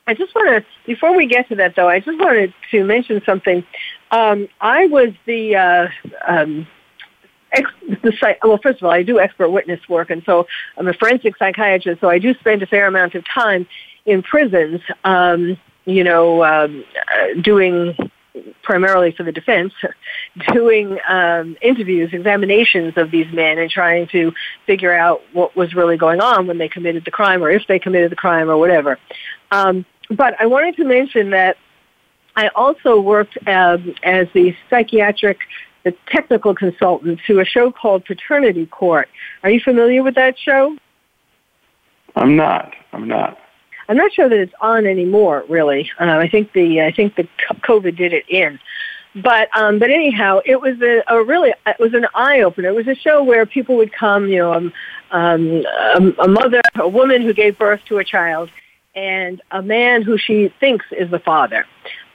I 0.07 0.13
just 0.13 0.33
want 0.33 0.63
to, 0.63 0.65
before 0.85 1.15
we 1.15 1.27
get 1.27 1.49
to 1.49 1.55
that 1.55 1.75
though, 1.75 1.89
I 1.89 1.99
just 1.99 2.17
wanted 2.17 2.53
to 2.71 2.83
mention 2.83 3.21
something. 3.25 3.63
Um, 4.11 4.47
I 4.61 4.85
was 4.87 5.09
the, 5.25 5.55
uh, 5.55 5.87
um, 6.27 6.67
ex- 7.51 7.69
the 8.03 8.37
well, 8.43 8.59
first 8.61 8.79
of 8.79 8.85
all, 8.85 8.91
I 8.91 9.03
do 9.03 9.19
expert 9.19 9.49
witness 9.49 9.79
work, 9.89 10.11
and 10.11 10.23
so 10.25 10.47
I'm 10.77 10.87
a 10.87 10.93
forensic 10.93 11.37
psychiatrist, 11.37 12.01
so 12.01 12.09
I 12.09 12.19
do 12.19 12.33
spend 12.35 12.61
a 12.63 12.67
fair 12.67 12.87
amount 12.87 13.15
of 13.15 13.25
time 13.27 13.67
in 14.05 14.21
prisons, 14.21 14.79
um, 15.03 15.57
you 15.85 16.03
know, 16.03 16.43
um, 16.43 16.85
uh, 17.11 17.41
doing 17.41 17.95
primarily 18.65 19.11
for 19.11 19.23
the 19.23 19.31
defense, 19.31 19.73
doing 20.53 20.99
um, 21.07 21.55
interviews, 21.61 22.11
examinations 22.11 22.97
of 22.97 23.11
these 23.11 23.31
men, 23.31 23.57
and 23.57 23.71
trying 23.71 24.07
to 24.07 24.33
figure 24.65 24.93
out 24.93 25.21
what 25.31 25.55
was 25.55 25.73
really 25.73 25.97
going 25.97 26.19
on 26.19 26.47
when 26.47 26.57
they 26.57 26.67
committed 26.67 27.05
the 27.05 27.11
crime, 27.11 27.41
or 27.43 27.49
if 27.49 27.65
they 27.67 27.79
committed 27.79 28.11
the 28.11 28.15
crime, 28.17 28.49
or 28.49 28.57
whatever. 28.57 28.99
Um, 29.51 29.85
but 30.09 30.35
I 30.39 30.45
wanted 30.47 30.75
to 30.77 30.83
mention 30.83 31.29
that 31.29 31.57
I 32.35 32.49
also 32.49 32.99
worked 32.99 33.37
um, 33.47 33.95
as 34.03 34.27
the 34.33 34.55
psychiatric 34.69 35.39
the 35.85 35.95
technical 36.07 36.55
consultant 36.55 37.19
to 37.27 37.39
a 37.39 37.45
show 37.45 37.71
called 37.71 38.03
Paternity 38.05 38.65
Court. 38.65 39.07
Are 39.43 39.51
you 39.51 39.59
familiar 39.59 40.01
with 40.01 40.15
that 40.15 40.37
show? 40.37 40.75
I'm 42.15 42.35
not. 42.35 42.73
I'm 42.91 43.07
not. 43.07 43.37
I'm 43.87 43.97
not 43.97 44.13
sure 44.13 44.27
that 44.27 44.39
it's 44.39 44.53
on 44.61 44.85
anymore. 44.85 45.43
Really, 45.47 45.89
uh, 45.99 46.17
I 46.17 46.27
think 46.29 46.53
the 46.53 46.81
I 46.81 46.91
think 46.91 47.15
the 47.15 47.27
COVID 47.47 47.95
did 47.95 48.13
it 48.13 48.27
in. 48.29 48.59
But 49.15 49.49
um, 49.55 49.79
but 49.79 49.89
anyhow, 49.89 50.41
it 50.45 50.59
was 50.59 50.81
a, 50.81 51.03
a 51.07 51.23
really 51.23 51.53
it 51.65 51.79
was 51.79 51.93
an 51.93 52.05
eye 52.13 52.41
opener. 52.41 52.69
It 52.69 52.75
was 52.75 52.87
a 52.87 52.95
show 52.95 53.23
where 53.23 53.45
people 53.45 53.77
would 53.77 53.93
come, 53.93 54.27
you 54.27 54.39
know, 54.39 54.53
um, 54.53 54.73
um, 55.11 55.63
a, 55.65 56.23
a 56.23 56.27
mother, 56.27 56.61
a 56.75 56.89
woman 56.89 57.21
who 57.21 57.33
gave 57.33 57.57
birth 57.57 57.79
to 57.87 57.99
a 57.99 58.03
child, 58.03 58.49
and 58.93 59.41
a 59.51 59.61
man 59.61 60.01
who 60.01 60.17
she 60.17 60.53
thinks 60.59 60.85
is 60.91 61.09
the 61.11 61.19
father. 61.19 61.65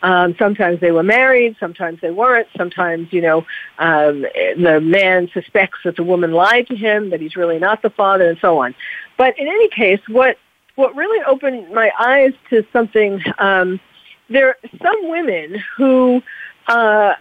Um, 0.02 0.34
sometimes 0.38 0.80
they 0.80 0.92
were 0.92 1.02
married, 1.02 1.56
sometimes 1.60 2.00
they 2.00 2.10
weren't. 2.10 2.48
Sometimes, 2.56 3.12
you 3.12 3.20
know, 3.20 3.46
um, 3.78 4.22
the 4.56 4.80
man 4.82 5.30
suspects 5.32 5.78
that 5.84 5.96
the 5.96 6.02
woman 6.02 6.32
lied 6.32 6.66
to 6.68 6.76
him, 6.76 7.10
that 7.10 7.20
he's 7.20 7.36
really 7.36 7.58
not 7.58 7.82
the 7.82 7.90
father, 7.90 8.28
and 8.28 8.38
so 8.40 8.58
on. 8.58 8.74
But 9.16 9.38
in 9.38 9.46
any 9.46 9.68
case, 9.68 10.00
what 10.08 10.38
what 10.80 10.96
really 10.96 11.22
opened 11.24 11.72
my 11.72 11.92
eyes 11.98 12.32
to 12.48 12.64
something. 12.72 13.22
Um, 13.38 13.78
there 14.28 14.48
are 14.48 14.56
some 14.82 15.08
women 15.08 15.62
who 15.76 16.22
uh, 16.66 17.14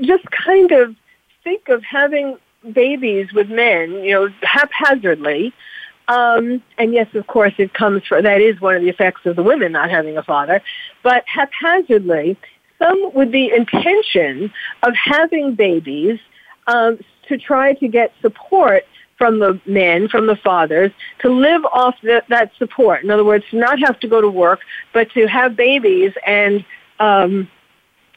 just 0.00 0.24
kind 0.30 0.72
of 0.72 0.96
think 1.44 1.68
of 1.68 1.82
having 1.84 2.38
babies 2.72 3.32
with 3.32 3.48
men, 3.48 3.92
you 4.04 4.12
know, 4.12 4.28
haphazardly. 4.42 5.52
Um, 6.08 6.62
and 6.78 6.94
yes, 6.94 7.14
of 7.14 7.26
course, 7.26 7.52
it 7.58 7.74
comes 7.74 8.02
from 8.06 8.22
that 8.24 8.40
is 8.40 8.60
one 8.60 8.76
of 8.76 8.82
the 8.82 8.88
effects 8.88 9.26
of 9.26 9.36
the 9.36 9.42
women 9.42 9.72
not 9.72 9.90
having 9.90 10.16
a 10.16 10.22
father. 10.22 10.62
But 11.02 11.24
haphazardly, 11.26 12.38
some 12.78 13.12
with 13.12 13.30
the 13.32 13.52
intention 13.52 14.52
of 14.82 14.94
having 14.94 15.54
babies 15.54 16.18
um, 16.66 16.98
to 17.28 17.36
try 17.36 17.74
to 17.74 17.88
get 17.88 18.12
support 18.22 18.84
from 19.18 19.40
the 19.40 19.60
men, 19.66 20.08
from 20.08 20.26
the 20.26 20.36
fathers, 20.36 20.92
to 21.20 21.28
live 21.28 21.64
off 21.66 21.96
the, 22.02 22.22
that 22.28 22.52
support. 22.56 23.02
In 23.02 23.10
other 23.10 23.24
words, 23.24 23.44
to 23.50 23.58
not 23.58 23.78
have 23.80 23.98
to 24.00 24.08
go 24.08 24.20
to 24.20 24.28
work, 24.28 24.60
but 24.94 25.10
to 25.10 25.26
have 25.26 25.56
babies 25.56 26.12
and 26.24 26.64
um, 27.00 27.48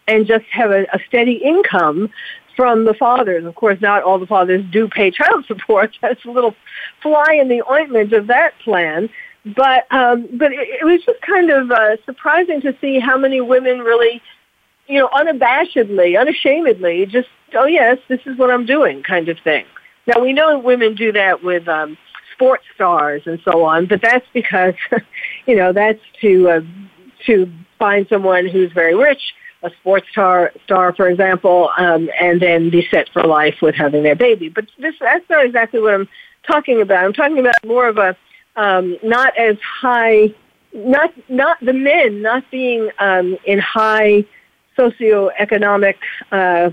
and 0.07 0.25
just 0.25 0.45
have 0.45 0.71
a, 0.71 0.83
a 0.93 0.99
steady 1.07 1.33
income 1.33 2.09
from 2.55 2.85
the 2.85 2.93
fathers. 2.93 3.45
Of 3.45 3.55
course, 3.55 3.81
not 3.81 4.03
all 4.03 4.19
the 4.19 4.27
fathers 4.27 4.63
do 4.71 4.87
pay 4.87 5.11
child 5.11 5.45
support. 5.47 5.97
That's 6.01 6.23
a 6.25 6.31
little 6.31 6.55
fly 7.01 7.37
in 7.39 7.49
the 7.49 7.63
ointment 7.69 8.13
of 8.13 8.27
that 8.27 8.57
plan. 8.59 9.09
But 9.43 9.91
um, 9.91 10.27
but 10.33 10.51
it, 10.51 10.67
it 10.81 10.85
was 10.85 11.01
just 11.03 11.19
kind 11.21 11.49
of 11.49 11.71
uh, 11.71 11.97
surprising 12.05 12.61
to 12.61 12.75
see 12.79 12.99
how 12.99 13.17
many 13.17 13.41
women 13.41 13.79
really, 13.79 14.21
you 14.87 14.99
know, 14.99 15.09
unabashedly, 15.09 16.19
unashamedly, 16.19 17.07
just 17.07 17.29
oh 17.55 17.65
yes, 17.65 17.97
this 18.07 18.21
is 18.27 18.37
what 18.37 18.51
I'm 18.51 18.67
doing, 18.67 19.01
kind 19.01 19.29
of 19.29 19.39
thing. 19.39 19.65
Now 20.13 20.21
we 20.21 20.33
know 20.33 20.59
women 20.59 20.95
do 20.95 21.11
that 21.13 21.43
with 21.43 21.67
um, 21.67 21.97
sports 22.33 22.63
stars 22.75 23.21
and 23.25 23.39
so 23.45 23.63
on, 23.63 23.85
but 23.85 24.01
that's 24.01 24.25
because, 24.33 24.73
you 25.45 25.55
know, 25.55 25.71
that's 25.71 25.99
to 26.21 26.49
uh, 26.49 26.61
to 27.25 27.51
find 27.77 28.07
someone 28.09 28.47
who's 28.47 28.71
very 28.73 28.95
rich, 28.95 29.21
a 29.63 29.69
sports 29.79 30.07
star, 30.11 30.51
star 30.63 30.93
for 30.93 31.07
example, 31.07 31.69
um, 31.77 32.09
and 32.19 32.41
then 32.41 32.69
be 32.69 32.87
set 32.89 33.09
for 33.09 33.23
life 33.23 33.55
with 33.61 33.75
having 33.75 34.03
their 34.03 34.15
baby. 34.15 34.49
But 34.49 34.65
this 34.79 34.95
that's 34.99 35.27
not 35.29 35.45
exactly 35.45 35.79
what 35.79 35.93
I'm 35.93 36.09
talking 36.45 36.81
about. 36.81 37.05
I'm 37.05 37.13
talking 37.13 37.39
about 37.39 37.55
more 37.65 37.87
of 37.87 37.97
a 37.97 38.15
um, 38.55 38.97
not 39.03 39.37
as 39.37 39.57
high, 39.59 40.33
not 40.73 41.13
not 41.29 41.57
the 41.61 41.73
men 41.73 42.21
not 42.21 42.43
being 42.51 42.89
um, 42.99 43.37
in 43.45 43.59
high 43.59 44.25
socioeconomic 44.77 45.95
uh, 46.31 46.71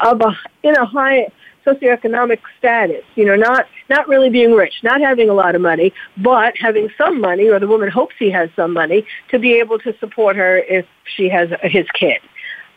of 0.00 0.20
a 0.20 0.38
in 0.62 0.76
a 0.76 0.84
high 0.84 1.28
socioeconomic 1.66 2.40
status. 2.58 3.04
You 3.14 3.26
know, 3.26 3.36
not 3.36 3.66
not 3.88 4.08
really 4.08 4.30
being 4.30 4.52
rich, 4.52 4.74
not 4.82 5.00
having 5.00 5.28
a 5.28 5.34
lot 5.34 5.54
of 5.54 5.60
money, 5.60 5.92
but 6.16 6.56
having 6.58 6.88
some 6.96 7.20
money, 7.20 7.48
or 7.48 7.58
the 7.58 7.68
woman 7.68 7.88
hopes 7.88 8.14
he 8.18 8.30
has 8.30 8.50
some 8.56 8.72
money 8.72 9.04
to 9.30 9.38
be 9.38 9.54
able 9.54 9.78
to 9.80 9.96
support 9.98 10.36
her 10.36 10.58
if 10.58 10.86
she 11.04 11.28
has 11.28 11.50
his 11.62 11.86
kid. 11.92 12.20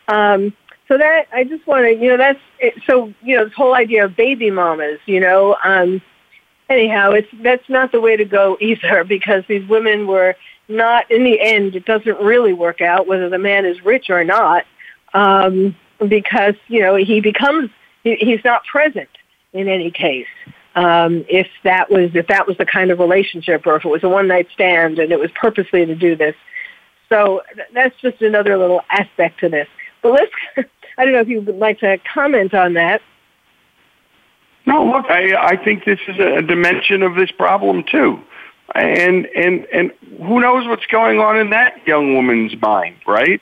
Um, 0.08 0.52
so 0.88 0.98
that 0.98 1.26
I 1.32 1.44
just 1.44 1.66
want 1.66 1.84
to, 1.84 1.94
you 1.94 2.10
know, 2.10 2.16
that's 2.18 2.40
it, 2.58 2.74
so 2.86 3.12
you 3.22 3.36
know 3.36 3.44
this 3.44 3.54
whole 3.54 3.74
idea 3.74 4.04
of 4.04 4.16
baby 4.16 4.50
mamas. 4.50 5.00
You 5.06 5.20
know, 5.20 5.56
um, 5.64 6.02
anyhow, 6.68 7.12
it's 7.12 7.28
that's 7.42 7.68
not 7.68 7.92
the 7.92 8.00
way 8.00 8.16
to 8.16 8.24
go 8.24 8.56
either 8.60 9.04
because 9.04 9.44
these 9.48 9.66
women 9.68 10.06
were 10.06 10.36
not 10.68 11.10
in 11.10 11.24
the 11.24 11.40
end. 11.40 11.74
It 11.74 11.84
doesn't 11.84 12.18
really 12.20 12.52
work 12.52 12.80
out 12.80 13.06
whether 13.06 13.28
the 13.28 13.38
man 13.38 13.64
is 13.64 13.84
rich 13.84 14.10
or 14.10 14.24
not. 14.24 14.64
Um, 15.12 15.76
because 16.08 16.54
you 16.68 16.80
know 16.80 16.96
he 16.96 17.20
becomes 17.20 17.70
he, 18.04 18.16
he's 18.16 18.44
not 18.44 18.64
present 18.64 19.08
in 19.52 19.68
any 19.68 19.90
case. 19.90 20.26
Um, 20.76 21.24
if 21.28 21.46
that 21.62 21.90
was 21.90 22.10
if 22.14 22.26
that 22.28 22.46
was 22.46 22.56
the 22.56 22.66
kind 22.66 22.90
of 22.90 22.98
relationship, 22.98 23.66
or 23.66 23.76
if 23.76 23.84
it 23.84 23.88
was 23.88 24.02
a 24.02 24.08
one 24.08 24.28
night 24.28 24.48
stand 24.52 24.98
and 24.98 25.12
it 25.12 25.18
was 25.18 25.30
purposely 25.34 25.86
to 25.86 25.94
do 25.94 26.14
this. 26.16 26.34
So 27.08 27.42
th- 27.54 27.68
that's 27.72 27.94
just 28.00 28.20
another 28.22 28.58
little 28.58 28.80
aspect 28.90 29.40
to 29.40 29.48
this. 29.48 29.68
But 30.02 30.12
let's 30.12 30.32
I 30.98 31.04
don't 31.04 31.12
know 31.12 31.20
if 31.20 31.28
you 31.28 31.40
would 31.40 31.56
like 31.56 31.80
to 31.80 31.98
comment 32.12 32.54
on 32.54 32.74
that. 32.74 33.02
No, 34.66 34.84
look, 34.84 35.06
I 35.10 35.34
I 35.36 35.56
think 35.56 35.84
this 35.84 36.00
is 36.08 36.18
a 36.18 36.42
dimension 36.42 37.02
of 37.02 37.14
this 37.14 37.30
problem 37.30 37.84
too, 37.84 38.20
and 38.74 39.26
and 39.26 39.66
and 39.72 39.92
who 40.18 40.40
knows 40.40 40.66
what's 40.66 40.86
going 40.86 41.20
on 41.20 41.38
in 41.38 41.50
that 41.50 41.86
young 41.86 42.14
woman's 42.16 42.60
mind, 42.60 42.96
right? 43.06 43.40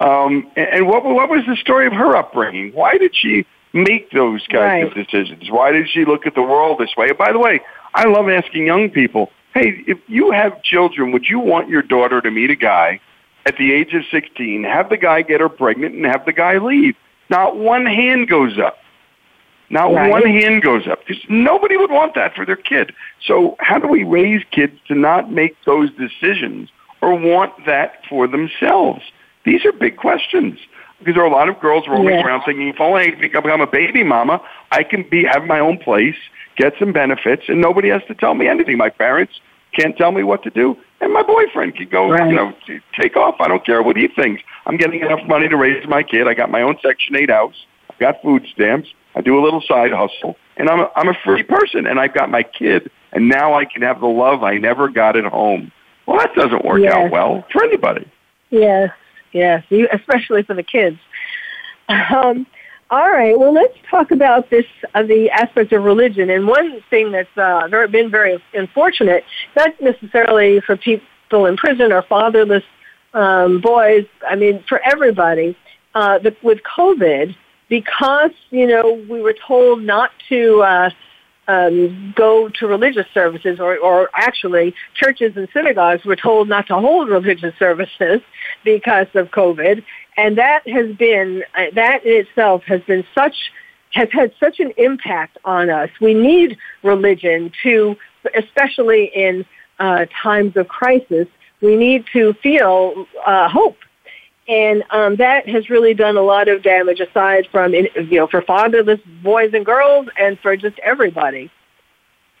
Um, 0.00 0.50
and, 0.56 0.68
and 0.68 0.86
what 0.86 1.04
what 1.04 1.30
was 1.30 1.46
the 1.46 1.56
story 1.56 1.86
of 1.86 1.94
her 1.94 2.14
upbringing? 2.14 2.72
Why 2.72 2.98
did 2.98 3.14
she 3.16 3.46
make 3.74 4.10
those 4.12 4.46
kinds 4.46 4.84
right. 4.84 4.86
of 4.86 4.94
decisions? 4.94 5.50
Why 5.50 5.72
did 5.72 5.88
she 5.90 6.04
look 6.04 6.26
at 6.26 6.34
the 6.34 6.42
world 6.42 6.78
this 6.78 6.96
way? 6.96 7.12
by 7.12 7.32
the 7.32 7.38
way, 7.38 7.60
I 7.94 8.06
love 8.06 8.28
asking 8.28 8.66
young 8.66 8.88
people, 8.88 9.30
hey, 9.52 9.82
if 9.86 9.98
you 10.06 10.30
have 10.30 10.62
children, 10.62 11.12
would 11.12 11.26
you 11.26 11.38
want 11.38 11.68
your 11.68 11.82
daughter 11.82 12.20
to 12.20 12.30
meet 12.30 12.50
a 12.50 12.56
guy 12.56 13.00
at 13.46 13.56
the 13.58 13.72
age 13.72 13.92
of 13.92 14.02
16, 14.10 14.64
have 14.64 14.88
the 14.88 14.96
guy 14.96 15.22
get 15.22 15.40
her 15.40 15.48
pregnant, 15.48 15.94
and 15.94 16.06
have 16.06 16.24
the 16.24 16.32
guy 16.32 16.58
leave? 16.58 16.96
Not 17.28 17.56
one 17.56 17.84
hand 17.84 18.28
goes 18.28 18.58
up. 18.58 18.78
Not 19.70 19.92
right. 19.92 20.10
one 20.10 20.26
hand 20.26 20.62
goes 20.62 20.86
up. 20.86 21.00
Because 21.06 21.22
nobody 21.28 21.76
would 21.76 21.90
want 21.90 22.14
that 22.14 22.34
for 22.34 22.46
their 22.46 22.56
kid. 22.56 22.92
So 23.26 23.56
how 23.60 23.78
do 23.78 23.88
we 23.88 24.04
raise 24.04 24.42
kids 24.50 24.78
to 24.88 24.94
not 24.94 25.32
make 25.32 25.56
those 25.64 25.90
decisions 25.94 26.68
or 27.00 27.14
want 27.14 27.52
that 27.66 28.04
for 28.08 28.26
themselves? 28.26 29.02
These 29.44 29.64
are 29.64 29.72
big 29.72 29.96
questions 29.96 30.58
because 30.98 31.14
there 31.14 31.22
are 31.22 31.26
a 31.26 31.32
lot 31.32 31.48
of 31.48 31.60
girls 31.60 31.86
roaming 31.88 32.14
yeah. 32.14 32.24
around 32.24 32.42
thinking, 32.44 32.68
if 32.68 32.80
only 32.80 33.02
I 33.02 33.20
become 33.20 33.60
a 33.60 33.66
baby 33.66 34.02
mama, 34.02 34.40
I 34.70 34.82
can 34.82 35.08
be 35.08 35.24
have 35.24 35.44
my 35.44 35.58
own 35.58 35.78
place, 35.78 36.16
get 36.56 36.74
some 36.78 36.92
benefits, 36.92 37.44
and 37.48 37.60
nobody 37.60 37.88
has 37.88 38.02
to 38.08 38.14
tell 38.14 38.34
me 38.34 38.48
anything. 38.48 38.76
My 38.76 38.90
parents 38.90 39.32
can't 39.72 39.96
tell 39.96 40.12
me 40.12 40.22
what 40.22 40.42
to 40.44 40.50
do, 40.50 40.76
and 41.00 41.12
my 41.12 41.22
boyfriend 41.22 41.76
can 41.76 41.88
go, 41.88 42.10
right. 42.10 42.28
you 42.28 42.36
know, 42.36 42.52
take 42.98 43.16
off. 43.16 43.36
I 43.40 43.48
don't 43.48 43.64
care 43.64 43.82
what 43.82 43.96
he 43.96 44.08
thinks. 44.08 44.42
I'm 44.66 44.76
getting 44.76 45.00
enough 45.00 45.26
money 45.26 45.48
to 45.48 45.56
raise 45.56 45.86
my 45.88 46.02
kid. 46.02 46.28
I 46.28 46.34
got 46.34 46.50
my 46.50 46.62
own 46.62 46.76
Section 46.82 47.16
8 47.16 47.30
house. 47.30 47.66
I've 47.90 47.98
got 47.98 48.22
food 48.22 48.46
stamps. 48.52 48.88
I 49.14 49.20
do 49.20 49.38
a 49.38 49.42
little 49.42 49.60
side 49.60 49.92
hustle, 49.92 50.36
and 50.56 50.68
I'm 50.68 50.80
a, 50.80 50.90
I'm 50.96 51.08
a 51.08 51.14
free 51.24 51.42
person, 51.42 51.86
and 51.86 52.00
I've 52.00 52.14
got 52.14 52.30
my 52.30 52.42
kid, 52.42 52.90
and 53.12 53.28
now 53.28 53.54
I 53.54 53.64
can 53.64 53.82
have 53.82 54.00
the 54.00 54.06
love 54.06 54.42
I 54.42 54.56
never 54.58 54.88
got 54.88 55.16
at 55.16 55.24
home. 55.24 55.70
Well, 56.06 56.18
that 56.18 56.34
doesn't 56.34 56.64
work 56.64 56.80
yes. 56.80 56.92
out 56.92 57.10
well 57.10 57.44
for 57.52 57.64
anybody. 57.64 58.10
Yes, 58.50 58.90
yes, 59.34 59.64
especially 59.92 60.42
for 60.44 60.54
the 60.54 60.62
kids. 60.62 60.98
Um, 61.88 62.46
all 62.90 63.10
right. 63.10 63.38
Well, 63.38 63.52
let's 63.52 63.76
talk 63.90 64.10
about 64.10 64.48
this 64.50 64.64
uh, 64.94 65.02
the 65.02 65.30
aspect 65.30 65.72
of 65.72 65.82
religion. 65.82 66.30
And 66.30 66.46
one 66.46 66.80
thing 66.90 67.12
that's 67.12 67.36
uh, 67.36 67.68
been 67.88 68.10
very 68.10 68.42
unfortunate, 68.54 69.24
not 69.56 69.78
necessarily 69.80 70.60
for 70.60 70.76
people 70.76 71.46
in 71.46 71.56
prison 71.56 71.92
or 71.92 72.02
fatherless 72.02 72.64
um, 73.12 73.60
boys. 73.60 74.06
I 74.26 74.36
mean, 74.36 74.64
for 74.68 74.80
everybody. 74.82 75.56
Uh, 75.94 76.18
the, 76.18 76.36
with 76.42 76.58
COVID, 76.76 77.36
because 77.68 78.32
you 78.50 78.66
know 78.66 78.94
we 79.08 79.22
were 79.22 79.36
told 79.46 79.80
not 79.80 80.10
to 80.28 80.60
uh, 80.62 80.90
um, 81.46 82.12
go 82.16 82.48
to 82.48 82.66
religious 82.66 83.06
services, 83.14 83.60
or, 83.60 83.76
or 83.78 84.10
actually 84.14 84.74
churches 84.94 85.36
and 85.36 85.48
synagogues 85.52 86.04
were 86.04 86.16
told 86.16 86.48
not 86.48 86.66
to 86.66 86.74
hold 86.74 87.08
religious 87.08 87.54
services 87.58 88.20
because 88.64 89.06
of 89.14 89.30
COVID, 89.30 89.84
and 90.16 90.38
that 90.38 90.66
has 90.68 90.94
been 90.96 91.44
uh, 91.56 91.66
that 91.74 92.04
in 92.04 92.26
itself 92.26 92.62
has 92.64 92.80
been 92.82 93.04
such 93.14 93.34
has 93.92 94.08
had 94.12 94.32
such 94.40 94.60
an 94.60 94.72
impact 94.76 95.38
on 95.44 95.70
us. 95.70 95.88
We 96.00 96.14
need 96.14 96.58
religion 96.82 97.52
to, 97.62 97.96
especially 98.34 99.04
in 99.14 99.44
uh, 99.78 100.06
times 100.22 100.56
of 100.56 100.68
crisis, 100.68 101.28
we 101.60 101.76
need 101.76 102.04
to 102.12 102.34
feel 102.34 103.06
uh, 103.24 103.48
hope. 103.48 103.78
And 104.46 104.84
um, 104.90 105.16
that 105.16 105.48
has 105.48 105.70
really 105.70 105.94
done 105.94 106.16
a 106.16 106.22
lot 106.22 106.48
of 106.48 106.62
damage 106.62 107.00
aside 107.00 107.48
from 107.50 107.72
you 107.72 107.88
know 107.94 108.26
for 108.26 108.42
fatherless 108.42 109.00
boys 109.22 109.54
and 109.54 109.64
girls 109.64 110.06
and 110.18 110.38
for 110.40 110.56
just 110.56 110.78
everybody. 110.80 111.50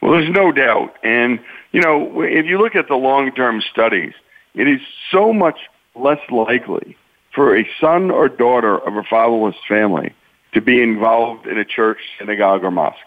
Well 0.02 0.12
there's 0.12 0.30
no 0.30 0.52
doubt. 0.52 0.96
And 1.02 1.40
you 1.72 1.80
know 1.80 2.20
if 2.20 2.44
you 2.44 2.58
look 2.58 2.76
at 2.76 2.88
the 2.88 2.96
long 2.96 3.32
term 3.32 3.62
studies 3.72 4.12
it 4.54 4.68
is 4.68 4.80
so 5.10 5.32
much 5.32 5.58
less 5.94 6.20
likely 6.30 6.96
for 7.34 7.56
a 7.56 7.68
son 7.80 8.10
or 8.10 8.28
daughter 8.28 8.78
of 8.78 8.96
a 8.96 9.02
fatherless 9.02 9.56
family 9.68 10.14
to 10.52 10.60
be 10.60 10.82
involved 10.82 11.46
in 11.46 11.58
a 11.58 11.64
church 11.64 11.98
synagogue 12.18 12.64
or 12.64 12.70
mosque 12.70 12.98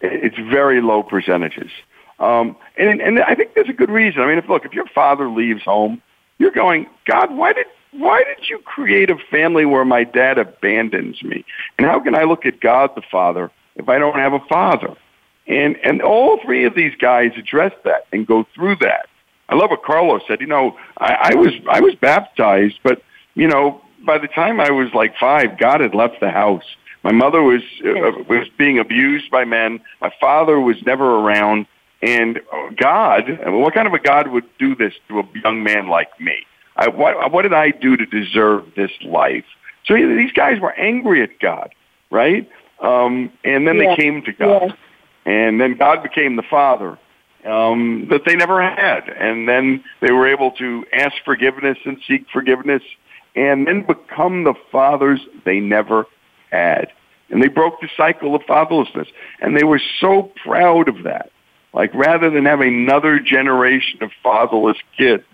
it's 0.00 0.36
very 0.36 0.80
low 0.80 1.02
percentages 1.02 1.70
um, 2.18 2.56
and 2.76 3.00
and 3.00 3.20
i 3.20 3.34
think 3.34 3.54
there's 3.54 3.68
a 3.68 3.74
good 3.74 3.90
reason 3.90 4.20
i 4.20 4.26
mean 4.26 4.38
if 4.38 4.48
look 4.48 4.64
if 4.64 4.72
your 4.72 4.86
father 4.86 5.28
leaves 5.28 5.62
home 5.62 6.00
you're 6.38 6.50
going 6.50 6.86
god 7.06 7.34
why 7.34 7.52
did 7.52 7.66
why 7.98 8.24
did 8.24 8.48
you 8.48 8.58
create 8.58 9.10
a 9.10 9.16
family 9.30 9.64
where 9.64 9.84
my 9.84 10.04
dad 10.04 10.38
abandons 10.38 11.22
me? 11.22 11.44
And 11.78 11.86
how 11.86 12.00
can 12.00 12.14
I 12.14 12.24
look 12.24 12.44
at 12.44 12.60
God 12.60 12.90
the 12.96 13.02
Father 13.10 13.50
if 13.76 13.88
I 13.88 13.98
don't 13.98 14.16
have 14.16 14.32
a 14.32 14.40
father? 14.40 14.94
And 15.46 15.76
and 15.84 16.02
all 16.02 16.40
three 16.42 16.64
of 16.64 16.74
these 16.74 16.94
guys 16.96 17.32
address 17.36 17.72
that 17.84 18.06
and 18.12 18.26
go 18.26 18.46
through 18.54 18.76
that. 18.76 19.08
I 19.48 19.56
love 19.56 19.70
what 19.70 19.82
Carlos 19.82 20.22
said. 20.26 20.40
You 20.40 20.46
know, 20.46 20.76
I, 20.98 21.32
I 21.32 21.34
was 21.34 21.52
I 21.68 21.80
was 21.80 21.94
baptized, 21.94 22.78
but 22.82 23.02
you 23.34 23.46
know, 23.46 23.80
by 24.04 24.18
the 24.18 24.28
time 24.28 24.60
I 24.60 24.70
was 24.70 24.92
like 24.94 25.14
five, 25.18 25.58
God 25.58 25.80
had 25.80 25.94
left 25.94 26.20
the 26.20 26.30
house. 26.30 26.64
My 27.02 27.12
mother 27.12 27.42
was 27.42 27.62
uh, 27.84 28.22
was 28.28 28.48
being 28.56 28.78
abused 28.78 29.30
by 29.30 29.44
men. 29.44 29.80
My 30.00 30.12
father 30.20 30.60
was 30.60 30.76
never 30.84 31.04
around. 31.04 31.66
And 32.02 32.40
God, 32.76 33.38
what 33.46 33.72
kind 33.72 33.86
of 33.86 33.94
a 33.94 33.98
God 33.98 34.28
would 34.28 34.44
do 34.58 34.74
this 34.74 34.92
to 35.08 35.20
a 35.20 35.28
young 35.42 35.62
man 35.62 35.88
like 35.88 36.20
me? 36.20 36.44
I, 36.76 36.88
what, 36.88 37.32
what 37.32 37.42
did 37.42 37.54
I 37.54 37.70
do 37.70 37.96
to 37.96 38.04
deserve 38.04 38.66
this 38.76 38.90
life? 39.02 39.44
So 39.86 39.94
these 39.94 40.32
guys 40.32 40.60
were 40.60 40.72
angry 40.72 41.22
at 41.22 41.38
God, 41.40 41.74
right? 42.10 42.48
Um, 42.80 43.32
and 43.44 43.66
then 43.66 43.78
they 43.78 43.96
came 43.96 44.22
to 44.22 44.32
God. 44.32 44.76
And 45.24 45.58
then 45.58 45.76
God 45.78 46.02
became 46.02 46.36
the 46.36 46.42
Father 46.42 46.98
um, 47.44 48.06
that 48.10 48.22
they 48.24 48.36
never 48.36 48.62
had. 48.62 49.08
And 49.08 49.48
then 49.48 49.84
they 50.00 50.12
were 50.12 50.26
able 50.26 50.50
to 50.52 50.84
ask 50.92 51.14
forgiveness 51.24 51.78
and 51.84 51.98
seek 52.06 52.26
forgiveness 52.32 52.82
and 53.36 53.66
then 53.66 53.84
become 53.86 54.44
the 54.44 54.54
fathers 54.70 55.20
they 55.44 55.60
never 55.60 56.06
had. 56.50 56.88
And 57.30 57.42
they 57.42 57.48
broke 57.48 57.80
the 57.80 57.88
cycle 57.96 58.34
of 58.34 58.42
fatherlessness. 58.42 59.08
And 59.40 59.56
they 59.56 59.64
were 59.64 59.80
so 60.00 60.30
proud 60.44 60.88
of 60.88 61.04
that. 61.04 61.30
Like 61.74 61.92
rather 61.92 62.30
than 62.30 62.44
have 62.44 62.60
another 62.60 63.18
generation 63.18 64.02
of 64.02 64.10
fatherless 64.22 64.76
kids, 64.96 65.24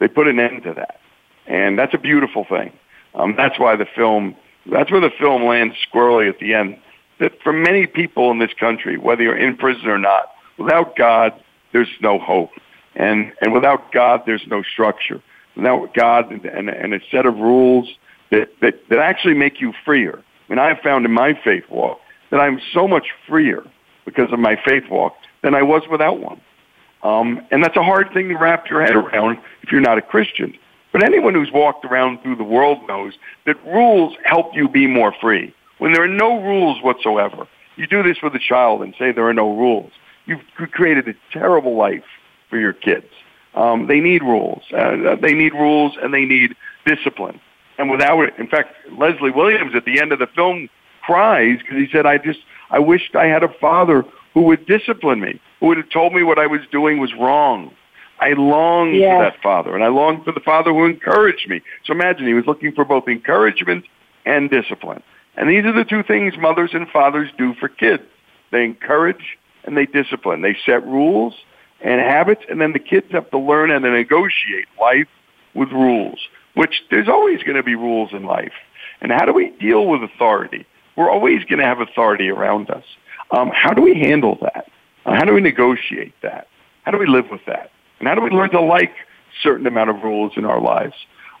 they 0.00 0.08
put 0.08 0.26
an 0.26 0.40
end 0.40 0.62
to 0.64 0.74
that, 0.74 0.98
and 1.46 1.78
that's 1.78 1.94
a 1.94 1.98
beautiful 1.98 2.44
thing. 2.44 2.72
Um, 3.14 3.34
that's 3.36 3.58
why 3.58 3.76
the 3.76 3.86
film, 3.94 4.34
that's 4.66 4.90
where 4.90 5.00
the 5.00 5.12
film 5.20 5.44
lands 5.44 5.76
squarely 5.86 6.28
at 6.28 6.38
the 6.38 6.54
end. 6.54 6.78
That 7.20 7.40
for 7.42 7.52
many 7.52 7.86
people 7.86 8.30
in 8.30 8.38
this 8.38 8.52
country, 8.58 8.96
whether 8.96 9.22
you're 9.22 9.36
in 9.36 9.56
prison 9.56 9.86
or 9.86 9.98
not, 9.98 10.32
without 10.58 10.96
God, 10.96 11.32
there's 11.74 11.90
no 12.00 12.18
hope, 12.18 12.52
and 12.96 13.32
and 13.42 13.52
without 13.52 13.92
God, 13.92 14.22
there's 14.24 14.46
no 14.46 14.62
structure. 14.62 15.20
Without 15.56 15.92
God 15.92 16.32
and, 16.32 16.70
and 16.70 16.94
a 16.94 17.00
set 17.10 17.26
of 17.26 17.36
rules 17.36 17.86
that, 18.30 18.48
that 18.62 18.88
that 18.88 19.00
actually 19.00 19.34
make 19.34 19.60
you 19.60 19.74
freer. 19.84 20.18
I 20.18 20.52
mean, 20.52 20.58
I 20.58 20.68
have 20.68 20.78
found 20.78 21.04
in 21.04 21.12
my 21.12 21.38
faith 21.44 21.64
walk 21.68 22.00
that 22.30 22.40
I'm 22.40 22.60
so 22.72 22.88
much 22.88 23.08
freer 23.28 23.64
because 24.04 24.32
of 24.32 24.38
my 24.38 24.56
faith 24.64 24.84
walk 24.90 25.14
than 25.42 25.54
I 25.54 25.62
was 25.62 25.82
without 25.90 26.20
one. 26.20 26.40
Um, 27.02 27.46
and 27.50 27.62
that's 27.62 27.76
a 27.76 27.82
hard 27.82 28.12
thing 28.14 28.28
to 28.30 28.36
wrap 28.36 28.68
your 28.70 28.80
head 28.82 28.96
around 28.96 29.38
if 29.62 29.70
you're 29.70 29.80
not 29.80 29.98
a 29.98 30.02
Christian. 30.02 30.56
But 30.92 31.02
anyone 31.02 31.34
who's 31.34 31.50
walked 31.52 31.84
around 31.84 32.22
through 32.22 32.36
the 32.36 32.44
world 32.44 32.78
knows 32.88 33.14
that 33.46 33.62
rules 33.66 34.16
help 34.24 34.54
you 34.54 34.68
be 34.68 34.86
more 34.86 35.12
free. 35.20 35.54
When 35.78 35.92
there 35.92 36.02
are 36.02 36.08
no 36.08 36.40
rules 36.40 36.82
whatsoever, 36.82 37.46
you 37.76 37.86
do 37.86 38.02
this 38.02 38.18
with 38.22 38.34
a 38.34 38.38
child 38.38 38.82
and 38.82 38.94
say 38.98 39.12
there 39.12 39.28
are 39.28 39.34
no 39.34 39.56
rules. 39.56 39.90
You've 40.26 40.42
created 40.72 41.08
a 41.08 41.14
terrible 41.32 41.76
life 41.76 42.04
for 42.48 42.58
your 42.58 42.72
kids. 42.72 43.06
Um, 43.54 43.86
they 43.86 44.00
need 44.00 44.22
rules. 44.22 44.62
Uh, 44.72 45.16
they 45.20 45.32
need 45.32 45.52
rules 45.52 45.92
and 46.02 46.12
they 46.12 46.24
need 46.24 46.56
discipline. 46.86 47.40
And 47.78 47.90
without 47.90 48.20
it, 48.22 48.34
in 48.38 48.46
fact, 48.46 48.74
Leslie 48.98 49.30
Williams 49.30 49.74
at 49.74 49.84
the 49.84 50.00
end 50.00 50.12
of 50.12 50.18
the 50.18 50.26
film 50.28 50.68
cries 51.02 51.58
because 51.58 51.76
he 51.76 51.88
said, 51.90 52.06
"I 52.06 52.18
just, 52.18 52.40
I 52.70 52.78
wished 52.78 53.14
I 53.14 53.26
had 53.26 53.42
a 53.42 53.48
father 53.60 54.04
who 54.32 54.42
would 54.42 54.66
discipline 54.66 55.20
me, 55.20 55.40
who 55.60 55.66
would 55.66 55.76
have 55.76 55.90
told 55.90 56.12
me 56.12 56.22
what 56.22 56.38
I 56.38 56.46
was 56.46 56.60
doing 56.70 56.98
was 56.98 57.12
wrong." 57.14 57.72
I 58.20 58.32
longed 58.34 58.94
yes. 58.94 59.16
for 59.16 59.22
that 59.24 59.42
father, 59.42 59.74
and 59.74 59.82
I 59.82 59.88
longed 59.88 60.24
for 60.24 60.32
the 60.32 60.40
father 60.40 60.72
who 60.72 60.86
encouraged 60.86 61.48
me. 61.48 61.60
So 61.84 61.92
imagine 61.92 62.26
he 62.26 62.34
was 62.34 62.46
looking 62.46 62.72
for 62.72 62.84
both 62.84 63.08
encouragement 63.08 63.84
and 64.24 64.48
discipline. 64.48 65.02
And 65.36 65.50
these 65.50 65.64
are 65.64 65.72
the 65.72 65.84
two 65.84 66.02
things 66.04 66.34
mothers 66.38 66.70
and 66.72 66.88
fathers 66.88 67.30
do 67.36 67.54
for 67.54 67.68
kids. 67.68 68.04
They 68.52 68.64
encourage 68.64 69.36
and 69.64 69.76
they 69.76 69.86
discipline. 69.86 70.42
They 70.42 70.56
set 70.64 70.86
rules 70.86 71.34
and 71.80 72.00
habits, 72.00 72.42
and 72.48 72.60
then 72.60 72.72
the 72.72 72.78
kids 72.78 73.06
have 73.10 73.30
to 73.30 73.38
learn 73.38 73.70
how 73.70 73.78
to 73.78 73.90
negotiate 73.90 74.66
life 74.80 75.08
with 75.54 75.70
rules, 75.70 76.18
which 76.54 76.82
there's 76.90 77.08
always 77.08 77.42
going 77.42 77.56
to 77.56 77.62
be 77.62 77.74
rules 77.74 78.12
in 78.12 78.24
life. 78.24 78.52
And 79.00 79.12
how 79.12 79.24
do 79.24 79.32
we 79.32 79.50
deal 79.60 79.86
with 79.86 80.02
authority? 80.02 80.66
We're 80.96 81.10
always 81.10 81.44
going 81.44 81.58
to 81.58 81.64
have 81.64 81.80
authority 81.80 82.30
around 82.30 82.70
us. 82.70 82.84
Um, 83.30 83.50
how 83.52 83.72
do 83.72 83.82
we 83.82 83.94
handle 83.94 84.38
that? 84.42 84.70
Uh, 85.04 85.14
how 85.14 85.24
do 85.24 85.34
we 85.34 85.40
negotiate 85.40 86.14
that? 86.22 86.48
How 86.84 86.92
do 86.92 86.98
we 86.98 87.06
live 87.06 87.26
with 87.30 87.44
that? 87.46 87.70
And 87.98 88.08
how 88.08 88.14
do 88.14 88.20
we 88.20 88.30
learn 88.30 88.50
to 88.50 88.60
like 88.60 88.92
certain 89.42 89.66
amount 89.66 89.90
of 89.90 90.02
rules 90.02 90.32
in 90.36 90.44
our 90.44 90.60
lives 90.60 90.94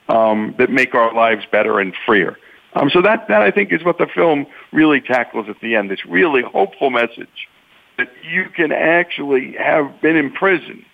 um, 0.08 0.54
that 0.58 0.70
make 0.70 0.94
our 0.94 1.14
lives 1.14 1.44
better 1.50 1.80
and 1.80 1.94
freer? 2.04 2.36
Um, 2.74 2.90
so 2.90 3.00
that, 3.02 3.28
that 3.28 3.42
I 3.42 3.50
think 3.50 3.72
is 3.72 3.84
what 3.84 3.98
the 3.98 4.06
film 4.06 4.46
really 4.72 5.00
tackles 5.00 5.48
at 5.48 5.60
the 5.60 5.76
end. 5.76 5.90
This 5.90 6.04
really 6.04 6.42
hopeful 6.42 6.90
message 6.90 7.48
that 7.98 8.08
you 8.22 8.48
can 8.54 8.72
actually 8.72 9.54
have 9.58 10.00
been 10.00 10.16
in 10.16 10.32
prison, 10.32 10.84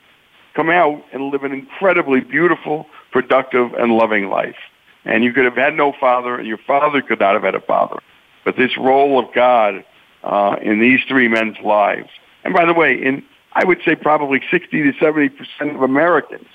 come 0.55 0.71
out 0.71 1.03
and 1.13 1.31
live 1.31 1.45
an 1.45 1.53
incredibly 1.53 2.21
beautiful, 2.21 2.87
productive, 3.11 3.73
and 3.75 3.93
loving 3.93 4.29
life. 4.29 4.57
And 5.05 5.25
you 5.25 5.33
could 5.33 5.45
have 5.45 5.57
had 5.57 5.75
no 5.75 5.93
father, 5.99 6.37
and 6.37 6.47
your 6.47 6.59
father 6.59 7.01
could 7.01 7.21
not 7.21 7.35
have 7.35 7.43
had 7.43 7.55
a 7.55 7.61
father. 7.61 7.99
But 8.45 8.57
this 8.57 8.77
role 8.77 9.19
of 9.19 9.33
God 9.35 9.85
uh, 10.23 10.57
in 10.61 10.81
these 10.81 11.01
three 11.09 11.29
men's 11.29 11.57
lives, 11.65 12.11
and 12.45 12.53
by 12.55 12.65
the 12.65 12.75
way, 12.75 12.93
in 12.93 13.23
I 13.53 13.65
would 13.65 13.81
say 13.85 13.97
probably 13.97 14.41
60 14.51 14.83
to 14.83 14.93
70 15.01 15.31
percent 15.31 15.75
of 15.75 15.83
Americans, 15.83 16.47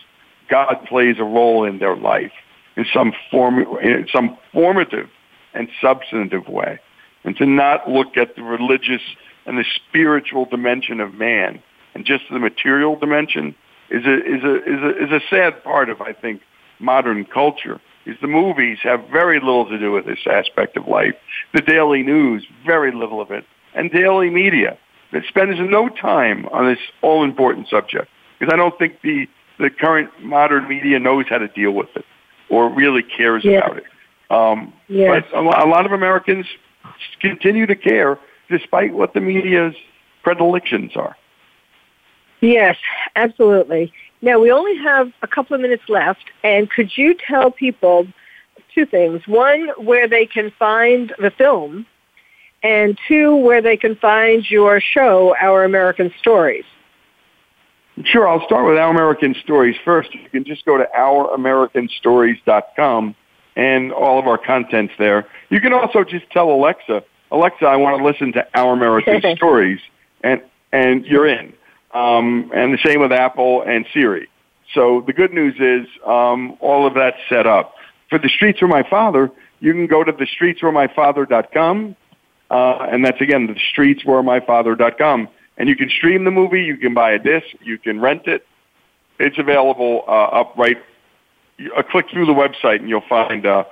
God 0.50 0.76
plays 0.88 1.18
a 1.20 1.24
role 1.24 1.66
in 1.66 1.80
their 1.80 1.96
life 1.96 2.32
in 2.78 2.86
some 2.94 3.14
form, 3.32 3.60
in 3.82 4.08
some 4.12 4.38
formative 4.54 5.10
and 5.54 5.68
substantive 5.82 6.48
way, 6.48 6.80
and 7.24 7.36
to 7.38 7.46
not 7.46 7.90
look 7.90 8.18
at 8.18 8.36
the 8.36 8.44
religious 8.44 9.02
and 9.46 9.58
the 9.58 9.66
spiritual 9.88 10.46
dimension 10.46 11.00
of 11.00 11.14
man 11.14 11.62
and 11.94 12.06
just 12.06 12.26
the 12.30 12.40
material 12.40 12.96
dimension 12.96 13.56
is 13.90 14.06
a 14.06 14.16
is 14.16 14.44
a 14.44 14.56
is 14.64 14.82
a 14.84 15.04
is 15.04 15.12
a 15.12 15.20
sad 15.30 15.64
part 15.64 15.90
of 15.90 16.02
I 16.02 16.14
think 16.14 16.42
modern 16.80 17.26
culture. 17.26 17.80
Is 18.06 18.18
the 18.22 18.28
movies 18.28 18.78
have 18.84 19.08
very 19.12 19.40
little 19.40 19.68
to 19.68 19.80
do 19.80 19.92
with 19.92 20.06
this 20.06 20.20
aspect 20.28 20.78
of 20.78 20.88
life. 20.88 21.16
The 21.56 21.62
daily 21.62 22.04
news, 22.04 22.46
very 22.64 22.92
little 22.92 23.20
of 23.20 23.32
it, 23.32 23.46
and 23.74 23.92
daily 23.92 24.30
media 24.30 24.78
that 25.12 25.24
spends 25.28 25.56
no 25.60 25.90
time 25.90 26.46
on 26.52 26.68
this 26.68 26.78
all 27.02 27.24
important 27.24 27.68
subject 27.68 28.08
because 28.38 28.54
I 28.54 28.58
don't 28.58 28.78
think 28.78 29.02
the 29.02 29.28
the 29.58 29.70
current 29.70 30.10
modern 30.22 30.68
media 30.68 31.00
knows 31.00 31.26
how 31.30 31.40
to 31.40 31.48
deal 31.48 31.72
with 31.72 31.90
it 31.96 32.06
or 32.50 32.70
really 32.70 33.02
cares 33.02 33.44
about 33.46 33.78
it. 33.78 33.86
Um, 34.30 34.74
yes. 34.88 35.24
But 35.32 35.40
a 35.40 35.66
lot 35.66 35.86
of 35.86 35.92
Americans 35.92 36.46
continue 37.22 37.66
to 37.66 37.76
care 37.76 38.20
despite 38.50 38.94
what 38.94 39.14
the 39.14 39.22
media's 39.22 39.76
predilections 40.24 40.96
are. 40.96 41.16
Yes, 42.42 42.78
absolutely. 43.16 43.94
Now, 44.22 44.40
we 44.40 44.52
only 44.52 44.78
have 44.78 45.12
a 45.22 45.28
couple 45.28 45.56
of 45.56 45.62
minutes 45.62 45.84
left, 45.88 46.26
and 46.44 46.70
could 46.70 46.98
you 46.98 47.16
tell 47.16 47.52
people 47.52 48.08
two 48.74 48.86
things? 48.86 49.26
One, 49.28 49.70
where 49.78 50.08
they 50.08 50.26
can 50.26 50.52
find 50.58 51.14
the 51.20 51.32
film 51.32 51.86
and 52.64 52.98
two, 53.08 53.36
where 53.36 53.62
they 53.62 53.78
can 53.78 53.96
find 53.96 54.50
your 54.50 54.82
show, 54.82 55.36
Our 55.40 55.64
American 55.64 56.12
Stories. 56.20 56.66
Sure, 58.04 58.28
I'll 58.28 58.44
start 58.46 58.68
with 58.68 58.78
Our 58.78 58.90
American 58.90 59.36
Stories 59.36 59.78
first. 59.86 60.14
You 60.14 60.28
can 60.30 60.44
just 60.44 60.66
go 60.66 60.78
to 60.78 60.86
ouramericanstories.com 60.98 63.16
and 63.56 63.94
all 63.94 64.20
of 64.20 64.28
our 64.28 64.38
content's 64.38 64.94
there. 65.00 65.26
You 65.50 65.62
can 65.62 65.72
also 65.72 66.04
just 66.04 66.30
tell 66.32 66.50
Alexa, 66.50 67.06
Alexa, 67.32 67.66
I 67.66 67.76
want 67.76 67.98
to 67.98 68.04
listen 68.04 68.34
to 68.34 68.48
Our 68.54 68.74
American 68.74 69.36
Stories, 69.36 69.80
and 70.24 70.42
and 70.72 71.06
you're 71.06 71.28
in. 71.28 71.54
Um, 71.94 72.52
and 72.54 72.74
the 72.74 72.80
same 72.84 73.00
with 73.00 73.14
Apple 73.14 73.62
and 73.62 73.86
Siri. 73.94 74.28
So 74.74 75.02
the 75.08 75.14
good 75.14 75.32
news 75.32 75.56
is 75.60 75.88
um, 76.06 76.58
all 76.60 76.86
of 76.86 76.94
that's 76.94 77.18
set 77.30 77.48
up. 77.48 77.76
For 78.10 78.20
The 78.20 78.28
Streets 78.28 78.62
Were 78.62 78.68
My 78.68 78.84
Father, 78.84 79.32
you 79.62 79.72
can 79.72 79.88
go 79.88 80.04
to 80.04 80.12
thestreetsweremyfather.com 80.12 81.96
uh, 82.50 82.88
and 82.92 83.04
that's 83.04 83.20
again, 83.22 83.48
the 83.48 83.56
streetsweremyfather.com. 83.56 85.30
And 85.58 85.70
you 85.70 85.76
can 85.76 85.90
stream 85.90 86.26
the 86.26 86.32
movie, 86.32 86.64
you 86.64 86.78
can 86.78 86.94
buy 86.94 87.12
a 87.12 87.20
disc, 87.20 87.48
you 87.62 87.78
can 87.78 88.00
rent 88.00 88.28
it. 88.28 88.46
It's 89.20 89.38
available 89.38 90.04
uh, 90.08 90.12
up 90.12 90.58
right. 90.58 90.78
Uh, 91.76 91.82
click 91.84 92.08
through 92.12 92.26
the 92.26 92.34
website 92.34 92.80
and 92.80 92.90
you'll 92.90 93.08
find 93.08 93.46
uh, 93.46 93.64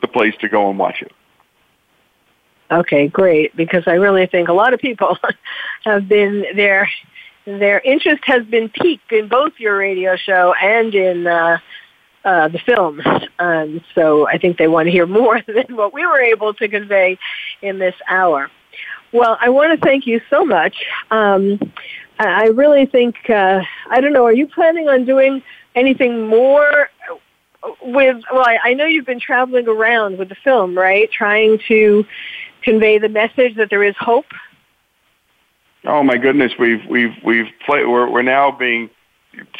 the 0.00 0.08
place 0.08 0.34
to 0.40 0.48
go 0.48 0.70
and 0.70 0.78
watch 0.78 1.02
it. 1.02 1.12
Okay, 2.70 3.08
great. 3.08 3.56
Because 3.56 3.84
I 3.86 3.94
really 3.94 4.26
think 4.26 4.48
a 4.48 4.52
lot 4.52 4.74
of 4.74 4.80
people 4.80 5.16
have 5.84 6.08
been 6.08 6.44
their 6.54 6.88
their 7.44 7.80
interest 7.80 8.22
has 8.24 8.44
been 8.44 8.68
piqued 8.68 9.10
in 9.10 9.28
both 9.28 9.54
your 9.58 9.78
radio 9.78 10.16
show 10.16 10.52
and 10.60 10.94
in 10.94 11.26
uh, 11.26 11.58
uh, 12.24 12.48
the 12.48 12.58
film. 12.58 13.00
Um, 13.38 13.80
so 13.94 14.28
I 14.28 14.36
think 14.36 14.58
they 14.58 14.68
want 14.68 14.86
to 14.86 14.90
hear 14.90 15.06
more 15.06 15.40
than 15.46 15.74
what 15.74 15.94
we 15.94 16.04
were 16.04 16.20
able 16.20 16.52
to 16.54 16.68
convey 16.68 17.18
in 17.62 17.78
this 17.78 17.94
hour. 18.06 18.50
Well, 19.12 19.38
I 19.40 19.48
want 19.48 19.78
to 19.78 19.86
thank 19.86 20.06
you 20.06 20.20
so 20.28 20.44
much. 20.44 20.76
Um, 21.10 21.58
I 22.18 22.48
really 22.48 22.84
think, 22.84 23.30
uh, 23.30 23.62
I 23.88 24.00
don't 24.00 24.12
know, 24.12 24.24
are 24.24 24.32
you 24.32 24.46
planning 24.46 24.88
on 24.88 25.06
doing 25.06 25.42
anything 25.74 26.26
more 26.26 26.90
with, 27.82 28.22
well, 28.30 28.44
I, 28.44 28.58
I 28.62 28.74
know 28.74 28.84
you've 28.84 29.06
been 29.06 29.20
traveling 29.20 29.68
around 29.68 30.18
with 30.18 30.28
the 30.28 30.34
film, 30.34 30.76
right? 30.76 31.10
Trying 31.10 31.60
to 31.68 32.04
convey 32.62 32.98
the 32.98 33.08
message 33.08 33.56
that 33.56 33.68
there 33.70 33.82
is 33.82 33.94
hope. 33.98 34.26
Oh 35.84 36.02
my 36.02 36.16
goodness, 36.16 36.52
we've 36.58 36.84
we've 36.88 37.14
we've 37.24 37.46
played. 37.64 37.86
We're 37.86 38.10
we're 38.10 38.22
now 38.22 38.50
being 38.50 38.90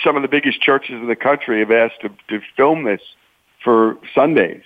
some 0.04 0.16
of 0.16 0.22
the 0.22 0.28
biggest 0.28 0.60
churches 0.60 0.92
in 0.92 1.06
the 1.06 1.16
country 1.16 1.60
have 1.60 1.70
asked 1.70 2.00
to, 2.02 2.08
to 2.28 2.44
film 2.56 2.84
this 2.84 3.00
for 3.62 3.96
Sundays 4.14 4.62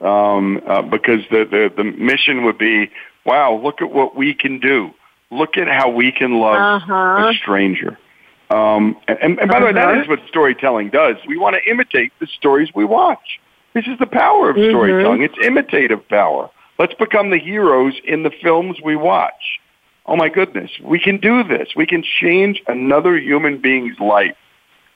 um, 0.00 0.60
uh, 0.66 0.82
because 0.82 1.20
the, 1.30 1.44
the 1.44 1.72
the 1.76 1.84
mission 1.84 2.44
would 2.44 2.58
be, 2.58 2.90
wow, 3.24 3.54
look 3.54 3.82
at 3.82 3.90
what 3.90 4.16
we 4.16 4.34
can 4.34 4.60
do. 4.60 4.90
Look 5.30 5.56
at 5.56 5.66
how 5.66 5.90
we 5.90 6.12
can 6.12 6.38
love 6.38 6.82
uh-huh. 6.82 7.30
a 7.30 7.34
stranger. 7.34 7.98
Um, 8.50 8.98
and, 9.08 9.18
and 9.22 9.36
by 9.36 9.44
uh-huh. 9.44 9.60
the 9.60 9.66
way, 9.66 9.72
that 9.72 9.88
uh-huh. 9.88 10.04
what 10.06 10.20
storytelling 10.28 10.90
does. 10.90 11.16
We 11.26 11.38
want 11.38 11.56
to 11.56 11.70
imitate 11.70 12.12
the 12.20 12.26
stories 12.26 12.68
we 12.74 12.84
watch. 12.84 13.40
This 13.74 13.86
is 13.86 13.98
the 13.98 14.06
power 14.06 14.50
of 14.50 14.56
mm-hmm. 14.56 14.70
storytelling. 14.70 15.22
It's 15.22 15.34
imitative 15.42 16.06
power. 16.08 16.50
Let's 16.82 16.94
become 16.94 17.30
the 17.30 17.38
heroes 17.38 17.94
in 18.02 18.24
the 18.24 18.32
films 18.42 18.78
we 18.82 18.96
watch. 18.96 19.60
Oh 20.06 20.16
my 20.16 20.28
goodness, 20.28 20.68
we 20.82 20.98
can 20.98 21.16
do 21.16 21.44
this. 21.44 21.68
We 21.76 21.86
can 21.86 22.02
change 22.02 22.60
another 22.66 23.16
human 23.16 23.58
being's 23.58 24.00
life 24.00 24.34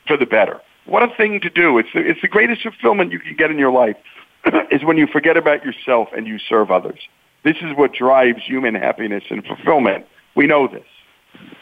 for 0.05 0.16
the 0.16 0.26
better. 0.26 0.61
What 0.87 1.05
a 1.05 1.14
thing 1.14 1.41
to 1.43 1.49
do. 1.49 1.78
It's 1.78 1.89
the, 1.95 2.01
it's 2.01 2.20
the 2.20 2.26
greatest 2.26 2.62
fulfillment 2.62 3.12
you 3.12 3.20
can 3.20 3.37
get 3.37 3.53
in 3.53 3.59
your 3.61 3.70
life 3.70 3.97
is 4.72 4.82
when 4.82 4.97
you 4.97 5.07
forget 5.07 5.37
about 5.37 5.64
yourself 5.64 6.09
and 6.16 6.26
you 6.26 6.41
serve 6.41 6.72
others. 6.72 6.99
This 7.45 7.59
is 7.59 7.76
what 7.76 7.93
drives 7.93 8.43
human 8.45 8.74
happiness 8.74 9.22
and 9.30 9.45
fulfillment. 9.47 10.07
We 10.34 10.49
know 10.49 10.66
this. 10.66 10.87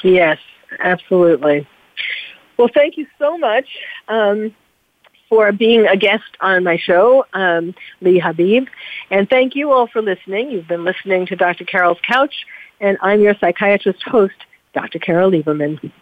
Yes, 0.02 0.38
absolutely. 0.82 1.68
Well, 2.56 2.70
thank 2.72 2.96
you 2.96 3.06
so 3.18 3.36
much 3.36 3.66
um, 4.08 4.54
for 5.28 5.52
being 5.52 5.86
a 5.86 5.96
guest 5.96 6.24
on 6.40 6.64
my 6.64 6.76
show, 6.76 7.26
um, 7.32 7.74
Lee 8.00 8.20
Habeeb. 8.20 8.68
And 9.10 9.28
thank 9.28 9.54
you 9.54 9.72
all 9.72 9.86
for 9.86 10.02
listening. 10.02 10.50
You've 10.50 10.68
been 10.68 10.84
listening 10.84 11.26
to 11.26 11.36
Dr. 11.36 11.64
Carole's 11.64 11.98
Couch, 12.06 12.34
and 12.80 12.98
I'm 13.02 13.20
your 13.20 13.34
psychiatrist 13.34 14.02
host, 14.02 14.34
Dr. 14.74 14.98
Carole 14.98 15.30
Lieberman. 15.30 15.92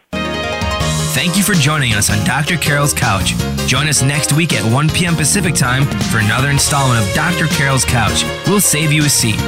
Thank 1.15 1.37
you 1.37 1.43
for 1.43 1.53
joining 1.53 1.93
us 1.93 2.09
on 2.09 2.25
Dr. 2.25 2.57
Carole's 2.57 2.95
Couch. 2.95 3.35
Join 3.67 3.87
us 3.87 4.03
next 4.03 4.33
week 4.33 4.55
at 4.55 4.73
1 4.73 4.89
p.m. 4.91 5.15
Pacific 5.15 5.55
Time 5.55 5.85
for 6.11 6.19
another 6.19 6.49
installment 6.49 7.07
of 7.07 7.15
Dr. 7.15 7.47
Carole's 7.49 7.85
Couch. 7.85 8.25
We'll 8.47 8.61
save 8.61 8.93
you 8.93 9.05
a 9.05 9.11
seat. 9.11 9.39